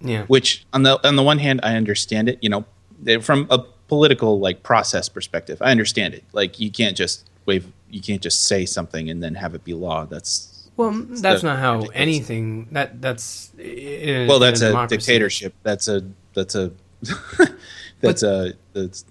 Yeah. 0.00 0.24
Which 0.24 0.64
on 0.72 0.82
the 0.82 1.06
on 1.06 1.16
the 1.16 1.22
one 1.22 1.38
hand, 1.38 1.60
I 1.62 1.76
understand 1.76 2.28
it. 2.28 2.38
You 2.40 2.50
know, 2.50 2.64
eh, 3.06 3.18
from 3.18 3.46
a 3.50 3.58
political 3.88 4.38
like 4.38 4.62
process 4.62 5.08
perspective, 5.08 5.60
I 5.60 5.70
understand 5.70 6.14
it. 6.14 6.24
Like 6.32 6.60
you 6.60 6.70
can't 6.70 6.96
just 6.96 7.28
wave, 7.46 7.70
you 7.90 8.00
can't 8.00 8.22
just 8.22 8.44
say 8.44 8.64
something 8.64 9.10
and 9.10 9.22
then 9.22 9.34
have 9.34 9.54
it 9.54 9.64
be 9.64 9.74
law. 9.74 10.04
That's 10.04 10.59
Well, 10.76 10.92
that's 10.92 11.42
not 11.42 11.58
how 11.58 11.74
ridiculous 11.76 12.00
anything. 12.00 12.68
That 12.72 13.02
that's 13.02 13.52
in, 13.58 14.28
well, 14.28 14.38
that's 14.38 14.60
a 14.62 14.68
democracy. 14.68 14.96
dictatorship. 14.98 15.54
That's 15.62 15.88
a 15.88 16.02
that's 16.34 16.54
a 16.54 16.72
that's 18.00 18.22
a 18.22 18.54
that's 18.72 19.04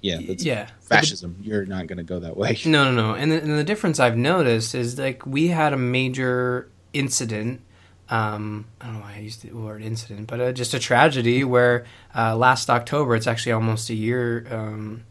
yeah 0.00 0.18
that's 0.26 0.44
yeah. 0.44 0.64
But 0.64 0.80
the- 0.80 0.94
fascism. 0.94 1.36
You're 1.42 1.66
not 1.66 1.86
going 1.86 1.98
to 1.98 2.04
go 2.04 2.18
that 2.20 2.36
way. 2.36 2.58
No, 2.64 2.84
no, 2.84 2.92
no. 2.92 3.14
And 3.14 3.30
the, 3.32 3.42
and 3.42 3.58
the 3.58 3.64
difference 3.64 4.00
I've 4.00 4.16
noticed 4.16 4.74
is 4.74 4.98
like 4.98 5.26
we 5.26 5.48
had 5.48 5.72
a 5.72 5.76
major 5.78 6.70
incident. 6.92 7.60
Um, 8.08 8.66
I 8.80 8.86
don't 8.86 8.94
know 8.94 9.00
why 9.00 9.14
I 9.14 9.18
used 9.20 9.42
the 9.42 9.52
word 9.52 9.82
incident, 9.82 10.26
but 10.28 10.40
uh, 10.40 10.52
just 10.52 10.74
a 10.74 10.78
tragedy 10.78 11.44
where 11.44 11.84
uh, 12.14 12.36
last 12.36 12.68
October, 12.68 13.16
it's 13.16 13.26
actually 13.26 13.52
almost 13.52 13.88
a 13.88 13.94
year, 13.94 14.46
um, 14.50 15.04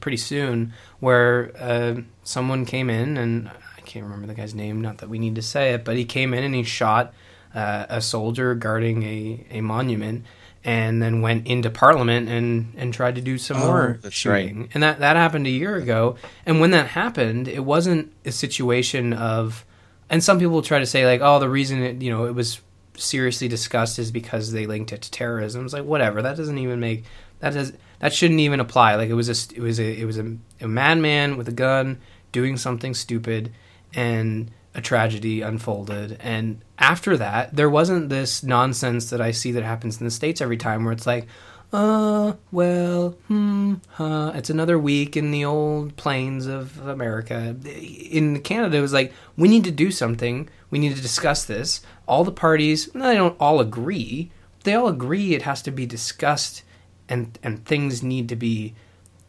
pretty 0.00 0.18
soon, 0.18 0.72
where 1.00 1.50
uh, 1.58 2.02
someone 2.22 2.64
came 2.64 2.88
in 2.88 3.16
and 3.16 3.50
can't 3.96 4.04
remember 4.04 4.26
the 4.26 4.34
guy's 4.34 4.54
name. 4.54 4.80
Not 4.82 4.98
that 4.98 5.08
we 5.08 5.18
need 5.18 5.34
to 5.36 5.42
say 5.42 5.72
it, 5.74 5.84
but 5.84 5.96
he 5.96 6.04
came 6.04 6.34
in 6.34 6.44
and 6.44 6.54
he 6.54 6.62
shot 6.62 7.14
uh, 7.54 7.86
a 7.88 8.00
soldier 8.00 8.54
guarding 8.54 9.02
a, 9.02 9.46
a 9.50 9.60
monument. 9.62 10.24
And 10.64 11.00
then 11.00 11.22
went 11.22 11.46
into 11.46 11.70
Parliament 11.70 12.28
and, 12.28 12.74
and 12.76 12.92
tried 12.92 13.14
to 13.14 13.20
do 13.20 13.38
some 13.38 13.58
Oh, 13.58 13.66
more 13.66 13.98
that's 14.02 14.26
right. 14.26 14.42
shooting 14.48 14.68
and 14.74 14.82
that 14.82 14.98
that 14.98 15.14
happened 15.14 15.46
a 15.46 15.50
year 15.50 15.76
ago 15.76 16.16
and 16.44 16.60
when 16.60 16.72
that 16.72 16.88
happened 16.88 17.46
it 17.46 17.64
wasn't 17.64 18.12
a 18.24 18.32
situation 18.32 19.12
of 19.12 19.64
and 20.10 20.24
some 20.24 20.40
people 20.40 20.62
try 20.62 20.80
to 20.80 20.86
say 20.86 21.06
like 21.06 21.20
oh 21.20 21.38
the 21.38 21.48
reason 21.48 21.80
it 21.84 22.02
you 22.02 22.10
know 22.10 22.24
it 22.24 22.34
was 22.34 22.60
seriously 22.96 23.46
discussed 23.46 24.00
is 24.00 24.10
because 24.10 24.50
they 24.50 24.66
linked 24.66 24.92
it 24.92 25.02
to 25.02 25.10
terrorism 25.12 25.64
it's 25.64 25.72
like 25.72 25.84
whatever 25.84 26.20
that 26.20 26.36
doesn't 26.36 26.58
even 26.58 26.80
make 26.80 27.04
that 27.38 27.52
does 27.54 27.72
that 28.00 28.12
shouldn't 28.12 28.40
even 28.40 28.58
apply 28.58 28.96
like 28.96 29.08
it 29.08 29.14
was 29.14 29.28
a 29.28 29.54
it 29.54 29.60
was 29.62 29.78
a 29.78 30.00
it 30.00 30.04
was 30.04 30.18
a, 30.18 30.36
a 30.60 30.66
madman 30.66 31.36
with 31.36 31.46
a 31.46 31.52
gun 31.52 32.00
doing 32.32 32.56
something 32.56 32.92
stupid 32.92 33.52
and 33.94 34.50
a 34.74 34.80
tragedy 34.80 35.40
unfolded 35.40 36.18
and 36.20 36.60
after 36.78 37.16
that 37.16 37.54
there 37.56 37.70
wasn't 37.70 38.08
this 38.08 38.42
nonsense 38.42 39.10
that 39.10 39.20
i 39.20 39.30
see 39.30 39.52
that 39.52 39.62
happens 39.62 39.98
in 40.00 40.04
the 40.04 40.10
states 40.10 40.40
every 40.40 40.56
time 40.56 40.84
where 40.84 40.92
it's 40.92 41.06
like 41.06 41.26
uh, 41.72 42.34
well, 42.52 43.10
hmm, 43.26 43.74
huh. 43.90 44.32
It's 44.34 44.50
another 44.50 44.78
week 44.78 45.16
in 45.16 45.30
the 45.30 45.44
old 45.44 45.96
plains 45.96 46.46
of 46.46 46.78
America. 46.86 47.56
In 47.64 48.40
Canada, 48.40 48.76
it 48.76 48.82
was 48.82 48.92
like, 48.92 49.12
we 49.36 49.48
need 49.48 49.64
to 49.64 49.72
do 49.72 49.90
something. 49.90 50.48
We 50.70 50.78
need 50.78 50.94
to 50.94 51.02
discuss 51.02 51.44
this. 51.44 51.82
All 52.06 52.24
the 52.24 52.32
parties, 52.32 52.86
they 52.86 53.14
don't 53.14 53.36
all 53.40 53.60
agree. 53.60 54.30
They 54.62 54.74
all 54.74 54.88
agree 54.88 55.34
it 55.34 55.42
has 55.42 55.60
to 55.62 55.70
be 55.70 55.86
discussed 55.86 56.62
and, 57.08 57.38
and 57.42 57.64
things 57.64 58.02
need 58.02 58.28
to 58.28 58.36
be, 58.36 58.74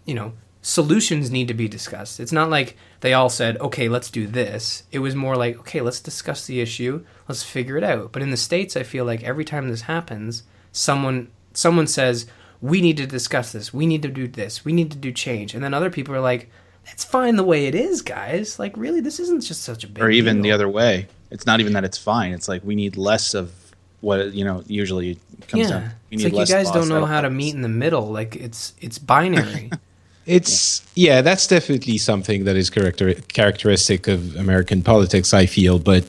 you 0.06 0.14
know, 0.14 0.34
solutions 0.68 1.32
need 1.32 1.48
to 1.48 1.54
be 1.54 1.70
discussed. 1.70 2.20
It's 2.20 2.34
not 2.34 2.50
like 2.50 2.76
they 3.00 3.14
all 3.14 3.30
said, 3.30 3.58
okay, 3.58 3.88
let's 3.88 4.12
do 4.12 4.28
this. 4.28 4.84
It 4.92 5.00
was 5.00 5.16
more 5.16 5.38
like, 5.38 5.58
okay, 5.60 5.80
let's 5.80 6.02
discuss 6.02 6.46
the 6.46 6.60
issue. 6.60 7.06
Let's 7.30 7.42
figure 7.42 7.78
it 7.78 7.86
out. 7.86 8.12
But 8.12 8.22
in 8.22 8.32
the 8.32 8.38
States, 8.38 8.76
I 8.76 8.84
feel 8.84 9.06
like 9.06 9.24
every 9.24 9.46
time 9.46 9.70
this 9.70 9.84
happens, 9.84 10.44
someone 10.74 11.30
someone 11.54 11.88
says 11.88 12.28
we 12.62 12.82
need 12.82 12.98
to 12.98 13.08
discuss 13.08 13.52
this 13.52 13.74
we 13.74 13.88
need 13.88 14.04
to 14.04 14.10
do 14.10 14.28
this 14.28 14.64
we 14.64 14.72
need 14.72 14.92
to 14.92 14.98
do 14.98 15.12
change 15.12 15.56
and 15.56 15.64
then 15.64 15.74
other 15.74 15.90
people 15.90 16.14
are 16.14 16.20
like 16.20 16.52
that's 16.86 17.04
fine 17.04 17.36
the 17.36 17.44
way 17.44 17.66
it 17.66 17.74
is 17.74 18.04
guys 18.04 18.60
like 18.60 18.78
really 18.78 19.02
this 19.02 19.20
isn't 19.20 19.42
just 19.42 19.64
such 19.64 19.84
a 19.84 19.88
big 19.88 20.04
or 20.04 20.10
even 20.10 20.36
deal. 20.36 20.44
the 20.44 20.52
other 20.52 20.70
way. 20.70 21.08
It's 21.30 21.46
not 21.46 21.60
even 21.60 21.74
that 21.74 21.84
it's 21.84 21.98
fine. 21.98 22.32
It's 22.32 22.48
like 22.48 22.64
we 22.64 22.76
need 22.76 22.96
less 22.96 23.34
of 23.34 23.54
what 24.02 24.34
you 24.34 24.46
know. 24.46 24.64
Usually 24.68 25.20
comes 25.48 25.64
yeah 25.64 25.70
down. 25.70 25.92
We 26.10 26.16
it's 26.16 26.24
like 26.24 26.34
you 26.34 26.46
guys 26.46 26.72
don't 26.72 26.88
know 26.88 27.06
how 27.06 27.22
to 27.22 27.30
meet 27.30 27.54
in 27.54 27.62
the 27.62 27.70
middle 27.70 28.08
like 28.08 28.36
it's 28.36 28.74
it's 28.80 28.98
binary 28.98 29.72
It's 30.28 30.86
yeah, 30.96 31.22
that's 31.22 31.48
definitely 31.48 31.98
something 31.98 32.44
that 32.44 32.56
is 32.56 32.70
character, 32.70 33.14
characteristic 33.14 34.08
of 34.08 34.36
American 34.36 34.84
politics. 34.84 35.34
I 35.34 35.46
feel, 35.46 35.80
but 35.80 36.04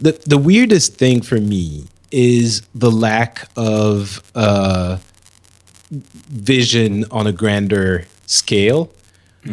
the 0.00 0.20
the 0.26 0.38
weirdest 0.38 0.96
thing 0.96 1.22
for 1.22 1.36
me 1.36 1.84
is 2.10 2.62
the 2.74 2.90
lack 2.90 3.48
of 3.56 4.22
uh, 4.34 4.98
vision 5.90 7.04
on 7.10 7.26
a 7.26 7.32
grander 7.32 8.06
scale. 8.26 8.90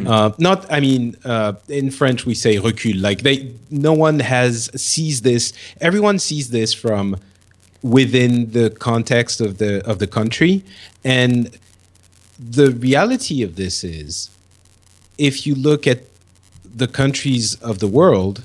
Uh, 0.08 0.32
not, 0.38 0.72
I 0.72 0.80
mean, 0.80 1.18
uh, 1.26 1.54
in 1.68 1.92
French 1.92 2.26
we 2.26 2.34
say 2.34 2.56
recul. 2.56 3.00
Like 3.02 3.24
they, 3.24 3.52
no 3.70 3.92
one 3.92 4.20
has 4.22 4.70
sees 4.82 5.22
this. 5.22 5.52
Everyone 5.82 6.18
sees 6.18 6.50
this 6.50 6.74
from 6.74 7.18
within 7.82 8.52
the 8.52 8.70
context 8.70 9.42
of 9.42 9.58
the 9.58 9.86
of 9.86 10.00
the 10.00 10.08
country, 10.08 10.64
and 11.04 11.58
the 12.50 12.72
reality 12.72 13.44
of 13.44 13.56
this 13.56 13.84
is 13.84 14.32
if 15.18 15.46
you 15.46 15.54
look 15.54 15.86
at 15.86 16.00
the 16.64 16.88
countries 16.88 17.56
of 17.56 17.80
the 17.80 17.88
world, 17.88 18.44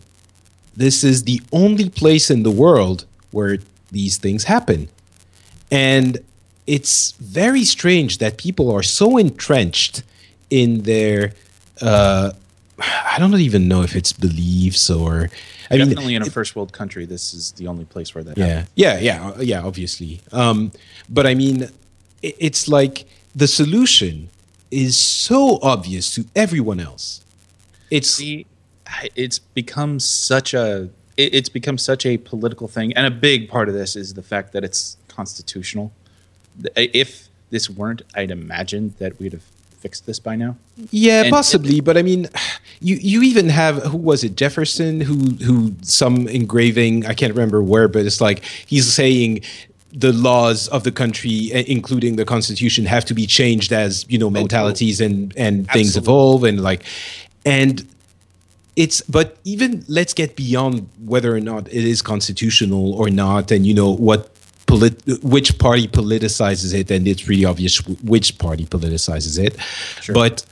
this 0.77 1.03
is 1.03 1.25
the 1.25 1.41
only 1.53 1.89
place 1.89 2.31
in 2.31 2.43
the 2.43 2.51
world 2.51 3.07
where 3.31 3.59
these 3.91 4.19
things 4.19 4.45
happen. 4.45 4.89
And 5.71 6.19
it's 6.67 7.13
very 7.13 7.65
strange 7.65 8.19
that 8.19 8.37
people 8.37 8.71
are 8.71 8.83
so 8.83 9.17
entrenched 9.17 10.03
in 10.51 10.83
their, 10.83 11.33
uh, 11.81 12.33
I 12.79 13.17
don't 13.19 13.35
even 13.35 13.69
know 13.69 13.83
if 13.83 13.97
it's 13.97 14.13
beliefs 14.13 14.91
or, 14.91 15.31
I 15.71 15.79
mean, 15.79 15.89
Definitely 15.89 16.15
in 16.15 16.23
a 16.23 16.27
first 16.27 16.55
world 16.55 16.73
country, 16.73 17.07
this 17.07 17.33
is 17.33 17.53
the 17.53 17.67
only 17.67 17.87
place 17.87 18.15
where 18.15 18.23
that 18.23 18.37
yeah, 18.37 18.47
happens. 18.47 18.71
yeah, 18.77 18.99
yeah, 18.99 19.29
uh, 19.31 19.41
yeah. 19.41 19.63
Obviously, 19.63 20.21
um, 20.31 20.71
but 21.09 21.27
I 21.27 21.35
mean, 21.35 21.65
i 21.65 21.69
it's 22.39 22.69
like 22.69 23.07
the 23.37 23.47
solution 23.47 24.29
is 24.71 24.97
so 24.97 25.59
obvious 25.63 26.13
to 26.15 26.25
everyone 26.35 26.81
else. 26.81 27.23
It's 27.91 28.11
See, 28.11 28.47
it's 29.15 29.39
become 29.39 30.01
such 30.01 30.55
a 30.55 30.89
it- 31.17 31.35
it's 31.35 31.49
become 31.49 31.79
such 31.79 32.05
a 32.05 32.17
political 32.19 32.67
thing, 32.69 32.93
and 32.95 33.07
a 33.07 33.11
big 33.11 33.49
part 33.49 33.69
of 33.69 33.75
this 33.75 33.95
is 33.97 34.15
the 34.15 34.23
fact 34.23 34.53
that 34.55 34.65
it's 34.65 34.97
constitutional. 35.09 35.93
If 36.77 37.29
this 37.51 37.71
weren't, 37.71 38.03
I'd 38.15 38.31
imagine 38.31 38.95
that 38.99 39.19
we'd 39.21 39.33
have 39.33 39.43
fixed 39.81 40.07
this 40.07 40.19
by 40.19 40.35
now. 40.37 40.57
yeah, 40.91 41.23
and- 41.23 41.31
possibly, 41.31 41.81
but 41.81 41.97
I 41.97 42.03
mean, 42.03 42.29
you 42.81 42.97
you 42.97 43.23
even 43.23 43.49
have 43.51 43.83
who 43.85 43.97
was 43.99 44.25
it 44.25 44.35
Jefferson 44.37 45.01
who 45.03 45.17
who 45.47 45.75
some 45.83 46.27
engraving 46.29 47.07
I 47.07 47.15
can't 47.15 47.35
remember 47.35 47.63
where, 47.63 47.89
but 47.89 48.05
it's 48.07 48.21
like 48.21 48.43
he's 48.67 48.91
saying. 48.93 49.43
The 49.93 50.13
laws 50.13 50.69
of 50.69 50.85
the 50.85 50.93
country, 50.93 51.53
uh, 51.55 51.63
including 51.67 52.17
the 52.17 52.25
constitution, 52.25 52.85
have 52.87 53.05
to 53.07 53.15
be 53.15 53.27
changed 53.27 53.73
as 53.73 54.05
you 54.09 54.19
know 54.19 54.31
mentalities 54.31 55.01
and 55.01 55.33
and 55.37 55.69
things 55.71 55.97
evolve 55.97 56.45
and 56.45 56.63
like, 56.63 56.85
and 57.45 57.87
it's 58.77 59.01
but 59.03 59.39
even 59.45 59.85
let's 59.89 60.13
get 60.13 60.37
beyond 60.37 60.89
whether 61.05 61.35
or 61.35 61.41
not 61.41 61.67
it 61.69 61.85
is 61.85 62.03
constitutional 62.03 62.95
or 62.95 63.09
not 63.09 63.51
and 63.51 63.67
you 63.67 63.73
know 63.73 63.91
what 63.91 64.31
polit- 64.67 65.03
which 65.23 65.59
party 65.59 65.89
politicizes 65.89 66.75
it 66.75 66.91
and 66.91 67.09
it's 67.09 67.27
really 67.27 67.45
obvious 67.45 67.79
which 68.03 68.39
party 68.39 68.67
politicizes 68.67 69.43
it. 69.43 69.57
But 70.13 70.45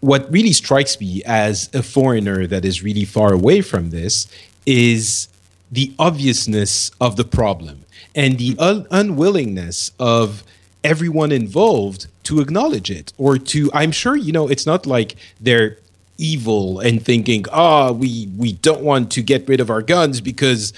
what 0.00 0.30
really 0.30 0.52
strikes 0.52 1.00
me 1.00 1.22
as 1.24 1.70
a 1.74 1.82
foreigner 1.82 2.46
that 2.46 2.64
is 2.64 2.82
really 2.82 3.04
far 3.04 3.32
away 3.32 3.60
from 3.60 3.90
this 3.90 4.26
is 4.66 5.28
the 5.70 5.92
obviousness 5.98 6.90
of 7.00 7.16
the 7.16 7.24
problem 7.24 7.84
and 8.16 8.38
the 8.38 8.56
un- 8.58 8.86
unwillingness 8.90 9.92
of 10.00 10.42
everyone 10.82 11.30
involved 11.30 12.06
to 12.24 12.40
acknowledge 12.40 12.90
it 12.90 13.12
or 13.18 13.38
to 13.38 13.70
i'm 13.74 13.92
sure 13.92 14.16
you 14.16 14.32
know 14.32 14.48
it's 14.48 14.66
not 14.66 14.86
like 14.86 15.14
they're 15.40 15.78
evil 16.18 16.80
and 16.80 17.04
thinking 17.04 17.44
ah 17.52 17.92
we 17.92 18.28
we 18.36 18.52
don't 18.54 18.82
want 18.82 19.12
to 19.12 19.22
get 19.22 19.46
rid 19.48 19.60
of 19.60 19.68
our 19.70 19.82
guns 19.82 20.20
because 20.20 20.72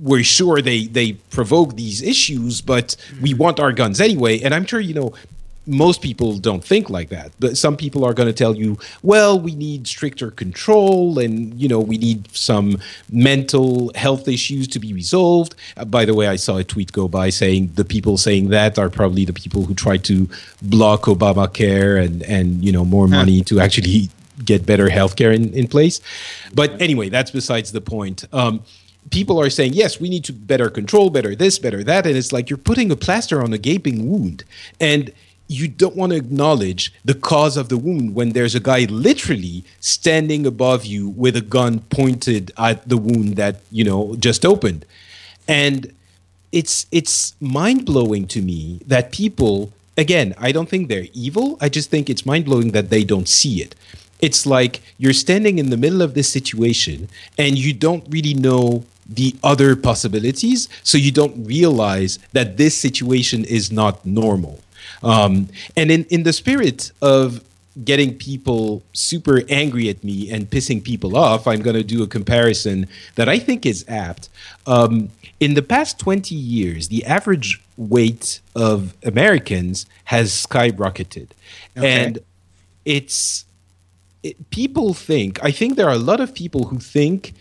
we're 0.00 0.24
sure 0.24 0.62
they 0.62 0.86
they 0.86 1.12
provoke 1.30 1.76
these 1.76 2.00
issues 2.02 2.60
but 2.62 2.96
we 3.20 3.34
want 3.34 3.60
our 3.60 3.72
guns 3.72 4.00
anyway. 4.00 4.40
And 4.40 4.54
i'm 4.54 4.64
sure 4.64 4.80
you 4.80 4.94
know 4.94 5.12
most 5.70 6.02
people 6.02 6.36
don't 6.38 6.64
think 6.64 6.90
like 6.90 7.08
that 7.08 7.32
but 7.38 7.56
some 7.56 7.76
people 7.76 8.04
are 8.04 8.12
going 8.12 8.26
to 8.26 8.32
tell 8.32 8.54
you 8.54 8.78
well 9.02 9.38
we 9.38 9.54
need 9.54 9.86
stricter 9.86 10.30
control 10.30 11.18
and 11.18 11.54
you 11.60 11.68
know 11.68 11.80
we 11.80 11.96
need 11.96 12.28
some 12.34 12.76
mental 13.10 13.92
health 13.94 14.28
issues 14.28 14.66
to 14.68 14.78
be 14.78 14.92
resolved. 14.92 15.54
Uh, 15.76 15.84
by 15.84 16.04
the 16.04 16.14
way 16.14 16.26
i 16.26 16.36
saw 16.36 16.56
a 16.56 16.64
tweet 16.64 16.92
go 16.92 17.08
by 17.08 17.30
saying 17.30 17.70
the 17.74 17.84
people 17.84 18.16
saying 18.16 18.48
that 18.48 18.78
are 18.78 18.90
probably 18.90 19.24
the 19.24 19.32
people 19.32 19.62
who 19.62 19.74
tried 19.74 20.04
to 20.04 20.28
block 20.62 21.02
obamacare 21.02 22.02
and 22.04 22.22
and 22.24 22.64
you 22.64 22.72
know 22.72 22.84
more 22.84 23.08
money 23.08 23.42
to 23.42 23.60
actually 23.60 24.08
get 24.44 24.64
better 24.64 24.88
healthcare 24.88 25.34
in, 25.34 25.52
in 25.52 25.66
place. 25.68 26.00
But 26.54 26.80
anyway 26.80 27.08
that's 27.08 27.30
besides 27.30 27.72
the 27.72 27.80
point. 27.80 28.24
Um, 28.32 28.62
people 29.10 29.40
are 29.40 29.50
saying 29.50 29.72
yes 29.72 29.98
we 29.98 30.08
need 30.08 30.24
to 30.24 30.32
better 30.32 30.68
control 30.68 31.08
better 31.08 31.34
this 31.34 31.58
better 31.58 31.82
that 31.82 32.06
and 32.06 32.16
it's 32.16 32.32
like 32.32 32.50
you're 32.50 32.58
putting 32.58 32.92
a 32.92 32.96
plaster 32.96 33.42
on 33.42 33.52
a 33.52 33.58
gaping 33.58 34.10
wound. 34.10 34.44
And 34.78 35.12
you 35.50 35.66
don't 35.66 35.96
want 35.96 36.12
to 36.12 36.16
acknowledge 36.16 36.94
the 37.04 37.14
cause 37.14 37.56
of 37.56 37.68
the 37.68 37.76
wound 37.76 38.14
when 38.14 38.30
there's 38.30 38.54
a 38.54 38.60
guy 38.60 38.84
literally 38.84 39.64
standing 39.80 40.46
above 40.46 40.84
you 40.86 41.08
with 41.08 41.34
a 41.34 41.40
gun 41.40 41.80
pointed 41.90 42.52
at 42.56 42.88
the 42.88 42.96
wound 42.96 43.34
that 43.34 43.56
you 43.72 43.82
know 43.82 44.14
just 44.16 44.46
opened. 44.46 44.86
And 45.48 45.92
it's 46.52 46.86
it's 46.92 47.34
mind-blowing 47.40 48.26
to 48.26 48.42
me 48.42 48.80
that 48.84 49.12
people 49.12 49.72
again 49.96 50.34
i 50.38 50.50
don't 50.50 50.68
think 50.68 50.88
they're 50.88 51.06
evil 51.12 51.56
i 51.60 51.68
just 51.68 51.90
think 51.90 52.10
it's 52.10 52.26
mind-blowing 52.26 52.72
that 52.72 52.90
they 52.90 53.04
don't 53.04 53.28
see 53.28 53.62
it. 53.62 53.74
It's 54.20 54.44
like 54.44 54.82
you're 54.98 55.14
standing 55.14 55.58
in 55.58 55.70
the 55.70 55.78
middle 55.78 56.02
of 56.02 56.12
this 56.12 56.30
situation 56.30 57.08
and 57.38 57.56
you 57.56 57.72
don't 57.72 58.04
really 58.10 58.34
know 58.34 58.84
the 59.08 59.34
other 59.42 59.74
possibilities 59.74 60.68
so 60.82 60.98
you 60.98 61.10
don't 61.10 61.34
realize 61.46 62.18
that 62.32 62.56
this 62.56 62.78
situation 62.78 63.44
is 63.46 63.72
not 63.72 64.04
normal 64.04 64.60
um, 65.02 65.48
and 65.76 65.90
in, 65.90 66.04
in 66.04 66.22
the 66.22 66.32
spirit 66.32 66.92
of 67.02 67.44
getting 67.84 68.16
people 68.16 68.82
super 68.92 69.42
angry 69.48 69.88
at 69.88 70.02
me 70.02 70.30
and 70.30 70.50
pissing 70.50 70.82
people 70.82 71.16
off, 71.16 71.46
I'm 71.46 71.60
going 71.60 71.76
to 71.76 71.84
do 71.84 72.02
a 72.02 72.06
comparison 72.06 72.88
that 73.14 73.28
I 73.28 73.38
think 73.38 73.64
is 73.64 73.84
apt. 73.88 74.28
Um, 74.66 75.10
in 75.38 75.54
the 75.54 75.62
past 75.62 75.98
20 75.98 76.34
years, 76.34 76.88
the 76.88 77.04
average 77.04 77.62
weight 77.76 78.40
of 78.54 78.94
Americans 79.04 79.86
has 80.04 80.32
skyrocketed. 80.32 81.28
Okay. 81.76 82.04
And 82.04 82.18
it's 82.84 83.46
it, 84.22 84.50
people 84.50 84.92
think, 84.92 85.42
I 85.42 85.50
think 85.50 85.76
there 85.76 85.88
are 85.88 85.94
a 85.94 85.98
lot 85.98 86.20
of 86.20 86.34
people 86.34 86.64
who 86.64 86.78
think 86.78 87.32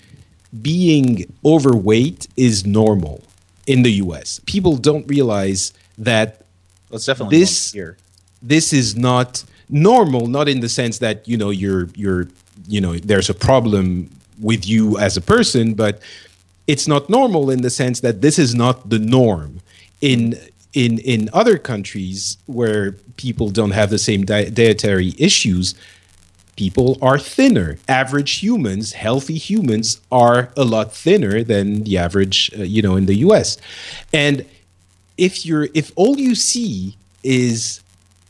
being 0.61 1.31
overweight 1.43 2.27
is 2.37 2.65
normal 2.65 3.23
in 3.67 3.83
the 3.83 3.91
US. 4.03 4.39
People 4.45 4.77
don't 4.77 5.07
realize 5.07 5.73
that 5.97 6.38
It's 6.91 7.05
definitely 7.05 7.39
This- 7.39 7.71
here. 7.71 7.97
this 8.41 8.73
is 8.73 8.95
not 8.95 9.43
normal 9.69 10.27
not 10.27 10.49
in 10.49 10.61
the 10.61 10.69
sense 10.69 10.97
that 10.99 11.27
you 11.27 11.37
know 11.37 11.51
you're 11.51 11.89
you're 11.95 12.27
you 12.67 12.81
know 12.81 12.93
there's 12.97 13.29
a 13.29 13.33
problem 13.35 14.09
with 14.41 14.67
you 14.67 14.97
as 14.97 15.15
a 15.17 15.21
person 15.21 15.73
but 15.75 16.01
it's 16.65 16.87
not 16.87 17.09
normal 17.09 17.49
in 17.51 17.61
the 17.61 17.69
sense 17.69 17.99
that 17.99 18.21
this 18.21 18.39
is 18.39 18.55
not 18.55 18.89
the 18.89 18.97
norm 18.99 19.59
in 20.01 20.21
in 20.73 20.97
in 20.99 21.29
other 21.33 21.57
countries 21.59 22.37
where 22.47 22.93
people 23.17 23.49
don't 23.51 23.71
have 23.71 23.89
the 23.89 23.97
same 23.99 24.23
di- 24.25 24.49
dietary 24.49 25.13
issues. 25.17 25.75
People 26.55 26.97
are 27.01 27.17
thinner. 27.17 27.77
Average 27.87 28.31
humans 28.43 28.93
healthy 28.93 29.37
humans 29.37 29.99
are 30.11 30.49
a 30.57 30.63
lot 30.63 30.93
thinner 30.93 31.43
than 31.43 31.83
the 31.85 31.97
average 31.97 32.51
uh, 32.57 32.63
you 32.63 32.81
know 32.81 32.95
in 32.97 33.05
the 33.05 33.15
US 33.27 33.57
and 34.13 34.45
if 35.19 35.45
you're 35.45 35.67
if 35.73 35.91
all 35.95 36.17
you 36.17 36.33
see 36.33 36.95
is 37.23 37.81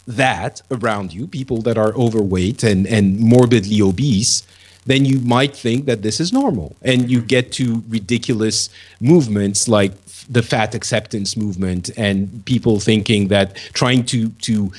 that 0.07 0.61
around 0.71 1.13
you, 1.13 1.27
people 1.27 1.61
that 1.61 1.77
are 1.77 1.93
overweight 1.93 2.63
and, 2.63 2.87
and 2.87 3.19
morbidly 3.19 3.79
obese, 3.81 4.41
then 4.87 5.05
you 5.05 5.19
might 5.19 5.55
think 5.55 5.85
that 5.85 6.01
this 6.01 6.19
is 6.19 6.33
normal. 6.33 6.75
And 6.81 7.09
you 7.11 7.21
get 7.21 7.51
to 7.53 7.83
ridiculous 7.87 8.69
movements 8.99 9.67
like 9.67 9.93
the 10.27 10.41
fat 10.41 10.73
acceptance 10.73 11.37
movement 11.37 11.91
and 11.95 12.43
people 12.45 12.79
thinking 12.79 13.27
that 13.27 13.55
trying 13.73 14.03
to 14.05 14.29
to 14.29 14.71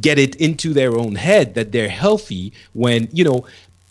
get 0.00 0.18
it 0.18 0.34
into 0.36 0.72
their 0.72 0.96
own 0.96 1.14
head 1.14 1.54
that 1.54 1.70
they're 1.70 1.90
healthy 1.90 2.52
when, 2.72 3.08
you 3.12 3.22
know, 3.22 3.46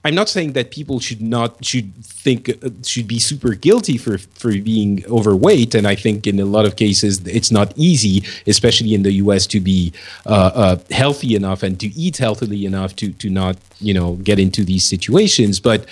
I'm 0.05 0.15
not 0.15 0.27
saying 0.27 0.51
that 0.53 0.71
people 0.71 0.99
should 0.99 1.21
not 1.21 1.63
should 1.63 1.95
think 2.03 2.49
uh, 2.49 2.69
should 2.83 3.07
be 3.07 3.19
super 3.19 3.53
guilty 3.53 3.97
for 3.97 4.17
for 4.17 4.51
being 4.51 5.03
overweight, 5.07 5.75
and 5.75 5.87
I 5.87 5.95
think 5.95 6.27
in 6.27 6.39
a 6.39 6.45
lot 6.45 6.65
of 6.65 6.75
cases 6.75 7.25
it's 7.25 7.51
not 7.51 7.73
easy, 7.77 8.23
especially 8.45 8.93
in 8.93 9.03
the 9.03 9.13
U.S., 9.23 9.47
to 9.47 9.61
be 9.61 9.93
uh, 10.25 10.51
uh, 10.53 10.77
healthy 10.91 11.35
enough 11.35 11.63
and 11.63 11.79
to 11.79 11.87
eat 11.87 12.17
healthily 12.17 12.65
enough 12.65 12.95
to 12.97 13.13
to 13.13 13.29
not 13.29 13.55
you 13.79 13.93
know 13.93 14.15
get 14.15 14.39
into 14.39 14.65
these 14.65 14.83
situations. 14.83 15.59
But 15.59 15.85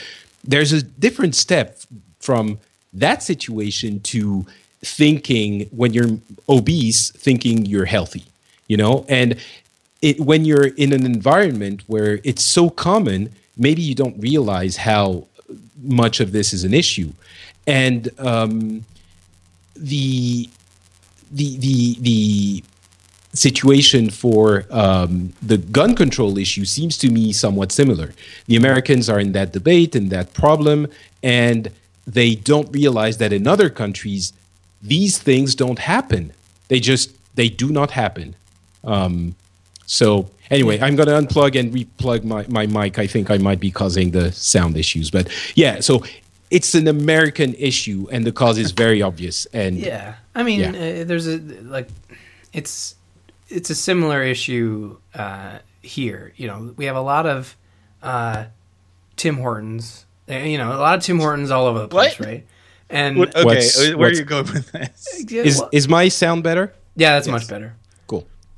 there's 0.44 0.74
a 0.74 0.82
different 0.82 1.36
step 1.36 1.80
from 2.20 2.60
that 2.94 3.24
situation 3.24 4.02
to 4.02 4.46
thinking 4.84 5.70
when 5.72 5.94
you're 5.94 6.20
obese, 6.50 7.12
thinking 7.12 7.66
you're 7.66 7.86
healthy, 7.86 8.26
you 8.68 8.76
know, 8.76 9.06
and 9.08 9.38
it, 10.02 10.20
when 10.20 10.44
you're 10.44 10.68
in 10.68 10.92
an 10.92 11.06
environment 11.06 11.84
where 11.88 12.20
it's 12.24 12.44
so 12.44 12.70
common, 12.70 13.30
maybe 13.62 13.82
you 13.82 13.96
don't 13.96 14.20
realize 14.20 14.76
how 14.78 15.28
much 15.82 16.20
of 16.20 16.32
this 16.32 16.54
is 16.54 16.64
an 16.64 16.74
issue, 16.74 17.12
and 17.68 18.10
um, 18.20 18.84
the 19.76 20.50
the 21.32 21.58
the 21.58 21.98
the 22.02 22.64
situation 23.34 24.10
for 24.10 24.66
um, 24.72 25.32
the 25.42 25.58
gun 25.58 25.96
control 25.96 26.38
issue 26.38 26.66
seems 26.66 26.98
to 26.98 27.10
me 27.10 27.32
somewhat 27.32 27.72
similar. 27.72 28.14
The 28.48 28.58
Americans 28.58 29.10
are 29.10 29.20
in 29.20 29.32
that 29.34 29.54
debate 29.54 29.96
and 29.96 30.10
that 30.10 30.34
problem, 30.34 30.88
and 31.24 31.72
they 32.06 32.36
don't 32.36 32.70
realize 32.74 33.18
that 33.20 33.32
in 33.32 33.48
other 33.48 33.70
countries 33.70 34.34
these 34.82 35.18
things 35.18 35.56
don't 35.56 35.80
happen. 35.80 36.34
They 36.68 36.80
just 36.80 37.12
they 37.36 37.50
do 37.50 37.70
not 37.72 37.92
happen. 37.92 38.36
Um, 38.84 39.36
so 39.86 40.30
anyway, 40.52 40.80
I'm 40.80 40.96
going 40.96 41.08
to 41.08 41.14
unplug 41.20 41.60
and 41.60 41.74
replug 41.74 42.24
my, 42.24 42.46
my 42.48 42.68
mic. 42.68 43.00
I 43.00 43.08
think 43.08 43.32
I 43.32 43.38
might 43.40 43.60
be 43.60 43.72
causing 43.72 44.12
the 44.12 44.32
sound 44.32 44.78
issues, 44.78 45.10
but 45.10 45.28
yeah. 45.56 45.80
So 45.80 46.04
it's 46.52 46.76
an 46.76 46.88
American 46.88 47.54
issue, 47.56 48.08
and 48.12 48.26
the 48.26 48.32
cause 48.32 48.58
is 48.60 48.72
very 48.72 49.02
obvious. 49.02 49.48
And 49.54 49.78
Yeah, 49.78 50.16
I 50.36 50.44
mean, 50.44 50.60
Yeah. 50.60 50.70
uh, 51.02 51.04
there's 51.06 51.28
a 51.28 51.38
like, 51.64 51.88
it's 52.54 52.96
it's 53.50 53.70
a 53.70 53.76
similar 53.76 54.22
issue 54.24 54.98
uh, 55.16 55.60
here. 55.82 56.34
You 56.36 56.48
know, 56.48 56.74
we 56.78 56.86
have 56.86 56.96
a 56.96 57.02
lot 57.02 57.26
of 57.26 57.56
uh, 58.04 58.46
Tim 59.16 59.38
Hortons. 59.38 60.06
uh, 60.30 60.36
You 60.36 60.58
know, 60.58 60.70
a 60.74 60.80
lot 60.80 60.98
of 60.98 61.04
Tim 61.04 61.20
Hortons 61.20 61.52
all 61.52 61.66
over 61.68 61.80
the 61.80 61.88
place, 61.88 62.18
What? 62.20 62.28
right? 62.28 62.46
And 62.90 63.18
What, 63.18 63.36
okay, 63.36 63.46
What's- 63.46 63.94
where 63.96 64.10
are 64.10 64.14
you 64.14 64.24
going 64.26 64.46
with 64.52 64.72
this? 64.74 65.24
yeah, 65.30 65.44
is 65.44 65.60
well- 65.60 65.70
is 65.72 65.88
my 65.88 66.10
sound 66.10 66.44
better? 66.44 66.74
yeah, 66.98 67.12
that's 67.16 67.28
much 67.28 67.48
better. 67.48 67.76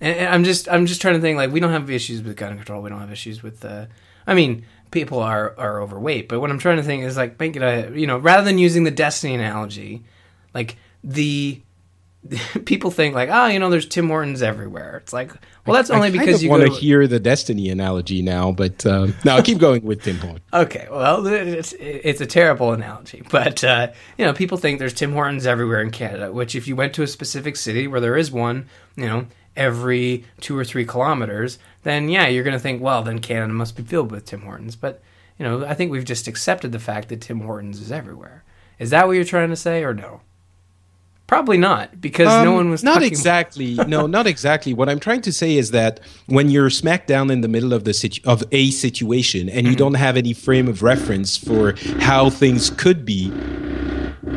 And, 0.03 0.17
and 0.17 0.27
I'm 0.27 0.43
just 0.43 0.67
I'm 0.67 0.85
just 0.85 1.01
trying 1.01 1.15
to 1.15 1.21
think 1.21 1.37
like 1.37 1.51
we 1.51 1.61
don't 1.61 1.71
have 1.71 1.89
issues 1.89 2.21
with 2.21 2.35
gun 2.35 2.55
control. 2.57 2.81
We 2.81 2.89
don't 2.89 2.99
have 2.99 3.11
issues 3.11 3.41
with 3.41 3.63
uh, 3.63 3.85
I 4.27 4.33
mean 4.33 4.65
people 4.91 5.19
are 5.19 5.55
are 5.57 5.81
overweight, 5.81 6.27
but 6.27 6.41
what 6.41 6.51
I'm 6.51 6.59
trying 6.59 6.77
to 6.77 6.83
think 6.83 7.03
is 7.03 7.15
like 7.15 7.39
make 7.39 7.55
it 7.55 7.61
a 7.61 7.97
you 7.97 8.05
know 8.05 8.17
rather 8.17 8.43
than 8.43 8.57
using 8.57 8.83
the 8.83 8.91
Destiny 8.91 9.33
analogy, 9.33 10.03
like 10.53 10.75
the 11.05 11.61
people 12.65 12.91
think 12.91 13.15
like 13.15 13.29
oh 13.31 13.47
you 13.47 13.59
know 13.59 13.69
there's 13.69 13.87
Tim 13.87 14.09
Hortons 14.09 14.41
everywhere. 14.41 14.97
It's 14.97 15.13
like 15.13 15.31
well 15.65 15.73
that's 15.73 15.89
only 15.89 16.09
I 16.09 16.11
because 16.11 16.43
you 16.43 16.49
want 16.49 16.63
to 16.63 16.69
hear 16.69 17.07
the 17.07 17.19
Destiny 17.21 17.69
analogy 17.69 18.21
now, 18.21 18.51
but 18.51 18.85
um, 18.85 19.15
no, 19.23 19.41
keep 19.41 19.57
going 19.57 19.83
with 19.83 20.03
Tim 20.03 20.17
Hortons. 20.17 20.41
Okay, 20.51 20.85
well, 20.91 21.25
it's 21.25 21.71
it's 21.79 22.19
a 22.19 22.25
terrible 22.25 22.73
analogy, 22.73 23.23
but 23.31 23.63
uh, 23.63 23.93
you 24.17 24.25
know, 24.25 24.33
people 24.33 24.57
think 24.57 24.79
there's 24.79 24.93
Tim 24.93 25.13
Hortons 25.13 25.45
everywhere 25.45 25.81
in 25.81 25.91
Canada. 25.91 26.29
Which, 26.29 26.55
if 26.55 26.67
you 26.67 26.75
went 26.75 26.93
to 26.95 27.03
a 27.03 27.07
specific 27.07 27.55
city 27.55 27.87
where 27.87 28.01
there 28.01 28.17
is 28.17 28.31
one, 28.31 28.67
you 28.97 29.07
know, 29.07 29.27
every 29.55 30.25
two 30.41 30.57
or 30.57 30.63
three 30.65 30.85
kilometers, 30.85 31.59
then 31.83 32.09
yeah, 32.09 32.27
you're 32.27 32.43
going 32.43 32.55
to 32.55 32.59
think, 32.59 32.81
well, 32.81 33.03
then 33.03 33.19
Canada 33.19 33.53
must 33.53 33.75
be 33.75 33.83
filled 33.83 34.11
with 34.11 34.25
Tim 34.25 34.41
Hortons. 34.41 34.75
But 34.75 35.01
you 35.37 35.45
know, 35.45 35.65
I 35.65 35.73
think 35.73 35.91
we've 35.91 36.05
just 36.05 36.27
accepted 36.27 36.71
the 36.71 36.79
fact 36.79 37.09
that 37.09 37.21
Tim 37.21 37.41
Hortons 37.41 37.79
is 37.79 37.91
everywhere. 37.91 38.43
Is 38.79 38.89
that 38.91 39.07
what 39.07 39.13
you're 39.13 39.23
trying 39.25 39.49
to 39.49 39.55
say, 39.55 39.83
or 39.83 39.93
no? 39.93 40.21
Probably 41.25 41.57
not, 41.57 42.01
because 42.01 42.27
no 42.43 42.49
Um, 42.51 42.55
one 42.55 42.69
was 42.69 42.83
not 42.83 43.01
exactly. 43.01 43.75
no, 43.87 44.05
not 44.07 44.27
exactly. 44.27 44.73
What 44.73 44.89
I'm 44.89 44.99
trying 44.99 45.21
to 45.21 45.31
say 45.31 45.55
is 45.55 45.71
that 45.71 45.99
when 46.27 46.49
you're 46.49 46.69
smack 46.69 47.07
down 47.07 47.31
in 47.31 47.41
the 47.41 47.47
middle 47.47 47.73
of 47.73 47.85
the 47.85 47.93
situ- 47.93 48.21
of 48.25 48.43
a 48.51 48.69
situation 48.71 49.47
and 49.49 49.59
Mm-hmm. 49.65 49.69
you 49.71 49.75
don't 49.75 49.93
have 49.95 50.17
any 50.17 50.33
frame 50.33 50.67
of 50.67 50.83
reference 50.83 51.37
for 51.37 51.75
how 51.99 52.29
things 52.29 52.69
could 52.71 53.05
be, 53.05 53.29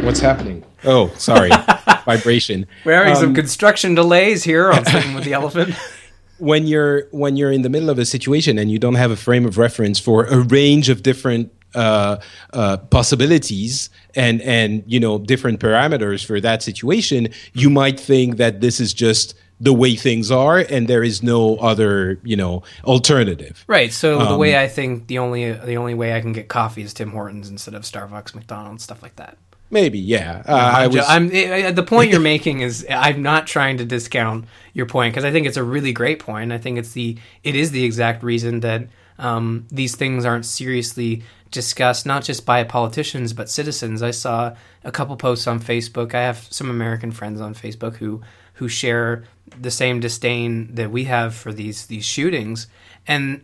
what's 0.05 0.21
happening? 0.21 0.65
Oh, 0.85 1.09
sorry, 1.19 1.51
vibration. 2.05 2.67
We're 2.85 2.95
having 2.95 3.15
some 3.15 3.29
Um, 3.31 3.35
construction 3.35 3.95
delays 3.95 4.45
here 4.45 4.71
on 4.73 4.85
Sitting 4.85 5.15
with 5.15 5.25
the 5.25 5.33
Elephant. 5.33 5.75
when 6.39 6.67
you're 6.67 7.09
when 7.13 7.37
you're 7.37 7.53
in 7.53 7.63
the 7.63 7.71
middle 7.71 7.89
of 7.91 7.99
a 7.99 8.05
situation 8.05 8.59
and 8.59 8.71
you 8.71 8.79
don't 8.79 8.97
have 8.97 9.11
a 9.11 9.17
frame 9.17 9.47
of 9.47 9.57
reference 9.59 9.99
for 9.99 10.27
a 10.27 10.39
range 10.41 10.89
of 10.91 11.03
different 11.03 11.51
uh, 11.75 12.17
uh, 12.53 12.77
possibilities 12.91 13.89
and 14.15 14.41
and 14.43 14.83
you 14.87 15.01
know 15.01 15.19
different 15.19 15.61
parameters 15.61 16.25
for 16.25 16.41
that 16.41 16.63
situation, 16.63 17.29
you 17.55 17.71
might 17.71 17.99
think 17.99 18.37
that 18.37 18.61
this 18.61 18.81
is 18.81 18.93
just 18.95 19.35
the 19.59 19.73
way 19.73 19.97
things 19.97 20.31
are 20.31 20.59
and 20.59 20.87
there 20.89 21.03
is 21.03 21.23
no 21.23 21.57
other 21.57 22.19
you 22.23 22.37
know 22.37 22.63
alternative. 22.85 23.65
Right. 23.67 23.93
So 23.93 24.19
the 24.19 24.31
Um, 24.33 24.39
way 24.39 24.59
I 24.63 24.69
think 24.69 25.07
the 25.07 25.19
only 25.19 25.53
the 25.53 25.77
only 25.77 25.95
way 25.95 26.13
I 26.15 26.21
can 26.21 26.33
get 26.33 26.49
coffee 26.49 26.83
is 26.83 26.93
Tim 26.93 27.11
Hortons 27.11 27.49
instead 27.49 27.75
of 27.75 27.83
Starbucks, 27.83 28.35
McDonald's, 28.35 28.83
stuff 28.85 29.03
like 29.03 29.17
that. 29.17 29.39
Maybe 29.71 29.99
yeah. 29.99 30.43
Uh, 30.47 30.53
I 30.53 30.87
was 30.87 31.05
I'm 31.09 31.31
eh, 31.33 31.73
the 31.73 31.83
point 31.83 32.11
you're 32.11 32.21
making 32.35 32.61
is 32.61 32.87
I'm 32.89 33.23
not 33.23 33.47
trying 33.47 33.79
to 33.79 33.85
discount 33.85 34.45
your 34.73 34.87
point 34.87 35.13
because 35.13 35.25
I 35.25 35.33
think 35.33 35.47
it's 35.47 35.57
a 35.57 35.65
really 35.65 35.93
great 35.93 36.21
point. 36.21 36.53
I 36.53 36.59
think 36.59 36.79
it's 36.79 36.93
the 36.93 37.19
it 37.43 37.57
is 37.57 37.73
the 37.73 37.85
exact 37.85 38.23
reason 38.23 38.61
that 38.61 38.89
um, 39.19 39.67
these 39.71 39.97
things 39.97 40.25
aren't 40.25 40.47
seriously 40.47 41.23
discussed, 41.51 42.07
not 42.07 42.23
just 42.23 42.47
by 42.47 42.63
politicians 42.63 43.33
but 43.33 43.51
citizens. 43.51 44.03
I 44.03 44.13
saw 44.13 44.55
a 44.85 44.93
couple 44.93 45.17
posts 45.17 45.47
on 45.47 45.59
Facebook. 45.59 46.15
I 46.15 46.23
have 46.23 46.47
some 46.51 46.71
American 46.71 47.11
friends 47.11 47.41
on 47.41 47.55
Facebook 47.55 47.97
who 47.97 48.23
who 48.55 48.69
share 48.69 49.25
the 49.61 49.71
same 49.71 50.01
disdain 50.01 50.75
that 50.75 50.91
we 50.91 51.05
have 51.05 51.35
for 51.35 51.53
these 51.53 51.87
these 51.87 52.05
shootings, 52.05 52.69
and 53.07 53.43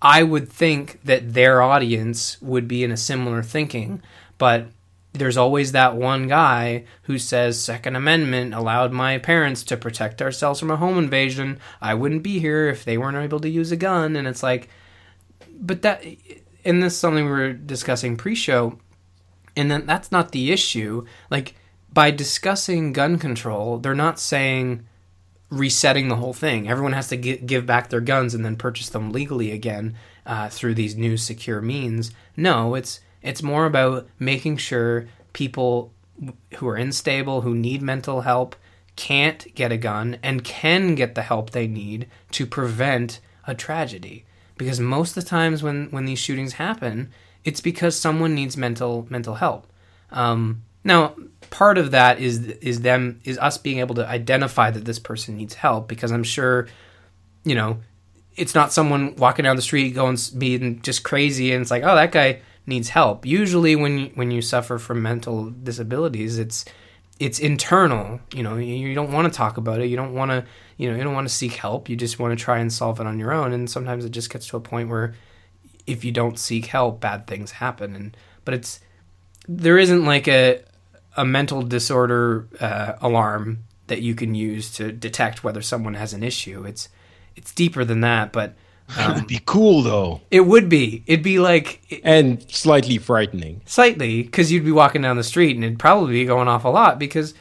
I 0.00 0.22
would 0.22 0.48
think 0.48 1.00
that 1.04 1.34
their 1.34 1.60
audience 1.60 2.40
would 2.40 2.66
be 2.66 2.82
in 2.82 2.90
a 2.90 2.96
similar 2.96 3.42
thinking, 3.42 4.02
but 4.38 4.68
there's 5.12 5.36
always 5.36 5.72
that 5.72 5.96
one 5.96 6.28
guy 6.28 6.84
who 7.02 7.18
says 7.18 7.60
second 7.60 7.96
amendment 7.96 8.54
allowed 8.54 8.92
my 8.92 9.18
parents 9.18 9.64
to 9.64 9.76
protect 9.76 10.22
ourselves 10.22 10.60
from 10.60 10.70
a 10.70 10.76
home 10.76 10.98
invasion. 10.98 11.58
I 11.80 11.94
wouldn't 11.94 12.22
be 12.22 12.38
here 12.38 12.68
if 12.68 12.84
they 12.84 12.96
weren't 12.96 13.16
able 13.16 13.40
to 13.40 13.48
use 13.48 13.72
a 13.72 13.76
gun. 13.76 14.14
And 14.14 14.28
it's 14.28 14.42
like 14.42 14.68
but 15.60 15.82
that 15.82 16.04
and 16.64 16.82
this 16.82 16.94
is 16.94 16.98
something 16.98 17.24
we 17.24 17.30
were 17.30 17.52
discussing 17.52 18.16
pre-show 18.16 18.78
and 19.56 19.70
then 19.70 19.84
that's 19.84 20.12
not 20.12 20.30
the 20.30 20.52
issue. 20.52 21.04
Like 21.28 21.56
by 21.92 22.12
discussing 22.12 22.92
gun 22.92 23.18
control 23.18 23.78
they're 23.78 23.94
not 23.94 24.20
saying 24.20 24.86
resetting 25.50 26.06
the 26.06 26.16
whole 26.16 26.32
thing. 26.32 26.68
Everyone 26.68 26.92
has 26.92 27.08
to 27.08 27.16
gi- 27.16 27.38
give 27.38 27.66
back 27.66 27.90
their 27.90 28.00
guns 28.00 28.32
and 28.32 28.44
then 28.44 28.54
purchase 28.54 28.88
them 28.88 29.10
legally 29.10 29.50
again 29.50 29.96
uh, 30.24 30.48
through 30.48 30.74
these 30.74 30.94
new 30.94 31.16
secure 31.16 31.60
means. 31.60 32.12
No 32.36 32.76
it's 32.76 33.00
it's 33.22 33.42
more 33.42 33.66
about 33.66 34.08
making 34.18 34.56
sure 34.56 35.08
people 35.32 35.92
who 36.56 36.68
are 36.68 36.76
unstable, 36.76 37.42
who 37.42 37.54
need 37.54 37.82
mental 37.82 38.22
help, 38.22 38.56
can't 38.96 39.54
get 39.54 39.72
a 39.72 39.76
gun 39.76 40.18
and 40.22 40.44
can 40.44 40.94
get 40.94 41.14
the 41.14 41.22
help 41.22 41.50
they 41.50 41.66
need 41.66 42.08
to 42.32 42.46
prevent 42.46 43.20
a 43.46 43.54
tragedy. 43.54 44.24
Because 44.56 44.78
most 44.78 45.16
of 45.16 45.24
the 45.24 45.30
times 45.30 45.62
when, 45.62 45.90
when 45.90 46.04
these 46.04 46.18
shootings 46.18 46.54
happen, 46.54 47.10
it's 47.44 47.60
because 47.60 47.96
someone 47.96 48.34
needs 48.34 48.56
mental 48.56 49.06
mental 49.08 49.36
help. 49.36 49.66
Um, 50.10 50.62
now, 50.84 51.14
part 51.50 51.78
of 51.78 51.90
that 51.92 52.20
is 52.20 52.46
is 52.46 52.82
them 52.82 53.20
is 53.24 53.38
us 53.38 53.56
being 53.56 53.78
able 53.78 53.94
to 53.94 54.06
identify 54.06 54.70
that 54.70 54.84
this 54.84 54.98
person 54.98 55.36
needs 55.36 55.54
help 55.54 55.88
because 55.88 56.12
I'm 56.12 56.24
sure, 56.24 56.68
you 57.44 57.54
know, 57.54 57.78
it's 58.36 58.54
not 58.54 58.72
someone 58.72 59.16
walking 59.16 59.44
down 59.44 59.56
the 59.56 59.62
street 59.62 59.94
going 59.94 60.18
being 60.36 60.82
just 60.82 61.02
crazy 61.02 61.52
and 61.52 61.62
it's 61.62 61.70
like, 61.70 61.82
oh, 61.82 61.94
that 61.94 62.12
guy 62.12 62.40
needs 62.66 62.90
help. 62.90 63.26
Usually, 63.26 63.76
when 63.76 64.10
when 64.10 64.30
you 64.30 64.42
suffer 64.42 64.78
from 64.78 65.02
mental 65.02 65.50
disabilities, 65.50 66.38
it's 66.38 66.64
it's 67.18 67.38
internal. 67.38 68.20
You 68.34 68.42
know, 68.42 68.56
you, 68.56 68.74
you 68.74 68.94
don't 68.94 69.12
want 69.12 69.30
to 69.30 69.36
talk 69.36 69.58
about 69.58 69.80
it. 69.80 69.86
You 69.86 69.96
don't 69.96 70.14
want 70.14 70.30
to, 70.30 70.44
you 70.78 70.90
know, 70.90 70.96
you 70.96 71.04
don't 71.04 71.14
want 71.14 71.28
to 71.28 71.34
seek 71.34 71.54
help. 71.54 71.88
You 71.88 71.96
just 71.96 72.18
want 72.18 72.36
to 72.36 72.42
try 72.42 72.58
and 72.58 72.72
solve 72.72 73.00
it 73.00 73.06
on 73.06 73.18
your 73.18 73.32
own. 73.32 73.52
And 73.52 73.70
sometimes 73.70 74.04
it 74.04 74.10
just 74.10 74.30
gets 74.30 74.46
to 74.48 74.56
a 74.56 74.60
point 74.60 74.88
where, 74.88 75.14
if 75.86 76.04
you 76.04 76.12
don't 76.12 76.38
seek 76.38 76.66
help, 76.66 77.00
bad 77.00 77.26
things 77.26 77.50
happen. 77.52 77.94
And 77.94 78.16
but 78.44 78.54
it's 78.54 78.80
there 79.48 79.78
isn't 79.78 80.04
like 80.04 80.28
a 80.28 80.62
a 81.16 81.24
mental 81.24 81.62
disorder 81.62 82.48
uh, 82.60 82.94
alarm 83.00 83.64
that 83.88 84.00
you 84.00 84.14
can 84.14 84.34
use 84.34 84.72
to 84.74 84.92
detect 84.92 85.42
whether 85.42 85.60
someone 85.60 85.94
has 85.94 86.12
an 86.12 86.22
issue. 86.22 86.64
It's 86.64 86.88
it's 87.36 87.52
deeper 87.52 87.84
than 87.84 88.00
that, 88.00 88.32
but 88.32 88.54
um, 88.98 89.12
It'd 89.12 89.26
be 89.26 89.40
cool 89.44 89.82
though. 89.82 90.20
It 90.30 90.40
would 90.40 90.68
be. 90.68 91.02
It'd 91.06 91.24
be 91.24 91.38
like 91.38 92.00
and 92.04 92.44
slightly 92.50 92.98
frightening. 92.98 93.62
Slightly, 93.66 94.22
because 94.22 94.50
you'd 94.50 94.64
be 94.64 94.72
walking 94.72 95.02
down 95.02 95.16
the 95.16 95.24
street 95.24 95.56
and 95.56 95.64
it'd 95.64 95.78
probably 95.78 96.12
be 96.12 96.24
going 96.24 96.48
off 96.48 96.64
a 96.64 96.68
lot 96.68 96.98
because 96.98 97.34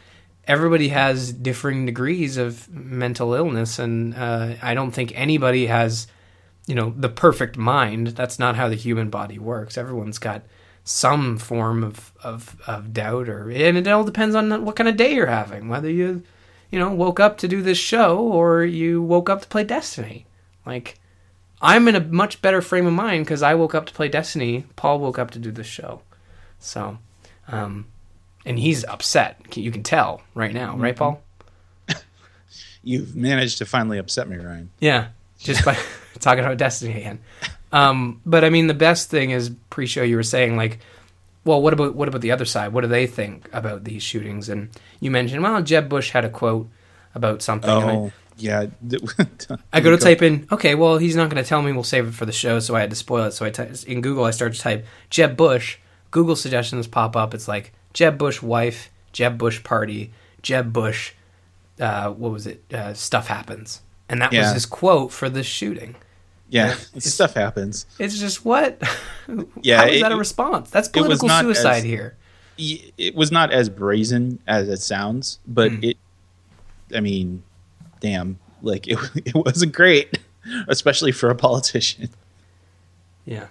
everybody 0.49 0.89
has 0.89 1.31
differing 1.31 1.85
degrees 1.85 2.35
of 2.35 2.67
mental 2.73 3.33
illness, 3.35 3.79
and 3.79 4.15
uh, 4.15 4.55
I 4.61 4.73
don't 4.73 4.91
think 4.91 5.13
anybody 5.15 5.67
has, 5.67 6.07
you 6.65 6.75
know, 6.75 6.93
the 6.97 7.07
perfect 7.07 7.55
mind. 7.55 8.07
That's 8.07 8.39
not 8.39 8.55
how 8.55 8.67
the 8.67 8.75
human 8.75 9.09
body 9.09 9.37
works. 9.37 9.77
Everyone's 9.77 10.17
got 10.17 10.41
some 10.83 11.37
form 11.37 11.83
of 11.83 12.11
of, 12.23 12.59
of 12.67 12.91
doubt, 12.91 13.29
or 13.29 13.49
and 13.51 13.77
it 13.77 13.87
all 13.87 14.03
depends 14.03 14.35
on 14.35 14.65
what 14.65 14.75
kind 14.75 14.89
of 14.89 14.97
day 14.97 15.13
you're 15.13 15.27
having. 15.27 15.69
Whether 15.69 15.89
you, 15.89 16.23
you 16.71 16.79
know, 16.79 16.89
woke 16.91 17.19
up 17.19 17.37
to 17.37 17.47
do 17.47 17.61
this 17.61 17.77
show 17.77 18.17
or 18.17 18.63
you 18.63 19.01
woke 19.01 19.29
up 19.29 19.41
to 19.41 19.47
play 19.47 19.63
Destiny, 19.63 20.25
like 20.65 20.98
I'm 21.61 21.87
in 21.87 21.95
a 21.95 21.99
much 21.99 22.41
better 22.41 22.61
frame 22.61 22.85
of 22.85 22.93
mind 22.93 23.25
because 23.25 23.43
I 23.43 23.55
woke 23.55 23.75
up 23.75 23.85
to 23.87 23.93
play 23.93 24.07
Destiny. 24.07 24.65
Paul 24.75 24.99
woke 24.99 25.19
up 25.19 25.31
to 25.31 25.39
do 25.39 25.51
this 25.51 25.67
show. 25.67 26.01
So, 26.59 26.97
um, 27.47 27.87
and 28.45 28.57
he's 28.57 28.85
upset. 28.85 29.57
You 29.57 29.71
can 29.71 29.83
tell 29.83 30.21
right 30.33 30.53
now, 30.53 30.77
right, 30.77 30.95
mm-hmm. 30.95 30.99
Paul? 30.99 31.21
You've 32.83 33.15
managed 33.15 33.57
to 33.57 33.65
finally 33.65 33.97
upset 33.97 34.29
me, 34.29 34.37
Ryan. 34.37 34.71
Yeah, 34.79 35.09
just 35.37 35.65
by 35.65 35.77
talking 36.19 36.43
about 36.43 36.57
Destiny 36.57 36.97
again. 36.97 37.19
Um, 37.71 38.21
but 38.25 38.43
I 38.43 38.49
mean, 38.49 38.67
the 38.67 38.73
best 38.73 39.09
thing 39.09 39.31
is 39.31 39.51
pre-show. 39.69 40.03
You 40.03 40.15
were 40.15 40.23
saying 40.23 40.55
like, 40.55 40.79
well, 41.43 41.61
what 41.61 41.73
about 41.73 41.95
what 41.95 42.07
about 42.07 42.21
the 42.21 42.31
other 42.31 42.45
side? 42.45 42.73
What 42.73 42.81
do 42.81 42.87
they 42.87 43.05
think 43.05 43.49
about 43.53 43.83
these 43.83 44.03
shootings? 44.03 44.49
And 44.49 44.69
you 44.99 45.11
mentioned, 45.11 45.43
well, 45.43 45.61
Jeb 45.61 45.89
Bush 45.89 46.11
had 46.11 46.25
a 46.25 46.29
quote 46.29 46.69
about 47.15 47.41
something. 47.41 47.69
Oh 47.69 48.11
yeah. 48.41 48.67
I 49.73 49.79
go 49.79 49.91
to 49.91 49.97
type 49.97 50.21
in, 50.21 50.47
okay, 50.51 50.75
well, 50.75 50.97
he's 50.97 51.15
not 51.15 51.29
going 51.29 51.41
to 51.41 51.47
tell 51.47 51.61
me. 51.61 51.71
We'll 51.71 51.83
save 51.83 52.07
it 52.07 52.13
for 52.13 52.25
the 52.25 52.31
show, 52.31 52.59
so 52.59 52.75
I 52.75 52.81
had 52.81 52.89
to 52.89 52.95
spoil 52.95 53.25
it. 53.25 53.31
So 53.31 53.45
I 53.45 53.49
t- 53.49 53.63
in 53.87 54.01
Google, 54.01 54.25
I 54.25 54.31
started 54.31 54.55
to 54.55 54.61
type 54.61 54.85
Jeb 55.09 55.37
Bush. 55.37 55.77
Google 56.11 56.35
suggestions 56.35 56.87
pop 56.87 57.15
up. 57.15 57.33
It's 57.33 57.47
like 57.47 57.73
Jeb 57.93 58.17
Bush 58.17 58.41
wife, 58.41 58.89
Jeb 59.11 59.37
Bush 59.37 59.63
party, 59.63 60.11
Jeb 60.41 60.73
Bush. 60.73 61.13
Uh, 61.79 62.11
what 62.11 62.31
was 62.31 62.47
it? 62.47 62.63
Uh, 62.73 62.93
stuff 62.93 63.27
happens, 63.27 63.81
and 64.09 64.21
that 64.21 64.33
yeah. 64.33 64.41
was 64.41 64.53
his 64.53 64.65
quote 64.65 65.11
for 65.11 65.29
the 65.29 65.43
shooting. 65.43 65.95
Yeah, 66.49 66.73
stuff 66.97 67.35
happens. 67.35 67.85
It's 67.99 68.19
just 68.19 68.43
what? 68.43 68.81
yeah, 69.61 69.77
how 69.77 69.85
is 69.85 69.97
it, 69.97 70.01
that 70.01 70.11
a 70.11 70.17
response? 70.17 70.69
That's 70.69 70.87
political 70.87 71.29
suicide 71.29 71.77
as, 71.77 71.83
here. 71.83 72.17
It 72.57 73.15
was 73.15 73.31
not 73.31 73.51
as 73.51 73.69
brazen 73.69 74.39
as 74.45 74.67
it 74.67 74.81
sounds, 74.81 75.39
but 75.47 75.71
mm. 75.71 75.91
it. 75.91 75.97
I 76.93 76.99
mean, 77.01 77.43
damn, 77.99 78.39
like 78.61 78.87
it, 78.87 78.97
it 79.25 79.35
wasn't 79.35 79.73
great, 79.73 80.19
especially 80.67 81.11
for 81.11 81.29
a 81.29 81.35
politician. 81.35 82.09
Yeah. 83.25 83.47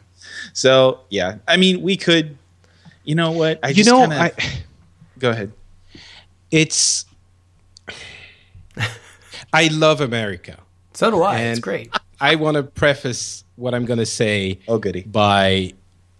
So 0.53 1.01
yeah, 1.11 1.37
I 1.47 1.57
mean, 1.57 1.83
we 1.83 1.97
could. 1.97 2.37
You 3.05 3.15
know 3.15 3.33
what? 3.33 3.59
I 3.63 3.69
you 3.69 3.85
know, 3.85 4.01
kinda, 4.01 4.21
I 4.21 4.33
go 5.19 5.31
ahead. 5.31 5.53
It's. 6.51 7.07
I 9.53 9.69
love 9.69 10.01
America. 10.03 10.59
So 10.93 11.11
do 11.11 11.23
I. 11.23 11.39
it's 11.39 11.61
great. 11.61 11.91
I 12.21 12.35
want 12.35 12.57
to 12.57 12.63
preface 12.63 13.45
what 13.57 13.75
I'm 13.75 13.85
going 13.85 13.99
to 13.99 14.07
say. 14.07 14.59
Oh, 14.69 14.79
goody. 14.79 15.03
By 15.03 15.75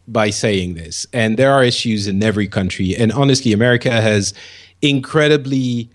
by 0.07 0.31
saying 0.31 0.75
this, 0.75 1.07
and 1.13 1.37
there 1.37 1.53
are 1.53 1.63
issues 1.63 2.07
in 2.07 2.23
every 2.23 2.49
country, 2.49 2.97
and 2.97 3.13
honestly, 3.13 3.53
America 3.53 3.91
has 3.91 4.33
incredibly 4.81 5.91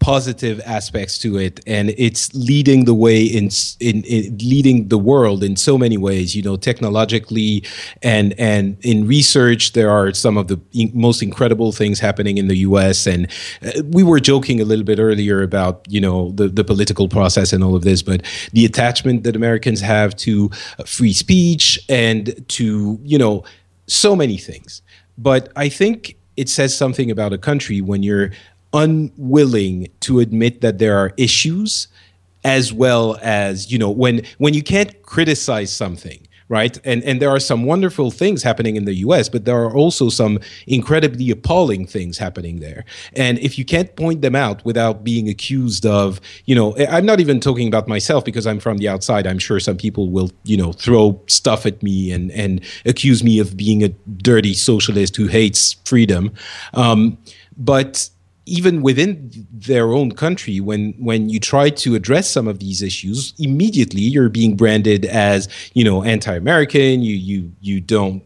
positive 0.00 0.60
aspects 0.64 1.18
to 1.18 1.36
it 1.38 1.60
and 1.66 1.90
it's 1.98 2.32
leading 2.34 2.84
the 2.84 2.94
way 2.94 3.22
in, 3.22 3.50
in, 3.80 4.04
in 4.04 4.38
leading 4.38 4.88
the 4.88 4.98
world 4.98 5.42
in 5.42 5.56
so 5.56 5.76
many 5.76 5.96
ways 5.96 6.36
you 6.36 6.42
know 6.42 6.56
technologically 6.56 7.64
and 8.02 8.32
and 8.38 8.76
in 8.82 9.06
research 9.08 9.72
there 9.72 9.90
are 9.90 10.12
some 10.14 10.36
of 10.36 10.46
the 10.46 10.60
most 10.94 11.20
incredible 11.20 11.72
things 11.72 11.98
happening 11.98 12.38
in 12.38 12.46
the 12.46 12.58
US 12.58 13.06
and 13.06 13.28
uh, 13.62 13.82
we 13.90 14.04
were 14.04 14.20
joking 14.20 14.60
a 14.60 14.64
little 14.64 14.84
bit 14.84 15.00
earlier 15.00 15.42
about 15.42 15.84
you 15.88 16.00
know 16.00 16.30
the 16.32 16.48
the 16.48 16.62
political 16.62 17.08
process 17.08 17.52
and 17.52 17.64
all 17.64 17.74
of 17.74 17.82
this 17.82 18.00
but 18.02 18.22
the 18.52 18.64
attachment 18.64 19.24
that 19.24 19.34
Americans 19.34 19.80
have 19.80 20.14
to 20.16 20.48
uh, 20.78 20.84
free 20.84 21.12
speech 21.12 21.78
and 21.88 22.46
to 22.48 23.00
you 23.02 23.18
know 23.18 23.42
so 23.86 24.14
many 24.14 24.36
things. 24.36 24.82
But 25.16 25.50
i 25.56 25.68
think 25.68 26.16
it 26.36 26.48
says 26.48 26.76
something 26.76 27.10
about 27.10 27.32
a 27.32 27.38
country 27.38 27.80
when 27.80 28.04
you're 28.04 28.30
unwilling 28.72 29.88
to 30.00 30.20
admit 30.20 30.60
that 30.60 30.78
there 30.78 30.96
are 30.98 31.12
issues 31.16 31.88
as 32.44 32.72
well 32.72 33.18
as 33.22 33.72
you 33.72 33.78
know 33.78 33.90
when 33.90 34.22
when 34.38 34.54
you 34.54 34.62
can't 34.62 35.02
criticize 35.02 35.72
something 35.72 36.28
right? 36.48 36.78
And 36.84 37.02
and 37.04 37.20
there 37.20 37.30
are 37.30 37.40
some 37.40 37.64
wonderful 37.64 38.10
things 38.10 38.42
happening 38.42 38.76
in 38.76 38.84
the 38.84 38.94
US 38.94 39.28
but 39.28 39.44
there 39.44 39.62
are 39.62 39.74
also 39.74 40.08
some 40.08 40.40
incredibly 40.66 41.30
appalling 41.30 41.86
things 41.86 42.18
happening 42.18 42.60
there. 42.60 42.84
And 43.14 43.38
if 43.38 43.58
you 43.58 43.64
can't 43.64 43.94
point 43.96 44.22
them 44.22 44.34
out 44.34 44.64
without 44.64 45.04
being 45.04 45.28
accused 45.28 45.84
of 45.84 46.20
you 46.46 46.54
know 46.54 46.76
I'm 46.88 47.06
not 47.06 47.20
even 47.20 47.40
talking 47.40 47.68
about 47.68 47.86
myself 47.86 48.24
because 48.24 48.46
I'm 48.46 48.60
from 48.60 48.78
the 48.78 48.88
outside. 48.88 49.26
I'm 49.26 49.38
sure 49.38 49.60
some 49.60 49.76
people 49.76 50.10
will 50.10 50.30
you 50.44 50.56
know 50.56 50.72
throw 50.72 51.20
stuff 51.26 51.66
at 51.66 51.82
me 51.82 52.10
and 52.10 52.30
and 52.32 52.64
accuse 52.86 53.22
me 53.22 53.38
of 53.38 53.56
being 53.56 53.84
a 53.84 53.88
dirty 53.88 54.54
socialist 54.54 55.16
who 55.16 55.26
hates 55.26 55.74
freedom. 55.84 56.32
Um, 56.74 57.18
but 57.56 58.08
even 58.48 58.82
within 58.82 59.30
their 59.52 59.92
own 59.92 60.12
country, 60.12 60.60
when 60.60 60.94
when 60.98 61.28
you 61.28 61.38
try 61.38 61.70
to 61.70 61.94
address 61.94 62.28
some 62.30 62.48
of 62.48 62.58
these 62.58 62.82
issues, 62.82 63.34
immediately 63.38 64.00
you're 64.00 64.28
being 64.28 64.56
branded 64.56 65.04
as 65.04 65.48
you 65.74 65.84
know 65.84 66.02
anti-American. 66.02 67.02
You 67.02 67.14
you 67.14 67.52
you 67.60 67.80
don't 67.80 68.22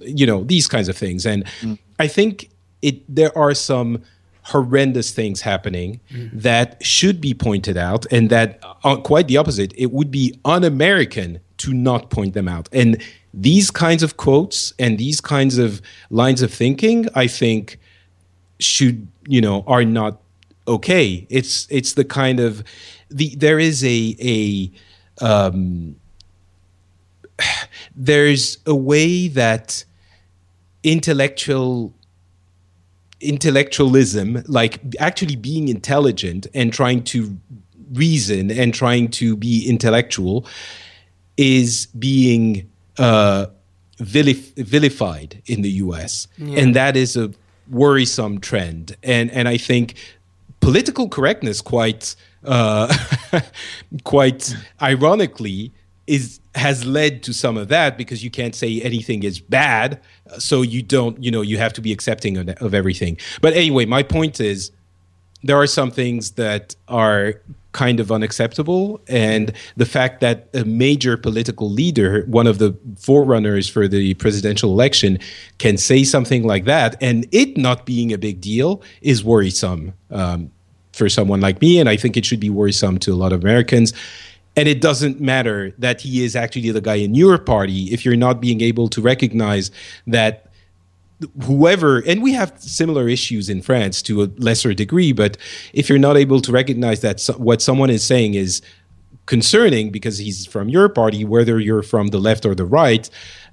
you 0.00 0.26
know 0.26 0.44
these 0.44 0.66
kinds 0.68 0.88
of 0.88 0.96
things, 0.96 1.26
and 1.26 1.44
mm. 1.60 1.78
I 1.98 2.06
think 2.08 2.50
it 2.82 3.02
there 3.14 3.36
are 3.36 3.54
some 3.54 4.02
horrendous 4.42 5.10
things 5.10 5.40
happening 5.40 6.00
mm. 6.10 6.30
that 6.32 6.84
should 6.84 7.20
be 7.20 7.34
pointed 7.34 7.76
out, 7.76 8.06
and 8.12 8.30
that 8.30 8.58
uh, 8.84 8.96
quite 8.96 9.28
the 9.28 9.36
opposite. 9.36 9.72
It 9.76 9.90
would 9.92 10.10
be 10.10 10.38
un-American 10.44 11.40
to 11.56 11.72
not 11.72 12.10
point 12.10 12.34
them 12.34 12.48
out, 12.48 12.68
and 12.72 13.02
these 13.32 13.70
kinds 13.70 14.02
of 14.02 14.16
quotes 14.16 14.72
and 14.78 14.96
these 14.96 15.20
kinds 15.20 15.58
of 15.58 15.82
lines 16.10 16.40
of 16.40 16.52
thinking, 16.52 17.08
I 17.14 17.26
think 17.26 17.78
should 18.60 19.08
you 19.26 19.40
know 19.40 19.64
are 19.66 19.84
not 19.84 20.20
okay. 20.66 21.26
It's 21.30 21.66
it's 21.70 21.94
the 21.94 22.04
kind 22.04 22.40
of 22.40 22.64
the 23.10 23.34
there 23.36 23.58
is 23.58 23.84
a 23.84 24.16
a 24.20 24.70
um, 25.24 25.96
there's 27.96 28.58
a 28.66 28.74
way 28.74 29.28
that 29.28 29.84
intellectual 30.82 31.94
intellectualism, 33.20 34.42
like 34.46 34.80
actually 34.98 35.36
being 35.36 35.68
intelligent 35.68 36.46
and 36.54 36.72
trying 36.72 37.02
to 37.04 37.36
reason 37.92 38.50
and 38.50 38.74
trying 38.74 39.08
to 39.08 39.36
be 39.36 39.66
intellectual, 39.66 40.46
is 41.36 41.86
being 41.98 42.68
uh, 42.98 43.46
vilif- 43.98 44.54
vilified 44.56 45.42
in 45.46 45.62
the 45.62 45.70
U.S. 45.70 46.28
and 46.58 46.76
that 46.76 46.96
is 46.96 47.16
a 47.16 47.32
worrisome 47.68 48.40
trend. 48.40 48.96
And 49.02 49.30
and 49.30 49.48
I 49.48 49.56
think 49.56 49.94
political 50.60 51.08
correctness, 51.08 51.60
quite 51.60 52.16
uh, 52.44 52.94
quite 54.04 54.54
ironically, 54.80 55.72
is 56.06 56.40
has 56.54 56.84
led 56.84 57.22
to 57.24 57.32
some 57.32 57.56
of 57.56 57.68
that 57.68 57.98
because 57.98 58.22
you 58.22 58.30
can't 58.30 58.54
say 58.54 58.80
anything 58.82 59.22
is 59.24 59.40
bad, 59.40 60.00
so 60.38 60.62
you 60.62 60.82
don't, 60.82 61.22
you 61.22 61.30
know, 61.30 61.42
you 61.42 61.58
have 61.58 61.72
to 61.72 61.80
be 61.80 61.92
accepting 61.92 62.36
of, 62.36 62.48
of 62.60 62.74
everything. 62.74 63.18
But 63.40 63.54
anyway, 63.54 63.86
my 63.86 64.02
point 64.02 64.40
is 64.40 64.70
there 65.42 65.56
are 65.56 65.66
some 65.66 65.90
things 65.90 66.32
that 66.32 66.76
are 66.88 67.34
kind 67.74 68.00
of 68.00 68.10
unacceptable. 68.10 69.00
And 69.08 69.52
the 69.76 69.84
fact 69.84 70.20
that 70.20 70.48
a 70.54 70.64
major 70.64 71.18
political 71.18 71.70
leader 71.70 72.24
one 72.26 72.46
of 72.46 72.58
the 72.58 72.74
forerunners 72.96 73.68
for 73.68 73.86
the 73.86 74.14
presidential 74.14 74.70
election 74.70 75.18
can 75.58 75.76
say 75.76 76.04
something 76.04 76.44
like 76.44 76.64
that 76.64 76.96
and 77.02 77.26
it 77.32 77.56
not 77.56 77.84
being 77.84 78.12
a 78.12 78.18
big 78.18 78.40
deal 78.40 78.80
is 79.02 79.22
worrisome 79.22 79.92
um, 80.10 80.50
for 80.92 81.08
someone 81.08 81.40
like 81.40 81.60
me 81.60 81.78
and 81.78 81.88
i 81.88 81.96
think 81.96 82.16
it 82.16 82.24
should 82.24 82.40
be 82.40 82.50
worrisome 82.50 82.98
to 82.98 83.12
a 83.12 83.16
lot 83.16 83.32
of 83.32 83.42
americans. 83.42 83.92
And 84.56 84.68
it 84.68 84.80
doesn't 84.80 85.20
matter 85.20 85.74
that 85.78 86.00
he 86.00 86.24
is 86.24 86.36
actually 86.36 86.70
the 86.70 86.80
guy 86.80 86.94
in 86.94 87.16
your 87.16 87.38
party 87.38 87.92
if 87.92 88.04
you're 88.04 88.14
not 88.14 88.40
being 88.40 88.60
able 88.60 88.88
to 88.90 89.02
recognize 89.02 89.72
that 90.06 90.46
whoever 91.44 91.98
and 92.00 92.22
we 92.22 92.32
have 92.32 92.52
similar 92.60 93.08
issues 93.08 93.48
in 93.48 93.62
France 93.62 94.02
to 94.02 94.22
a 94.22 94.28
lesser 94.38 94.74
degree 94.74 95.12
but 95.12 95.36
if 95.72 95.88
you're 95.88 95.98
not 95.98 96.16
able 96.16 96.40
to 96.40 96.52
recognize 96.52 97.00
that 97.00 97.20
so, 97.20 97.32
what 97.34 97.60
someone 97.60 97.90
is 97.90 98.04
saying 98.04 98.34
is 98.34 98.62
concerning 99.26 99.90
because 99.90 100.18
he's 100.18 100.46
from 100.46 100.68
your 100.68 100.88
party 100.88 101.24
whether 101.24 101.58
you're 101.58 101.82
from 101.82 102.08
the 102.08 102.18
left 102.18 102.44
or 102.44 102.54
the 102.54 102.64
right 102.64 103.10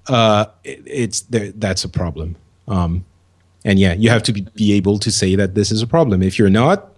uh, 0.07 0.45
it, 0.63 0.81
it's 0.87 1.21
that's 1.29 1.83
a 1.83 1.89
problem. 1.89 2.35
Um, 2.67 3.05
and 3.63 3.77
yeah 3.77 3.93
you 3.93 4.09
have 4.09 4.23
to 4.23 4.33
be, 4.33 4.41
be 4.55 4.73
able 4.73 4.97
to 4.97 5.11
say 5.11 5.35
that 5.35 5.55
this 5.55 5.71
is 5.71 5.81
a 5.81 5.87
problem. 5.87 6.21
If 6.23 6.39
you're 6.39 6.49
not 6.49 6.91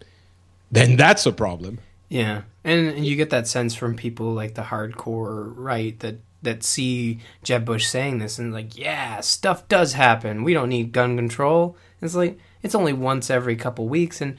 then 0.72 0.96
that's 0.96 1.26
a 1.26 1.32
problem. 1.32 1.80
Yeah, 2.10 2.42
and 2.64 3.06
you 3.06 3.16
get 3.16 3.30
that 3.30 3.48
sense 3.48 3.76
from 3.76 3.96
people 3.96 4.34
like 4.34 4.56
the 4.56 4.64
hardcore 4.64 5.54
right 5.56 5.98
that 6.00 6.16
that 6.44 6.64
see 6.64 7.20
Jeb 7.41 7.66
Bush 7.66 7.86
saying 7.86 8.20
this 8.20 8.38
and 8.38 8.54
like, 8.54 8.78
yeah, 8.78 9.20
stuff 9.22 9.68
does 9.68 9.94
happen. 9.94 10.44
We 10.44 10.54
don't 10.54 10.70
need 10.70 10.91
gun 10.91 11.16
control. 11.16 11.76
It's 12.02 12.16
like 12.16 12.38
it's 12.62 12.76
only 12.76 12.94
once 12.94 13.30
every 13.30 13.56
couple 13.56 13.88
weeks, 13.88 14.22
and 14.22 14.38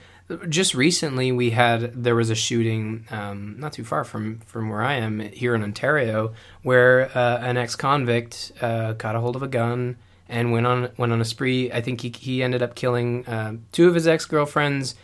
just 0.49 0.75
recently 0.75 1.33
we 1.33 1.51
had 1.51 2.03
there 2.03 2.15
was 2.15 2.31
a 2.31 2.35
shooting 2.35 3.07
um, 3.11 3.57
not 3.59 3.73
too 3.73 3.85
far 3.85 4.05
from 4.05 4.41
from 4.47 4.71
where 4.71 4.83
I 4.83 4.95
am 4.95 5.21
here 5.21 5.55
in 5.55 5.63
Ontario 5.63 6.33
where 6.63 7.11
uh, 7.17 7.39
an 7.39 7.57
ex 7.57 7.77
convict 7.77 8.53
uh, 8.61 8.93
got 8.93 9.17
a 9.17 9.21
hold 9.21 9.37
of 9.37 9.43
a 9.43 9.49
gun 9.49 9.97
and 10.29 10.53
went 10.53 10.67
on 10.67 10.91
went 10.97 11.13
on 11.13 11.21
a 11.21 11.25
spree. 11.25 11.71
I 11.71 11.81
think 11.81 12.01
he 12.01 12.11
he 12.11 12.43
ended 12.43 12.63
up 12.63 12.75
killing 12.75 13.27
uh, 13.27 13.57
two 13.73 13.89
of 13.89 13.95
his 13.95 14.07
ex 14.07 14.25
girlfriends 14.25 14.95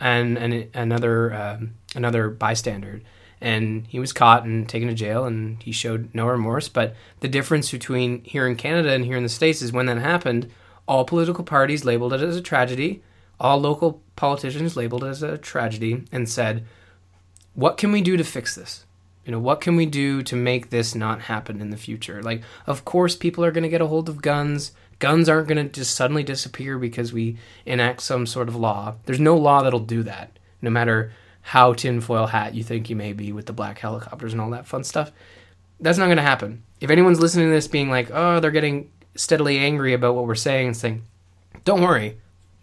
and, 0.00 0.38
and 0.38 0.68
another 0.74 1.34
um, 1.34 1.74
another 1.94 2.30
bystander. 2.30 3.02
And 3.40 3.86
he 3.86 3.98
was 3.98 4.12
caught 4.12 4.44
and 4.44 4.68
taken 4.68 4.88
to 4.88 4.94
jail, 4.94 5.24
and 5.24 5.62
he 5.62 5.72
showed 5.72 6.10
no 6.14 6.26
remorse. 6.26 6.68
But 6.68 6.94
the 7.20 7.28
difference 7.28 7.70
between 7.70 8.22
here 8.22 8.46
in 8.46 8.56
Canada 8.56 8.92
and 8.92 9.04
here 9.04 9.16
in 9.16 9.22
the 9.22 9.28
States 9.28 9.62
is 9.62 9.72
when 9.72 9.86
that 9.86 9.98
happened, 9.98 10.50
all 10.86 11.04
political 11.04 11.44
parties 11.44 11.84
labeled 11.84 12.12
it 12.12 12.20
as 12.20 12.36
a 12.36 12.42
tragedy, 12.42 13.02
all 13.38 13.58
local 13.58 14.02
politicians 14.16 14.76
labeled 14.76 15.04
it 15.04 15.08
as 15.08 15.22
a 15.22 15.38
tragedy, 15.38 16.04
and 16.12 16.28
said, 16.28 16.66
What 17.54 17.76
can 17.78 17.92
we 17.92 18.02
do 18.02 18.16
to 18.16 18.24
fix 18.24 18.54
this? 18.54 18.84
You 19.24 19.32
know, 19.32 19.38
what 19.38 19.60
can 19.60 19.76
we 19.76 19.86
do 19.86 20.22
to 20.24 20.34
make 20.34 20.70
this 20.70 20.94
not 20.94 21.22
happen 21.22 21.60
in 21.60 21.70
the 21.70 21.76
future? 21.76 22.22
Like, 22.22 22.42
of 22.66 22.84
course, 22.84 23.14
people 23.14 23.44
are 23.44 23.52
going 23.52 23.62
to 23.62 23.68
get 23.68 23.80
a 23.80 23.86
hold 23.86 24.08
of 24.08 24.22
guns. 24.22 24.72
Guns 24.98 25.28
aren't 25.28 25.48
going 25.48 25.64
to 25.64 25.72
just 25.72 25.94
suddenly 25.94 26.22
disappear 26.22 26.78
because 26.78 27.12
we 27.12 27.36
enact 27.64 28.00
some 28.00 28.26
sort 28.26 28.48
of 28.48 28.56
law. 28.56 28.96
There's 29.04 29.20
no 29.20 29.36
law 29.36 29.62
that'll 29.62 29.80
do 29.80 30.02
that, 30.02 30.38
no 30.60 30.70
matter 30.70 31.12
how 31.42 31.72
tinfoil 31.72 32.26
hat 32.26 32.54
you 32.54 32.62
think 32.62 32.90
you 32.90 32.96
may 32.96 33.12
be 33.12 33.32
with 33.32 33.46
the 33.46 33.52
black 33.52 33.78
helicopters 33.78 34.32
and 34.32 34.40
all 34.40 34.50
that 34.50 34.66
fun 34.66 34.84
stuff. 34.84 35.10
That's 35.80 35.98
not 35.98 36.06
going 36.06 36.16
to 36.18 36.22
happen. 36.22 36.62
If 36.80 36.90
anyone's 36.90 37.20
listening 37.20 37.46
to 37.46 37.52
this 37.52 37.68
being 37.68 37.90
like, 37.90 38.10
oh, 38.12 38.40
they're 38.40 38.50
getting 38.50 38.90
steadily 39.16 39.58
angry 39.58 39.94
about 39.94 40.14
what 40.14 40.26
we're 40.26 40.34
saying 40.34 40.68
and 40.68 40.76
saying, 40.76 41.02
don't 41.64 41.80
worry. 41.82 42.18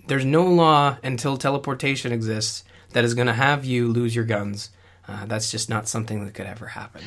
There's 0.07 0.25
no 0.25 0.45
law 0.45 0.97
until 1.03 1.35
teleportation 1.37 2.11
exists 2.11 2.63
that 2.93 3.03
is 3.03 3.13
going 3.13 3.27
to 3.27 3.33
have 3.33 3.65
you 3.65 3.87
lose 3.87 4.15
your 4.15 4.25
guns. 4.25 4.69
Uh, 5.07 5.25
that's 5.25 5.51
just 5.51 5.69
not 5.69 5.87
something 5.87 6.23
that 6.25 6.33
could 6.33 6.45
ever 6.45 6.67
happen. 6.67 7.01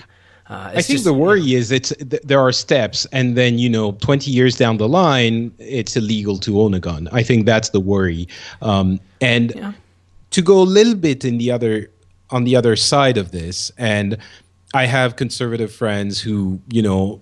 Uh, 0.48 0.70
I 0.70 0.72
think 0.82 0.86
just- 0.88 1.04
the 1.04 1.14
worry 1.14 1.54
is 1.54 1.70
it's 1.70 1.90
th- 1.96 2.22
there 2.24 2.40
are 2.40 2.50
steps, 2.50 3.06
and 3.12 3.36
then 3.36 3.56
you 3.58 3.70
know, 3.70 3.92
twenty 3.92 4.32
years 4.32 4.56
down 4.56 4.78
the 4.78 4.88
line, 4.88 5.52
it's 5.58 5.96
illegal 5.96 6.38
to 6.38 6.60
own 6.60 6.74
a 6.74 6.80
gun. 6.80 7.08
I 7.12 7.22
think 7.22 7.46
that's 7.46 7.68
the 7.68 7.78
worry. 7.78 8.26
Um, 8.60 8.98
and 9.20 9.52
Yeah. 9.54 9.72
To 10.30 10.42
go 10.42 10.60
a 10.60 10.64
little 10.64 10.94
bit 10.94 11.24
in 11.24 11.38
the 11.38 11.50
other 11.50 11.90
on 12.30 12.44
the 12.44 12.56
other 12.56 12.76
side 12.76 13.18
of 13.18 13.32
this, 13.32 13.72
and 13.76 14.16
I 14.72 14.86
have 14.86 15.16
conservative 15.16 15.72
friends 15.72 16.20
who 16.20 16.60
you 16.70 16.82
know, 16.82 17.20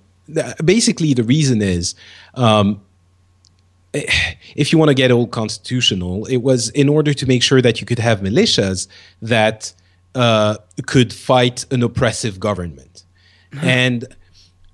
basically 0.64 1.14
the 1.14 1.24
reason 1.24 1.62
is. 1.62 1.94
Um, 2.34 2.82
if 4.54 4.70
you 4.70 4.78
want 4.78 4.90
to 4.90 4.94
get 4.94 5.10
old 5.10 5.30
constitutional, 5.30 6.26
it 6.26 6.38
was 6.38 6.68
in 6.70 6.90
order 6.90 7.14
to 7.14 7.26
make 7.26 7.42
sure 7.42 7.62
that 7.62 7.80
you 7.80 7.86
could 7.86 7.98
have 7.98 8.20
militias 8.20 8.86
that 9.22 9.72
uh, 10.14 10.56
could 10.86 11.12
fight 11.12 11.64
an 11.70 11.82
oppressive 11.82 12.38
government. 12.38 13.04
And 13.62 14.04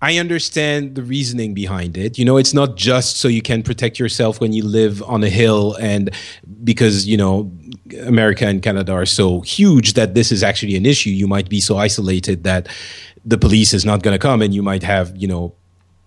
I 0.04 0.18
understand 0.18 0.96
the 0.96 1.02
reasoning 1.02 1.54
behind 1.54 1.96
it. 1.96 2.18
You 2.18 2.26
know, 2.26 2.36
it's 2.36 2.52
not 2.52 2.76
just 2.76 3.16
so 3.16 3.26
you 3.26 3.40
can 3.40 3.62
protect 3.62 3.98
yourself 3.98 4.38
when 4.38 4.52
you 4.52 4.62
live 4.62 5.02
on 5.04 5.24
a 5.24 5.30
hill 5.30 5.76
and 5.80 6.10
because, 6.62 7.06
you 7.06 7.16
know, 7.16 7.50
America 8.02 8.46
and 8.46 8.62
Canada 8.62 8.92
are 8.92 9.06
so 9.06 9.40
huge 9.40 9.94
that 9.94 10.12
this 10.12 10.30
is 10.30 10.42
actually 10.42 10.76
an 10.76 10.84
issue. 10.84 11.08
You 11.08 11.26
might 11.26 11.48
be 11.48 11.58
so 11.58 11.78
isolated 11.78 12.44
that 12.44 12.68
the 13.24 13.38
police 13.38 13.72
is 13.72 13.86
not 13.86 14.02
going 14.02 14.12
to 14.14 14.18
come 14.18 14.42
and 14.42 14.54
you 14.54 14.62
might 14.62 14.82
have, 14.82 15.16
you 15.16 15.26
know, 15.26 15.54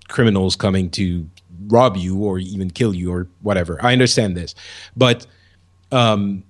criminals 0.10 0.56
coming 0.56 0.92
to 0.92 1.28
rob 1.66 1.98
you 1.98 2.20
or 2.20 2.38
even 2.38 2.70
kill 2.70 2.94
you 2.94 3.12
or 3.12 3.28
whatever. 3.42 3.84
I 3.84 3.94
understand 3.94 4.38
this. 4.38 4.54
But 4.96 5.26
um, 5.92 6.44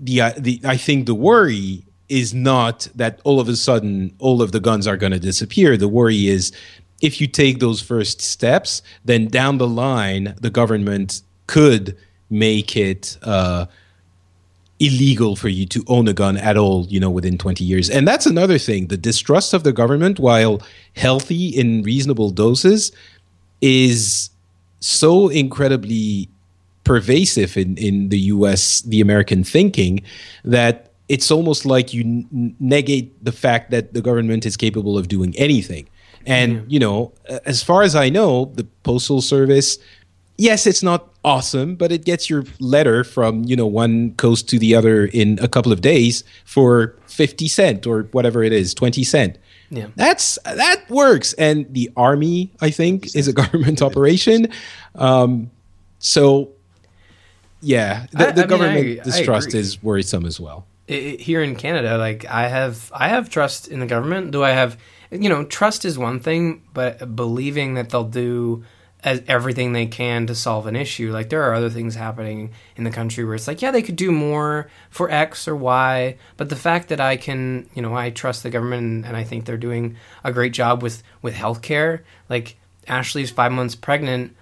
the 0.00 0.22
uh, 0.22 0.32
the 0.36 0.60
I 0.64 0.76
think 0.76 1.06
the 1.06 1.14
worry 1.14 1.84
is 2.10 2.34
not 2.34 2.88
that 2.96 3.20
all 3.22 3.40
of 3.40 3.48
a 3.48 3.56
sudden 3.56 4.12
all 4.18 4.42
of 4.42 4.50
the 4.50 4.60
guns 4.60 4.86
are 4.86 4.96
going 4.96 5.12
to 5.12 5.20
disappear. 5.20 5.76
The 5.76 5.88
worry 5.88 6.26
is 6.26 6.52
if 7.00 7.20
you 7.20 7.26
take 7.26 7.58
those 7.58 7.80
first 7.80 8.20
steps, 8.20 8.82
then 9.04 9.26
down 9.28 9.58
the 9.58 9.68
line 9.68 10.34
the 10.40 10.50
government 10.50 11.22
could 11.46 11.96
make 12.28 12.76
it 12.76 13.18
uh, 13.22 13.66
illegal 14.78 15.36
for 15.36 15.48
you 15.48 15.66
to 15.66 15.84
own 15.88 16.08
a 16.08 16.12
gun 16.12 16.36
at 16.36 16.56
all, 16.56 16.86
you 16.86 16.98
know, 16.98 17.10
within 17.10 17.36
20 17.36 17.64
years. 17.64 17.90
And 17.90 18.08
that's 18.08 18.26
another 18.26 18.58
thing. 18.58 18.86
The 18.86 18.96
distrust 18.96 19.52
of 19.52 19.62
the 19.62 19.72
government, 19.72 20.18
while 20.18 20.62
healthy 20.96 21.48
in 21.48 21.82
reasonable 21.82 22.30
doses, 22.30 22.92
is 23.60 24.30
so 24.80 25.28
incredibly 25.28 26.28
pervasive 26.84 27.56
in, 27.56 27.76
in 27.76 28.08
the 28.08 28.18
US, 28.18 28.80
the 28.80 29.00
American 29.00 29.44
thinking, 29.44 30.00
that 30.44 30.90
it's 31.08 31.30
almost 31.30 31.66
like 31.66 31.92
you 31.92 32.26
negate 32.30 33.22
the 33.22 33.32
fact 33.32 33.70
that 33.70 33.92
the 33.92 34.00
government 34.00 34.46
is 34.46 34.56
capable 34.56 34.96
of 34.96 35.08
doing 35.08 35.34
anything. 35.36 35.88
And, 36.26 36.70
you 36.70 36.78
know, 36.78 37.12
as 37.44 37.62
far 37.62 37.82
as 37.82 37.94
I 37.96 38.08
know, 38.10 38.52
the 38.54 38.64
Postal 38.82 39.20
Service, 39.22 39.78
yes, 40.38 40.66
it's 40.66 40.82
not 40.82 41.08
awesome, 41.24 41.74
but 41.76 41.90
it 41.92 42.04
gets 42.04 42.28
your 42.30 42.44
letter 42.60 43.04
from, 43.04 43.44
you 43.44 43.56
know, 43.56 43.66
one 43.66 44.14
coast 44.14 44.48
to 44.50 44.58
the 44.58 44.74
other 44.74 45.06
in 45.06 45.38
a 45.42 45.48
couple 45.48 45.72
of 45.72 45.80
days 45.80 46.22
for 46.44 46.94
50 47.06 47.48
cent 47.48 47.86
or 47.86 48.02
whatever 48.12 48.42
it 48.42 48.52
is, 48.52 48.74
20 48.74 49.02
cent. 49.02 49.38
Yeah. 49.70 49.86
That's 49.96 50.38
that 50.44 50.82
works. 50.90 51.32
And 51.34 51.66
the 51.72 51.90
army, 51.96 52.50
I 52.60 52.70
think, 52.70 53.14
is 53.14 53.28
a 53.28 53.32
government 53.42 53.80
operation. 53.82 54.48
Um, 54.96 55.50
so 56.00 56.50
yeah, 57.60 58.06
the, 58.12 58.28
I- 58.28 58.32
the 58.32 58.44
I 58.44 58.46
government 58.46 58.86
I- 58.86 59.00
I 59.00 59.04
distrust 59.04 59.54
is 59.54 59.82
worrisome 59.82 60.26
as 60.26 60.40
well. 60.40 60.66
i- 60.88 60.92
i- 60.92 61.16
here 61.22 61.42
in 61.42 61.54
Canada, 61.56 61.98
like 61.98 62.24
I 62.26 62.48
have, 62.48 62.90
I 62.94 63.08
have 63.08 63.28
trust 63.30 63.68
in 63.68 63.80
the 63.80 63.86
government. 63.86 64.30
Do 64.32 64.42
I 64.42 64.50
have, 64.50 64.76
you 65.10 65.28
know, 65.28 65.44
trust 65.44 65.84
is 65.84 65.98
one 65.98 66.20
thing, 66.20 66.62
but 66.72 67.16
believing 67.16 67.74
that 67.74 67.90
they'll 67.90 68.04
do 68.04 68.64
as 69.02 69.22
everything 69.26 69.72
they 69.72 69.86
can 69.86 70.26
to 70.26 70.34
solve 70.34 70.66
an 70.66 70.76
issue. 70.76 71.10
Like 71.12 71.30
there 71.30 71.42
are 71.42 71.54
other 71.54 71.70
things 71.70 71.94
happening 71.94 72.52
in 72.76 72.84
the 72.84 72.90
country 72.90 73.24
where 73.24 73.34
it's 73.34 73.48
like, 73.48 73.62
yeah, 73.62 73.70
they 73.70 73.82
could 73.82 73.96
do 73.96 74.12
more 74.12 74.68
for 74.90 75.10
X 75.10 75.48
or 75.48 75.56
Y, 75.56 76.16
but 76.36 76.48
the 76.48 76.56
fact 76.56 76.88
that 76.88 77.00
I 77.00 77.16
can, 77.16 77.68
you 77.74 77.82
know, 77.82 77.94
I 77.94 78.10
trust 78.10 78.42
the 78.42 78.50
government 78.50 78.82
and, 78.82 79.06
and 79.06 79.16
I 79.16 79.24
think 79.24 79.44
they're 79.44 79.56
doing 79.56 79.96
a 80.22 80.32
great 80.32 80.52
job 80.52 80.82
with 80.82 81.02
with 81.22 81.34
healthcare. 81.34 82.02
Like 82.28 82.56
Ashley's 82.86 83.30
five 83.30 83.52
months 83.52 83.74
pregnant. 83.74 84.36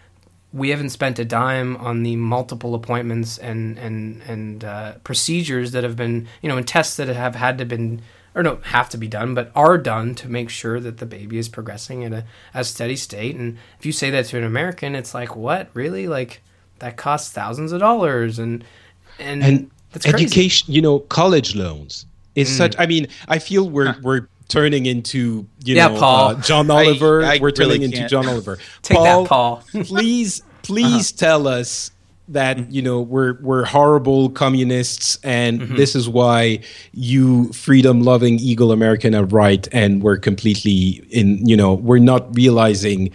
We 0.52 0.70
haven't 0.70 0.90
spent 0.90 1.18
a 1.18 1.24
dime 1.24 1.76
on 1.76 2.02
the 2.02 2.16
multiple 2.16 2.74
appointments 2.74 3.38
and 3.38 3.78
and 3.78 4.22
and 4.22 4.64
uh, 4.64 4.94
procedures 5.04 5.72
that 5.72 5.84
have 5.84 5.94
been, 5.94 6.26
you 6.42 6.48
know, 6.48 6.56
and 6.56 6.66
tests 6.66 6.96
that 6.96 7.08
have 7.08 7.36
had 7.36 7.58
to 7.58 7.64
been 7.64 8.02
or 8.34 8.42
don't 8.42 8.64
have 8.66 8.88
to 8.90 8.98
be 8.98 9.08
done, 9.08 9.34
but 9.34 9.50
are 9.54 9.78
done 9.78 10.14
to 10.16 10.28
make 10.28 10.50
sure 10.50 10.80
that 10.80 10.98
the 10.98 11.06
baby 11.06 11.38
is 11.38 11.48
progressing 11.48 12.04
at 12.04 12.12
a, 12.12 12.24
a 12.54 12.64
steady 12.64 12.96
state. 12.96 13.34
And 13.36 13.58
if 13.78 13.86
you 13.86 13.92
say 13.92 14.10
that 14.10 14.26
to 14.26 14.38
an 14.38 14.44
American, 14.44 14.94
it's 14.94 15.14
like, 15.14 15.34
what 15.36 15.68
really? 15.74 16.06
Like 16.08 16.42
that 16.78 16.96
costs 16.96 17.32
thousands 17.32 17.72
of 17.72 17.80
dollars, 17.80 18.38
and 18.38 18.64
and, 19.18 19.42
and 19.42 19.70
that's 19.92 20.06
crazy. 20.06 20.26
education 20.26 20.72
you 20.72 20.80
know 20.82 21.00
college 21.00 21.56
loans 21.56 22.06
is 22.36 22.54
such 22.54 22.76
i 22.78 22.86
mean 22.86 23.08
i 23.26 23.38
feel 23.38 23.68
we're 23.68 23.96
we're 24.02 24.28
turning 24.48 24.86
into 24.86 25.46
you 25.64 25.74
Yeah, 25.74 25.88
know 25.88 25.98
Paul. 25.98 26.28
uh, 26.28 26.34
john 26.40 26.70
oliver 26.70 27.24
I 27.24 27.38
we're 27.40 27.50
turning 27.50 27.80
really 27.80 27.84
into 27.86 27.96
can't. 27.98 28.10
john 28.10 28.28
oliver 28.28 28.58
Take 28.82 28.98
that, 28.98 29.26
Paul. 29.26 29.64
please 29.84 30.42
please 30.62 31.10
tell 31.10 31.48
us 31.48 31.90
that 32.28 32.56
mm-hmm. 32.56 32.70
you 32.70 32.82
know 32.82 33.00
we're 33.00 33.34
we're 33.40 33.64
horrible 33.64 34.30
communists 34.30 35.18
and 35.22 35.60
mm-hmm. 35.60 35.76
this 35.76 35.94
is 35.94 36.08
why 36.08 36.60
you 36.92 37.50
freedom 37.52 38.02
loving 38.02 38.38
eagle 38.38 38.70
american 38.70 39.14
are 39.14 39.24
right 39.24 39.66
and 39.72 40.02
we're 40.02 40.18
completely 40.18 41.02
in 41.10 41.46
you 41.46 41.56
know 41.56 41.74
we're 41.74 41.98
not 41.98 42.34
realizing 42.36 43.10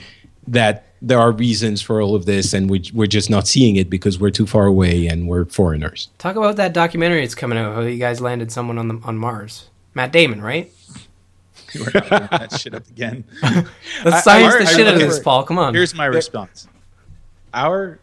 that 0.47 0.87
there 1.01 1.19
are 1.19 1.31
reasons 1.33 1.81
for 1.81 2.01
all 2.01 2.15
of 2.15 2.25
this 2.25 2.53
and 2.53 2.69
we, 2.69 2.83
we're 2.93 3.05
just 3.05 3.29
not 3.29 3.47
seeing 3.47 3.75
it 3.75 3.89
because 3.89 4.19
we're 4.19 4.31
too 4.31 4.47
far 4.47 4.65
away 4.65 5.05
and 5.07 5.27
we're 5.27 5.45
foreigners 5.45 6.09
Talk 6.17 6.37
about 6.37 6.55
that 6.55 6.73
documentary 6.73 7.21
that's 7.21 7.35
coming 7.35 7.57
out. 7.57 7.75
How 7.75 7.81
you 7.81 7.97
guys 7.97 8.21
landed 8.21 8.51
someone 8.51 8.77
on 8.77 8.87
the 8.87 8.99
on 9.03 9.17
Mars? 9.17 9.69
Matt 9.93 10.11
Damon, 10.11 10.41
right? 10.41 10.71
We're 11.75 11.91
not 11.93 12.07
bringing 12.07 12.27
that 12.31 12.59
shit 12.59 12.73
up 12.73 12.87
again. 12.87 13.25
Let's 13.43 13.67
I- 14.05 14.21
science 14.21 14.55
I- 14.55 14.59
the 14.59 14.69
I 14.69 14.73
shit 14.73 14.87
out 14.87 14.93
of 14.93 14.99
this, 14.99 15.19
Paul. 15.19 15.43
Come 15.43 15.59
on. 15.59 15.73
Here's 15.73 15.93
my 15.93 16.05
response. 16.05 16.67
Our 17.53 17.99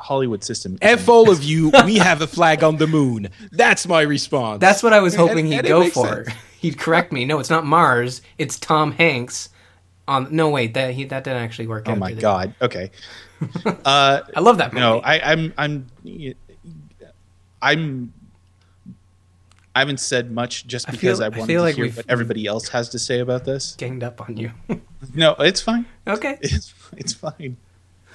Hollywood 0.00 0.42
system. 0.42 0.78
F 0.82 1.08
all 1.08 1.30
of 1.30 1.42
you, 1.44 1.70
we 1.84 1.96
have 1.96 2.22
a 2.22 2.26
flag 2.26 2.64
on 2.64 2.76
the 2.78 2.86
moon. 2.86 3.28
That's 3.52 3.86
my 3.86 4.00
response. 4.00 4.60
That's 4.60 4.82
what 4.82 4.92
I 4.92 5.00
was 5.00 5.14
hoping 5.14 5.40
And- 5.46 5.48
he'd 5.48 5.58
and 5.60 5.68
go 5.68 5.88
for. 5.90 6.24
sense. 6.24 6.28
He'd 6.60 6.78
correct 6.78 7.10
me. 7.10 7.24
No, 7.24 7.38
it's 7.38 7.48
not 7.48 7.64
Mars. 7.64 8.20
It's 8.36 8.58
Tom 8.58 8.92
Hanks. 8.92 9.48
On 10.08 10.26
no 10.34 10.50
wait, 10.50 10.74
that 10.74 10.92
he 10.94 11.04
that 11.04 11.24
didn't 11.24 11.42
actually 11.42 11.68
work 11.68 11.84
Oh 11.88 11.92
out. 11.92 11.98
my 11.98 12.08
did 12.08 12.18
it? 12.18 12.20
god. 12.20 12.54
Okay. 12.60 12.90
Uh, 13.64 14.20
I 14.36 14.40
love 14.40 14.58
that 14.58 14.72
movie. 14.74 14.80
no, 14.80 14.98
I, 15.00 15.20
I'm 15.32 15.54
I'm 15.56 15.86
I'm 17.62 18.12
I 19.74 19.78
haven't 19.78 20.00
said 20.00 20.30
much 20.32 20.66
just 20.66 20.88
I 20.88 20.92
because 20.92 21.18
feel- 21.18 21.22
I, 21.22 21.26
I 21.26 21.28
wanted 21.30 21.46
feel 21.46 21.60
to 21.60 21.64
like 21.64 21.74
hear 21.76 21.88
what 21.90 22.04
everybody 22.08 22.46
else 22.46 22.68
has 22.70 22.88
to 22.90 22.98
say 22.98 23.20
about 23.20 23.44
this. 23.44 23.74
ganged 23.76 24.02
up 24.02 24.20
on 24.20 24.36
you. 24.36 24.50
No, 25.14 25.32
it's 25.38 25.62
fine. 25.62 25.86
okay, 26.06 26.36
It's 26.42 26.74
it's 26.96 27.14
fine. 27.14 27.56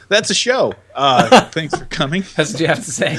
That's 0.08 0.30
a 0.30 0.36
show. 0.36 0.74
Uh, 0.94 1.42
thanks 1.52 1.78
for 1.78 1.86
coming. 1.86 2.24
that's 2.36 2.54
what 2.54 2.60
you 2.60 2.68
have 2.68 2.84
to 2.84 2.92
say. 2.92 3.18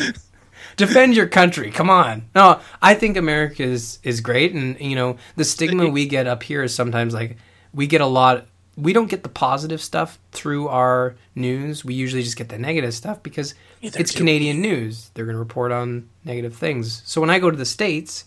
Defend 0.76 1.14
your 1.14 1.26
country. 1.26 1.70
Come 1.70 1.88
on. 1.88 2.28
No, 2.34 2.60
I 2.82 2.94
think 2.94 3.16
America 3.16 3.62
is 3.62 3.98
is 4.02 4.20
great, 4.20 4.52
and 4.52 4.78
you 4.80 4.94
know 4.94 5.16
the 5.36 5.44
stigma 5.44 5.88
we 5.88 6.06
get 6.06 6.26
up 6.26 6.42
here 6.42 6.62
is 6.62 6.74
sometimes 6.74 7.14
like 7.14 7.38
we 7.72 7.86
get 7.86 8.00
a 8.00 8.06
lot. 8.06 8.46
We 8.76 8.92
don't 8.92 9.08
get 9.08 9.22
the 9.22 9.30
positive 9.30 9.80
stuff 9.80 10.18
through 10.32 10.68
our 10.68 11.16
news. 11.34 11.82
We 11.82 11.94
usually 11.94 12.22
just 12.22 12.36
get 12.36 12.50
the 12.50 12.58
negative 12.58 12.92
stuff 12.92 13.22
because 13.22 13.54
it's 13.80 14.14
Canadian 14.14 14.60
news. 14.60 15.10
They're 15.14 15.24
going 15.24 15.36
to 15.36 15.40
report 15.40 15.72
on 15.72 16.10
negative 16.24 16.54
things. 16.54 17.00
So 17.06 17.22
when 17.22 17.30
I 17.30 17.38
go 17.38 17.50
to 17.50 17.56
the 17.56 17.64
states, 17.64 18.26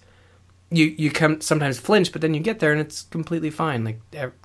you 0.72 0.86
you 0.86 1.12
come 1.12 1.42
sometimes 1.42 1.78
flinch, 1.80 2.12
but 2.12 2.22
then 2.22 2.34
you 2.34 2.40
get 2.40 2.60
there 2.60 2.72
and 2.72 2.82
it's 2.82 3.04
completely 3.04 3.52
fine. 3.52 3.84
Like 3.84 4.02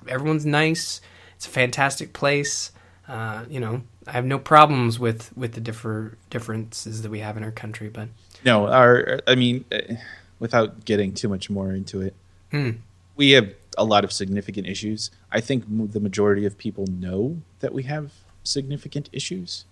everyone's 0.07 0.45
nice. 0.45 1.01
It's 1.37 1.47
a 1.47 1.49
fantastic 1.49 2.13
place. 2.13 2.71
Uh, 3.07 3.45
you 3.49 3.59
know, 3.59 3.81
I 4.07 4.11
have 4.11 4.25
no 4.25 4.37
problems 4.39 4.99
with 4.99 5.35
with 5.35 5.53
the 5.53 5.61
differ 5.61 6.17
differences 6.29 7.01
that 7.01 7.09
we 7.11 7.19
have 7.19 7.37
in 7.37 7.43
our 7.43 7.51
country. 7.51 7.89
But 7.89 8.09
No, 8.45 8.67
our 8.67 9.19
I 9.27 9.35
mean, 9.35 9.65
uh, 9.71 9.95
without 10.39 10.85
getting 10.85 11.13
too 11.13 11.29
much 11.29 11.49
more 11.49 11.71
into 11.71 12.01
it, 12.01 12.13
Hmm. 12.51 12.71
we 13.15 13.31
have 13.31 13.53
a 13.77 13.83
lot 13.83 14.03
of 14.03 14.11
significant 14.11 14.67
issues. 14.67 15.11
I 15.31 15.41
think 15.41 15.65
the 15.91 15.99
majority 15.99 16.45
of 16.45 16.57
people 16.57 16.85
know 16.87 17.41
that 17.59 17.73
we 17.73 17.83
have 17.83 18.11
significant 18.43 19.09
issues. 19.11 19.65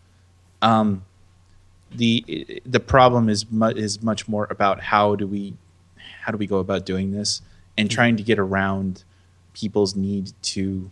Um, 0.61 1.03
the 1.91 2.61
the 2.65 2.79
problem 2.79 3.29
is 3.29 3.49
mu- 3.51 3.67
is 3.67 4.01
much 4.01 4.27
more 4.27 4.47
about 4.49 4.81
how 4.81 5.15
do 5.15 5.27
we 5.27 5.53
how 6.21 6.31
do 6.31 6.38
we 6.38 6.47
go 6.47 6.57
about 6.57 6.86
doing 6.86 7.11
this 7.11 7.41
and 7.77 7.89
trying 7.91 8.15
to 8.17 8.23
get 8.23 8.39
around 8.39 9.03
people's 9.53 9.95
need 9.95 10.31
to 10.41 10.89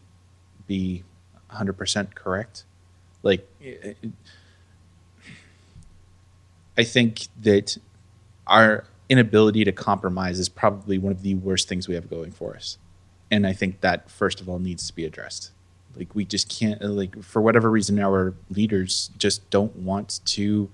be 0.68 1.04
100% 1.52 2.14
correct. 2.16 2.64
Like 3.24 3.48
I 6.78 6.84
think 6.84 7.28
that 7.42 7.78
our 8.48 8.86
inability 9.10 9.64
to 9.66 9.72
compromise 9.72 10.40
is 10.40 10.50
probably 10.50 10.98
one 10.98 11.12
of 11.12 11.22
the 11.22 11.36
worst 11.36 11.68
things 11.68 11.88
we 11.88 11.96
have 11.96 12.10
going 12.10 12.32
for 12.32 12.56
us. 12.56 12.78
And 13.30 13.46
I 13.46 13.54
think 13.54 13.82
that 13.82 14.10
first 14.10 14.42
of 14.42 14.50
all 14.50 14.60
needs 14.60 14.88
to 14.88 14.96
be 14.96 15.06
addressed. 15.06 15.52
Like 15.96 16.16
we 16.16 16.26
just 16.26 16.50
can't 16.50 16.82
like 16.82 17.22
for 17.22 17.42
whatever 17.42 17.70
reason 17.70 18.00
our 18.00 18.34
leaders 18.50 19.12
just 19.18 19.50
don't 19.50 19.76
want 19.76 20.22
to 20.26 20.70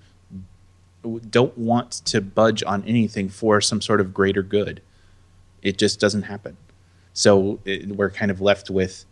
don't 1.30 1.56
want 1.56 1.90
to 2.04 2.20
budge 2.20 2.62
on 2.64 2.84
anything 2.84 3.28
for 3.28 3.60
some 3.60 3.80
sort 3.80 4.00
of 4.00 4.14
greater 4.14 4.42
good. 4.42 4.80
It 5.62 5.78
just 5.78 6.00
doesn't 6.00 6.22
happen. 6.22 6.56
So 7.12 7.58
it, 7.64 7.88
we're 7.88 8.10
kind 8.10 8.30
of 8.30 8.40
left 8.40 8.70
with 8.70 9.04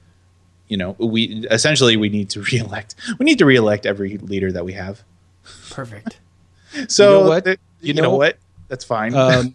you 0.69 0.77
know, 0.77 0.97
we 0.99 1.47
essentially 1.51 1.97
we 1.97 2.09
need 2.09 2.29
to 2.31 2.43
reelect. 2.53 2.95
We 3.19 3.25
need 3.25 3.39
to 3.39 3.47
reelect 3.47 3.87
every 3.87 4.19
leader 4.19 4.51
that 4.53 4.65
we 4.65 4.73
have. 4.75 5.03
perfect. 5.71 6.21
So 6.89 7.23
know 7.23 7.29
what? 7.29 7.45
th- 7.45 7.59
You 7.81 7.89
you, 7.89 7.95
know, 7.95 8.03
know- 8.03 8.17
what? 8.17 8.37
That's 8.69 8.85
fine. 8.85 9.15
um, 9.25 9.55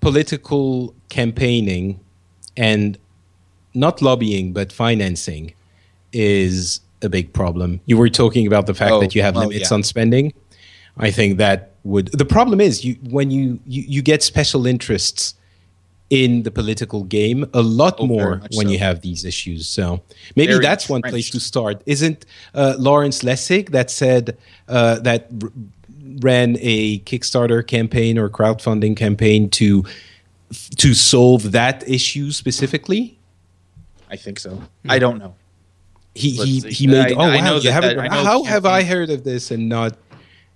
political 0.00 0.94
campaigning 1.08 2.00
and 2.56 2.96
not 3.74 4.00
lobbying 4.00 4.52
but 4.52 4.72
financing 4.72 5.52
is 6.12 6.80
a 7.02 7.08
big 7.08 7.32
problem. 7.32 7.80
You 7.86 7.96
were 7.98 8.08
talking 8.08 8.46
about 8.46 8.66
the 8.66 8.74
fact 8.74 8.92
Oh, 8.92 9.00
that 9.00 9.14
you 9.14 9.22
have 9.22 9.34
well, 9.34 9.48
limits 9.48 9.70
yeah. 9.70 9.74
on 9.74 9.82
spending. 9.82 10.32
I 10.96 11.10
think 11.10 11.38
that 11.38 11.72
would 11.84 12.08
the 12.12 12.24
problem 12.24 12.60
is 12.60 12.84
you 12.84 12.94
when 13.10 13.30
you 13.30 13.60
you, 13.66 13.82
you 13.86 14.02
get 14.02 14.22
special 14.22 14.66
interests 14.66 15.34
in 16.10 16.42
the 16.42 16.50
political 16.50 17.04
game 17.04 17.44
a 17.52 17.60
lot 17.60 17.96
Oh, 17.98 18.06
more 18.06 18.40
when 18.54 18.66
so. 18.66 18.72
you 18.72 18.78
have 18.78 19.02
these 19.02 19.24
issues. 19.24 19.68
So 19.68 20.00
maybe 20.36 20.52
Very 20.52 20.62
that's 20.64 20.88
one 20.88 21.02
place 21.02 21.28
to 21.30 21.40
start. 21.40 21.82
Isn't 21.86 22.24
uh, 22.54 22.76
Lawrence 22.78 23.22
Lessig 23.22 23.70
that 23.70 23.90
said 23.90 24.36
uh, 24.68 25.00
that 25.00 25.28
r- 25.42 25.50
ran 26.20 26.56
a 26.60 27.00
Kickstarter 27.00 27.66
campaign 27.66 28.16
or 28.18 28.30
crowdfunding 28.30 28.96
campaign 28.96 29.50
to 29.50 29.84
to 30.76 30.94
solve 30.94 31.52
that 31.52 31.86
issue 31.86 32.30
specifically? 32.30 33.18
I 34.10 34.16
think 34.16 34.38
so. 34.38 34.62
I 34.88 34.98
don't 34.98 35.18
know. 35.18 35.34
He 36.14 36.38
Let's 36.38 36.50
he, 36.50 36.60
see. 36.60 36.70
he 36.70 36.86
made. 36.86 37.12
I- 37.12 37.14
oh 37.16 37.20
I 37.30 37.36
wow! 37.36 37.44
know 37.44 37.60
that- 37.60 37.80
that- 37.82 37.98
I 37.98 38.08
know 38.08 38.24
how 38.24 38.42
have 38.44 38.64
I 38.64 38.82
heard 38.82 39.10
of 39.10 39.24
this 39.24 39.50
and 39.50 39.68
not 39.68 39.98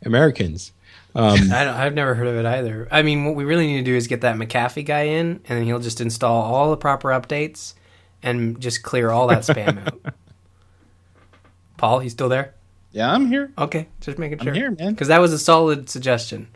Americans? 0.07 0.72
Um, 1.14 1.32
I 1.52 1.64
don't, 1.64 1.74
I've 1.74 1.94
never 1.94 2.14
heard 2.14 2.26
of 2.26 2.36
it 2.36 2.46
either. 2.46 2.88
I 2.90 3.02
mean, 3.02 3.24
what 3.24 3.34
we 3.34 3.44
really 3.44 3.66
need 3.66 3.78
to 3.78 3.84
do 3.84 3.96
is 3.96 4.06
get 4.06 4.22
that 4.22 4.36
McAfee 4.36 4.86
guy 4.86 5.02
in, 5.02 5.40
and 5.48 5.58
then 5.58 5.64
he'll 5.64 5.78
just 5.78 6.00
install 6.00 6.42
all 6.42 6.70
the 6.70 6.76
proper 6.76 7.08
updates 7.10 7.74
and 8.22 8.60
just 8.60 8.82
clear 8.82 9.10
all 9.10 9.26
that 9.28 9.40
spam 9.40 9.86
out. 9.86 10.14
Paul, 11.76 12.02
you 12.02 12.10
still 12.10 12.28
there? 12.28 12.54
Yeah, 12.92 13.12
I'm 13.12 13.26
here. 13.26 13.52
Okay, 13.58 13.88
just 14.00 14.18
making 14.18 14.38
sure. 14.38 14.50
I'm 14.50 14.54
here, 14.54 14.70
man. 14.70 14.92
Because 14.92 15.08
that 15.08 15.20
was 15.20 15.32
a 15.32 15.38
solid 15.38 15.88
suggestion. 15.88 16.48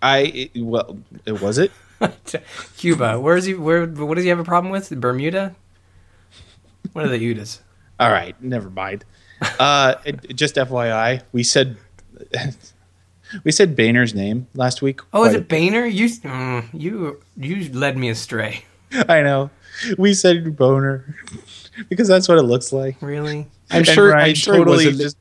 I 0.00 0.50
well, 0.56 0.98
it 1.26 1.40
was 1.40 1.58
it. 1.58 1.72
Cuba, 2.76 3.20
where 3.20 3.36
is 3.36 3.44
he? 3.44 3.54
Where? 3.54 3.86
What 3.86 4.14
does 4.14 4.24
he 4.24 4.30
have 4.30 4.38
a 4.38 4.44
problem 4.44 4.72
with? 4.72 4.88
Bermuda. 5.00 5.54
What 6.92 7.04
are 7.04 7.08
the 7.08 7.18
Udas? 7.18 7.60
All 8.00 8.10
right, 8.10 8.40
never 8.42 8.70
mind. 8.70 9.04
Uh, 9.58 9.94
just 10.34 10.56
FYI, 10.56 11.22
we 11.32 11.42
said 11.42 11.76
we 13.44 13.52
said 13.52 13.76
Boehner's 13.76 14.14
name 14.14 14.46
last 14.54 14.82
week. 14.82 15.00
Oh, 15.12 15.24
is 15.24 15.34
it 15.34 15.48
Boehner? 15.48 15.86
You, 15.86 16.06
mm, 16.08 16.64
you, 16.72 17.20
you 17.36 17.72
led 17.72 17.96
me 17.96 18.08
astray. 18.08 18.64
I 19.08 19.22
know. 19.22 19.50
We 19.98 20.14
said 20.14 20.56
Boner 20.56 21.16
because 21.88 22.08
that's 22.08 22.28
what 22.28 22.38
it 22.38 22.42
looks 22.42 22.72
like. 22.72 22.96
Really? 23.00 23.46
I'm 23.70 23.78
And 23.78 23.86
sure. 23.86 24.10
Ryan 24.10 24.28
I'm 24.30 24.34
sure 24.34 24.56
totally 24.56 24.84
it 24.84 24.88
was. 24.88 25.00
A, 25.00 25.02
just 25.02 25.16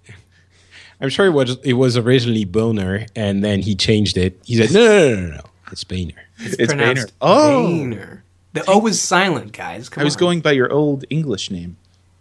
I'm 1.00 1.10
sure 1.10 1.26
it 1.26 1.32
was. 1.32 1.58
It 1.64 1.74
was 1.74 1.98
originally 1.98 2.46
Boner, 2.46 3.06
and 3.16 3.44
then 3.44 3.62
he 3.62 3.76
changed 3.76 4.18
it. 4.18 4.40
He 4.46 4.56
said, 4.58 4.72
"No, 4.74 4.82
no, 4.86 5.16
no, 5.16 5.22
no, 5.28 5.36
no. 5.38 5.42
It's 5.72 5.84
Boehner." 5.84 6.14
it's 6.38 6.56
Boehner. 6.58 6.68
pronounced 6.68 7.14
Oh, 7.22 7.64
Boehner. 7.68 8.24
The 8.54 8.66
O 8.70 8.78
was 8.80 9.02
silent, 9.02 9.54
guys. 9.54 9.88
Come 9.88 10.02
I 10.02 10.04
was 10.04 10.16
on. 10.16 10.20
going 10.20 10.42
by 10.42 10.52
your 10.52 10.72
old 10.72 11.06
English 11.10 11.50
name. 11.50 11.78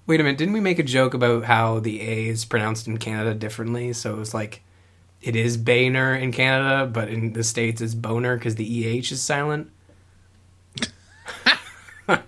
Wait 0.06 0.20
a 0.20 0.22
minute, 0.24 0.38
didn't 0.38 0.54
we 0.54 0.60
make 0.60 0.78
a 0.78 0.82
joke 0.84 1.14
about 1.14 1.44
how 1.44 1.78
the 1.80 2.00
A 2.00 2.26
is 2.28 2.44
pronounced 2.44 2.86
in 2.86 2.98
Canada 2.98 3.34
differently? 3.34 3.92
So 3.92 4.12
it 4.14 4.18
was 4.18 4.32
like 4.32 4.62
it 5.22 5.36
is 5.36 5.56
Boehner 5.56 6.14
in 6.16 6.32
Canada, 6.32 6.86
but 6.86 7.08
in 7.08 7.32
the 7.32 7.44
States 7.44 7.80
it's 7.80 7.94
Boner 7.94 8.36
because 8.36 8.54
the 8.56 8.64
EH 8.98 9.12
is 9.12 9.20
silent. 9.22 9.70
All 12.08 12.18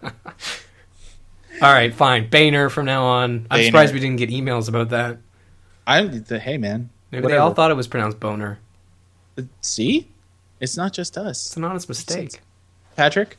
right, 1.73 1.95
fine. 1.95 2.29
Boehner 2.29 2.69
from 2.71 2.87
now 2.87 3.05
on. 3.05 3.47
I'm 3.51 3.59
Boehner. 3.59 3.65
surprised 3.65 3.95
we 3.95 4.01
didn't 4.01 4.17
get 4.17 4.31
emails 4.31 4.69
about 4.69 4.89
that. 4.91 5.19
I'm 5.87 6.23
the 6.25 6.39
hey 6.39 6.59
man. 6.59 6.91
Maybe 7.11 7.27
they 7.29 7.37
all 7.37 7.53
thought 7.53 7.71
it 7.71 7.75
was 7.75 7.87
pronounced 7.89 8.19
Boner. 8.21 8.59
See, 9.61 10.09
it's 10.61 10.77
not 10.77 10.93
just 10.93 11.19
us. 11.19 11.47
It's 11.49 11.57
an 11.57 11.65
honest 11.65 11.89
mistake. 11.89 12.41
Patrick, 12.97 13.37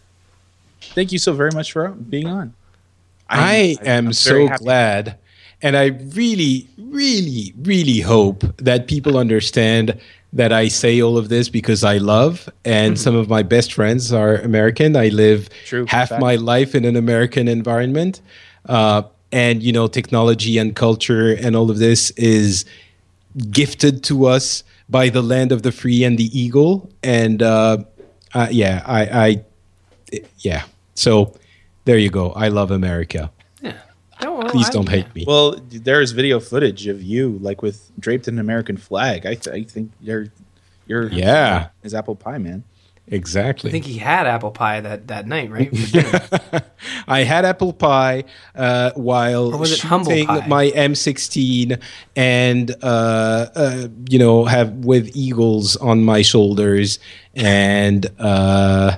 thank 0.81 1.11
you 1.11 1.17
so 1.17 1.33
very 1.33 1.51
much 1.53 1.71
for 1.71 1.89
being 1.89 2.27
on. 2.27 2.53
I, 3.29 3.77
I'm- 3.83 4.07
I'm 4.07 4.13
so 4.13 4.31
very 4.33 4.47
happy. 4.47 4.63
glad. 4.63 5.17
And 5.61 5.77
I 5.77 5.87
really, 6.13 6.67
really, 6.77 7.53
really 7.61 7.99
hope 7.99 8.43
that 8.57 8.87
people 8.87 9.17
understand 9.17 9.99
that 10.33 10.51
I 10.51 10.67
say 10.67 11.01
all 11.01 11.17
of 11.17 11.29
this 11.29 11.47
because 11.47 11.83
I 11.83 11.97
love, 11.97 12.49
and 12.65 12.99
some 12.99 13.15
of 13.15 13.29
my 13.29 13.43
best 13.43 13.73
friends 13.73 14.11
are 14.11 14.35
American. 14.37 14.95
I 14.95 15.09
live 15.09 15.47
True, 15.65 15.85
half 15.87 16.09
fact. 16.09 16.21
my 16.21 16.35
life 16.35 16.73
in 16.73 16.85
an 16.85 16.95
American 16.95 17.47
environment. 17.47 18.19
Uh, 18.65 19.03
and, 19.31 19.63
you 19.63 19.71
know, 19.71 19.87
technology 19.87 20.57
and 20.57 20.75
culture 20.75 21.33
and 21.33 21.55
all 21.55 21.71
of 21.71 21.79
this 21.79 22.11
is 22.11 22.65
gifted 23.49 24.03
to 24.05 24.25
us 24.25 24.63
by 24.89 25.09
the 25.09 25.21
land 25.21 25.51
of 25.51 25.63
the 25.63 25.71
free 25.71 26.03
and 26.03 26.17
the 26.17 26.29
eagle. 26.37 26.89
And 27.03 27.41
uh, 27.41 27.77
uh, 28.33 28.47
yeah, 28.51 28.83
I, 28.85 29.01
I, 29.27 29.43
yeah. 30.39 30.63
So 30.95 31.35
there 31.85 31.97
you 31.97 32.09
go. 32.09 32.31
I 32.31 32.49
love 32.49 32.69
America. 32.71 33.31
Yeah. 34.23 34.29
No, 34.29 34.33
well, 34.35 34.49
Please 34.49 34.69
I- 34.69 34.71
don't 34.71 34.89
hate 34.89 35.13
me. 35.15 35.25
Well, 35.27 35.59
there 35.69 36.01
is 36.01 36.11
video 36.11 36.39
footage 36.39 36.87
of 36.87 37.01
you 37.03 37.37
like 37.41 37.61
with 37.61 37.91
draped 37.99 38.27
in 38.27 38.35
an 38.35 38.39
American 38.39 38.77
flag. 38.77 39.25
I, 39.25 39.35
th- 39.35 39.47
I 39.55 39.63
think 39.69 39.91
you're 40.01 40.27
you're 40.87 41.07
Yeah. 41.09 41.69
is 41.83 41.93
apple 41.93 42.15
pie 42.15 42.37
man. 42.37 42.63
Exactly. 43.07 43.69
I 43.69 43.71
think 43.71 43.83
he 43.83 43.97
had 43.97 44.27
apple 44.27 44.51
pie 44.51 44.79
that, 44.79 45.07
that 45.07 45.27
night, 45.27 45.51
right? 45.51 45.69
I 47.07 47.23
had 47.23 47.43
apple 47.43 47.73
pie 47.73 48.23
uh, 48.55 48.91
while 48.95 49.51
was 49.51 49.73
it 49.73 49.79
humble 49.81 50.11
shooting 50.11 50.27
pie? 50.27 50.47
my 50.47 50.69
M16 50.71 51.81
and 52.15 52.71
uh, 52.81 52.85
uh, 53.55 53.87
you 54.09 54.17
know 54.19 54.45
have 54.45 54.71
with 54.85 55.11
eagles 55.15 55.75
on 55.77 56.05
my 56.05 56.21
shoulders 56.21 56.97
and 57.35 58.05
uh, 58.19 58.95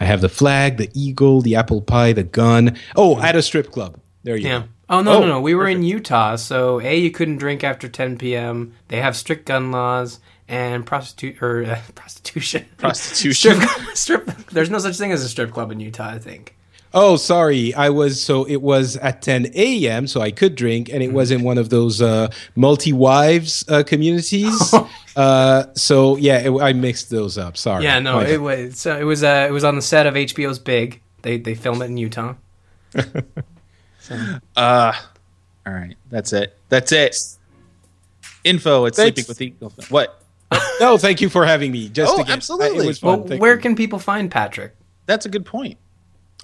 I 0.00 0.04
have 0.04 0.20
the 0.20 0.28
flag, 0.28 0.76
the 0.78 0.90
eagle, 0.92 1.40
the 1.40 1.54
apple 1.54 1.80
pie, 1.80 2.12
the 2.12 2.24
gun. 2.24 2.76
Oh, 2.96 3.20
at 3.20 3.36
a 3.36 3.42
strip 3.42 3.70
club. 3.70 3.96
There 4.24 4.36
you 4.36 4.48
yeah. 4.48 4.58
go. 4.60 4.68
Oh 4.88 5.00
no, 5.00 5.16
Oh, 5.16 5.20
no, 5.20 5.26
no. 5.26 5.40
We 5.40 5.54
were 5.54 5.68
in 5.68 5.82
Utah, 5.82 6.36
so 6.36 6.80
a 6.80 6.98
you 6.98 7.10
couldn't 7.10 7.36
drink 7.36 7.62
after 7.62 7.88
10 7.88 8.18
p.m. 8.18 8.74
They 8.88 9.00
have 9.00 9.16
strict 9.16 9.46
gun 9.46 9.70
laws 9.70 10.18
and 10.48 10.84
prostitute 10.84 11.40
or 11.42 11.64
uh, 11.64 11.78
prostitution. 11.94 12.66
Prostitution. 12.76 13.60
strip, 13.60 13.94
strip. 13.94 14.26
There's 14.48 14.70
no 14.70 14.78
such 14.78 14.96
thing 14.96 15.12
as 15.12 15.22
a 15.22 15.28
strip 15.28 15.52
club 15.52 15.70
in 15.70 15.80
Utah. 15.80 16.08
I 16.08 16.18
think. 16.18 16.56
Oh, 16.96 17.16
sorry. 17.16 17.74
I 17.74 17.90
was 17.90 18.22
so 18.22 18.44
it 18.44 18.62
was 18.62 18.96
at 18.96 19.20
10 19.20 19.50
a.m. 19.54 20.06
so 20.06 20.20
I 20.20 20.30
could 20.30 20.54
drink, 20.54 20.88
and 20.92 21.02
it 21.02 21.12
was 21.12 21.30
in 21.30 21.42
one 21.42 21.58
of 21.58 21.68
those 21.68 22.00
uh, 22.00 22.30
multi-wives 22.54 23.64
uh, 23.68 23.82
communities. 23.82 24.74
uh, 25.16 25.64
so 25.74 26.16
yeah, 26.16 26.38
it, 26.38 26.62
I 26.62 26.72
mixed 26.72 27.10
those 27.10 27.36
up. 27.36 27.56
Sorry. 27.56 27.84
Yeah, 27.84 27.98
no, 27.98 28.16
My 28.16 28.26
it 28.26 28.40
was 28.40 28.78
so 28.78 28.96
it 28.98 29.04
was 29.04 29.24
uh, 29.24 29.46
it 29.48 29.52
was 29.52 29.64
on 29.64 29.76
the 29.76 29.82
set 29.82 30.06
of 30.06 30.14
HBO's 30.14 30.58
Big. 30.58 31.02
They 31.22 31.38
they 31.38 31.54
film 31.54 31.82
it 31.82 31.86
in 31.86 31.96
Utah. 31.96 32.34
Uh 34.56 34.92
all 35.66 35.72
right. 35.72 35.96
That's 36.10 36.32
it. 36.32 36.56
That's 36.68 36.92
it. 36.92 37.16
Info 38.44 38.86
at 38.86 38.94
Thanks. 38.94 39.22
sleeping 39.22 39.28
with 39.28 39.40
eagle. 39.40 39.72
What? 39.88 40.20
No, 40.80 40.98
thank 40.98 41.20
you 41.20 41.28
for 41.28 41.46
having 41.46 41.72
me. 41.72 41.88
Just 41.88 42.12
Oh, 42.14 42.20
again, 42.20 42.34
absolutely. 42.36 42.84
It 42.84 42.88
was 42.88 42.98
fun. 42.98 43.26
Thank 43.26 43.40
where 43.40 43.54
you. 43.54 43.60
can 43.60 43.74
people 43.74 43.98
find 43.98 44.30
Patrick? 44.30 44.74
That's 45.06 45.24
a 45.24 45.28
good 45.28 45.46
point. 45.46 45.78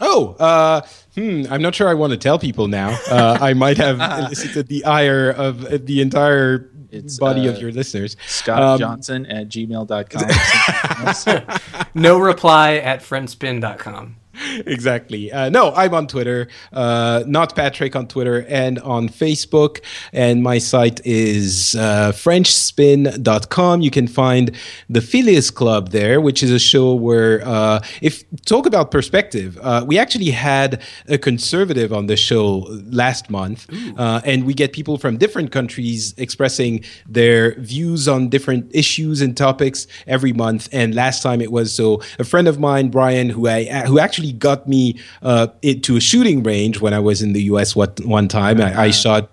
Oh, 0.01 0.35
uh, 0.39 0.81
hmm, 1.15 1.45
I'm 1.51 1.61
not 1.61 1.75
sure 1.75 1.89
I 1.89 1.95
want 1.95 2.13
to 2.13 2.17
tell 2.17 2.39
people 2.39 2.69
now. 2.69 2.99
Uh, 3.11 3.37
I 3.41 3.53
might 3.53 3.77
have 3.77 4.01
elicited 4.01 4.69
the 4.69 4.85
ire 4.87 5.31
of 5.31 5.85
the 5.87 6.01
entire 6.01 6.71
It's, 6.91 7.19
body 7.19 7.49
uh, 7.49 7.53
of 7.53 7.61
your 7.61 7.73
listeners. 7.73 8.17
Scott 8.27 8.63
Um, 8.63 8.79
Johnson 8.79 9.27
at 9.27 9.49
gmail.com. 9.49 10.31
No 11.95 12.19
reply 12.19 12.77
at 12.77 13.01
FrenchSpin.com. 13.01 14.17
exactly. 14.67 15.33
Uh, 15.33 15.49
no, 15.49 15.73
I'm 15.75 15.95
on 15.95 16.07
Twitter, 16.07 16.49
uh, 16.73 17.25
not 17.27 17.55
Patrick 17.55 17.97
on 17.97 18.07
Twitter 18.07 18.45
and 18.49 18.79
on 18.81 19.09
Facebook. 19.09 19.81
And 20.13 20.43
my 20.43 20.59
site 20.59 21.01
is 21.05 21.75
uh, 21.77 22.13
FrenchSpin.com. 22.13 23.81
You 23.81 23.91
can 23.91 24.09
find 24.09 24.57
the 24.89 25.01
Phileas 25.01 25.51
Club 25.51 25.91
there, 25.91 26.21
which 26.21 26.43
is 26.43 26.51
a 26.51 26.59
show 26.59 26.95
where, 26.95 27.47
uh, 27.47 27.83
if 28.01 28.25
talk 28.45 28.67
about 28.67 28.91
perspective, 28.91 29.59
uh, 29.63 29.85
we 29.87 29.99
actually 29.99 30.31
had 30.31 30.83
a 31.09 31.19
conservative 31.19 31.93
on 31.93 32.07
the 32.07 32.17
show 32.17 32.67
last 32.91 33.31
month, 33.31 33.67
uh, 33.99 34.21
and 34.25 34.45
we 34.45 34.55
get 34.55 34.73
people 34.73 34.99
from 34.99 35.17
different 35.17 35.53
countries 35.53 36.15
expressing 36.17 36.85
their 37.09 37.55
views 37.61 38.09
on 38.09 38.29
different 38.29 38.71
issues 38.75 39.21
and 39.21 39.37
topics 39.37 39.87
every 40.07 40.33
month. 40.33 40.69
And 40.73 40.95
last 40.95 41.23
time 41.23 41.41
it 41.41 41.53
was 41.53 41.73
so 41.73 42.03
a 42.19 42.25
friend 42.25 42.49
of 42.49 42.59
mine, 42.59 42.89
Brian, 42.89 43.31
who 43.31 43.49
I 43.49 43.65
who 43.87 43.99
actually 43.99 44.33
got 44.41 44.67
me 44.67 44.99
uh, 45.23 45.49
into 45.63 45.97
a 45.97 46.01
shooting 46.01 46.43
range 46.43 46.81
when 46.81 46.93
I 46.93 46.99
was 46.99 47.23
in 47.23 47.33
the 47.33 47.43
U.S. 47.45 47.77
What 47.77 48.01
one 48.01 48.27
time 48.27 48.61
I, 48.61 48.87
I 48.87 48.91
shot 48.91 49.31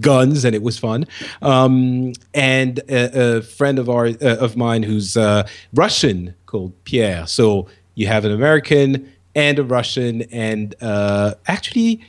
guns 0.00 0.44
and 0.44 0.54
it 0.54 0.62
was 0.62 0.78
fun. 0.78 1.06
Um, 1.42 2.12
and 2.34 2.78
a, 2.88 3.38
a 3.38 3.42
friend 3.42 3.78
of 3.78 3.88
our 3.88 4.06
uh, 4.06 4.36
of 4.36 4.56
mine 4.56 4.82
who's 4.82 5.16
uh, 5.16 5.48
Russian 5.74 6.34
called 6.46 6.72
Pierre. 6.84 7.26
So 7.26 7.68
you 7.94 8.06
have 8.06 8.24
an 8.24 8.32
American 8.32 9.10
and 9.34 9.58
a 9.58 9.64
Russian, 9.64 10.22
and 10.22 10.74
uh, 10.80 11.34
actually 11.46 12.02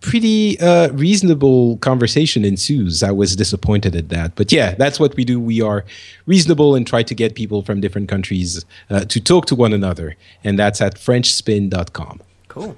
pretty 0.00 0.58
uh, 0.60 0.90
reasonable 0.92 1.76
conversation 1.78 2.44
ensues. 2.44 3.02
I 3.02 3.10
was 3.10 3.36
disappointed 3.36 3.94
at 3.96 4.08
that, 4.10 4.34
but 4.36 4.52
yeah, 4.52 4.74
that's 4.74 4.98
what 4.98 5.14
we 5.16 5.24
do. 5.24 5.38
We 5.40 5.60
are 5.60 5.84
reasonable 6.26 6.74
and 6.74 6.86
try 6.86 7.02
to 7.02 7.14
get 7.14 7.34
people 7.34 7.62
from 7.62 7.80
different 7.80 8.08
countries 8.08 8.64
uh, 8.90 9.04
to 9.04 9.20
talk 9.20 9.46
to 9.46 9.54
one 9.54 9.72
another, 9.72 10.16
and 10.44 10.58
that's 10.58 10.80
at 10.80 10.96
FrenchSpin.com. 10.96 12.20
Cool. 12.48 12.76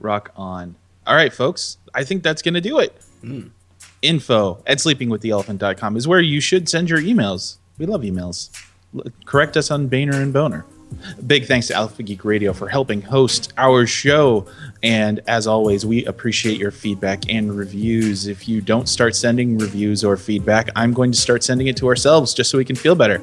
Rock 0.00 0.32
on. 0.36 0.74
All 1.06 1.14
right, 1.14 1.32
folks. 1.32 1.78
I 1.94 2.04
think 2.04 2.22
that's 2.22 2.42
going 2.42 2.54
to 2.54 2.60
do 2.60 2.78
it. 2.78 3.00
Info 4.02 4.62
at 4.66 4.78
sleepingwiththeelephant.com 4.78 5.96
is 5.96 6.06
where 6.08 6.20
you 6.20 6.40
should 6.40 6.68
send 6.68 6.90
your 6.90 7.00
emails. 7.00 7.56
We 7.78 7.86
love 7.86 8.02
emails. 8.02 8.50
L- 8.94 9.04
correct 9.24 9.56
us 9.56 9.70
on 9.70 9.88
Boehner 9.88 10.20
and 10.20 10.32
Boner. 10.32 10.64
Big 11.26 11.46
thanks 11.46 11.66
to 11.68 11.74
Alpha 11.74 12.02
Geek 12.02 12.24
Radio 12.24 12.52
for 12.52 12.68
helping 12.68 13.02
host 13.02 13.52
our 13.58 13.86
show. 13.86 14.46
And 14.82 15.20
as 15.26 15.46
always, 15.46 15.84
we 15.84 16.04
appreciate 16.06 16.58
your 16.58 16.70
feedback 16.70 17.30
and 17.30 17.56
reviews. 17.56 18.26
If 18.26 18.48
you 18.48 18.60
don't 18.60 18.88
start 18.88 19.14
sending 19.14 19.58
reviews 19.58 20.04
or 20.04 20.16
feedback, 20.16 20.70
I'm 20.76 20.92
going 20.92 21.12
to 21.12 21.18
start 21.18 21.42
sending 21.42 21.66
it 21.66 21.76
to 21.78 21.88
ourselves 21.88 22.34
just 22.34 22.50
so 22.50 22.58
we 22.58 22.64
can 22.64 22.76
feel 22.76 22.94
better. 22.94 23.20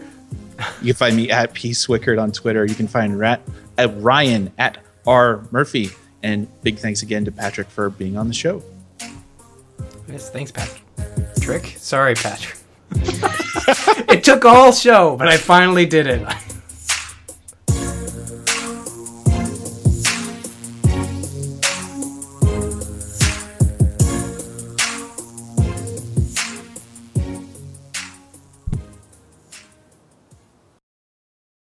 You 0.81 0.93
can 0.93 0.95
find 0.95 1.15
me 1.15 1.31
at 1.31 1.53
P 1.53 1.71
Swickard 1.71 2.21
on 2.21 2.31
Twitter. 2.31 2.65
You 2.65 2.75
can 2.75 2.87
find 2.87 3.17
Rat 3.17 3.41
at 3.77 3.99
Ryan 4.01 4.51
at 4.57 4.77
R 5.05 5.43
Murphy. 5.51 5.89
And 6.21 6.47
big 6.61 6.77
thanks 6.77 7.01
again 7.01 7.25
to 7.25 7.31
Patrick 7.31 7.69
for 7.69 7.89
being 7.89 8.17
on 8.17 8.27
the 8.27 8.33
show. 8.33 8.63
Yes, 10.07 10.29
thanks, 10.29 10.51
Patrick. 10.51 10.81
Trick? 11.41 11.73
Sorry, 11.77 12.15
Patrick. 12.15 12.57
it 12.95 14.23
took 14.23 14.43
a 14.43 14.53
whole 14.53 14.71
show, 14.71 15.17
but 15.17 15.27
I 15.27 15.37
finally 15.37 15.85
did 15.85 16.07
it. 16.07 16.25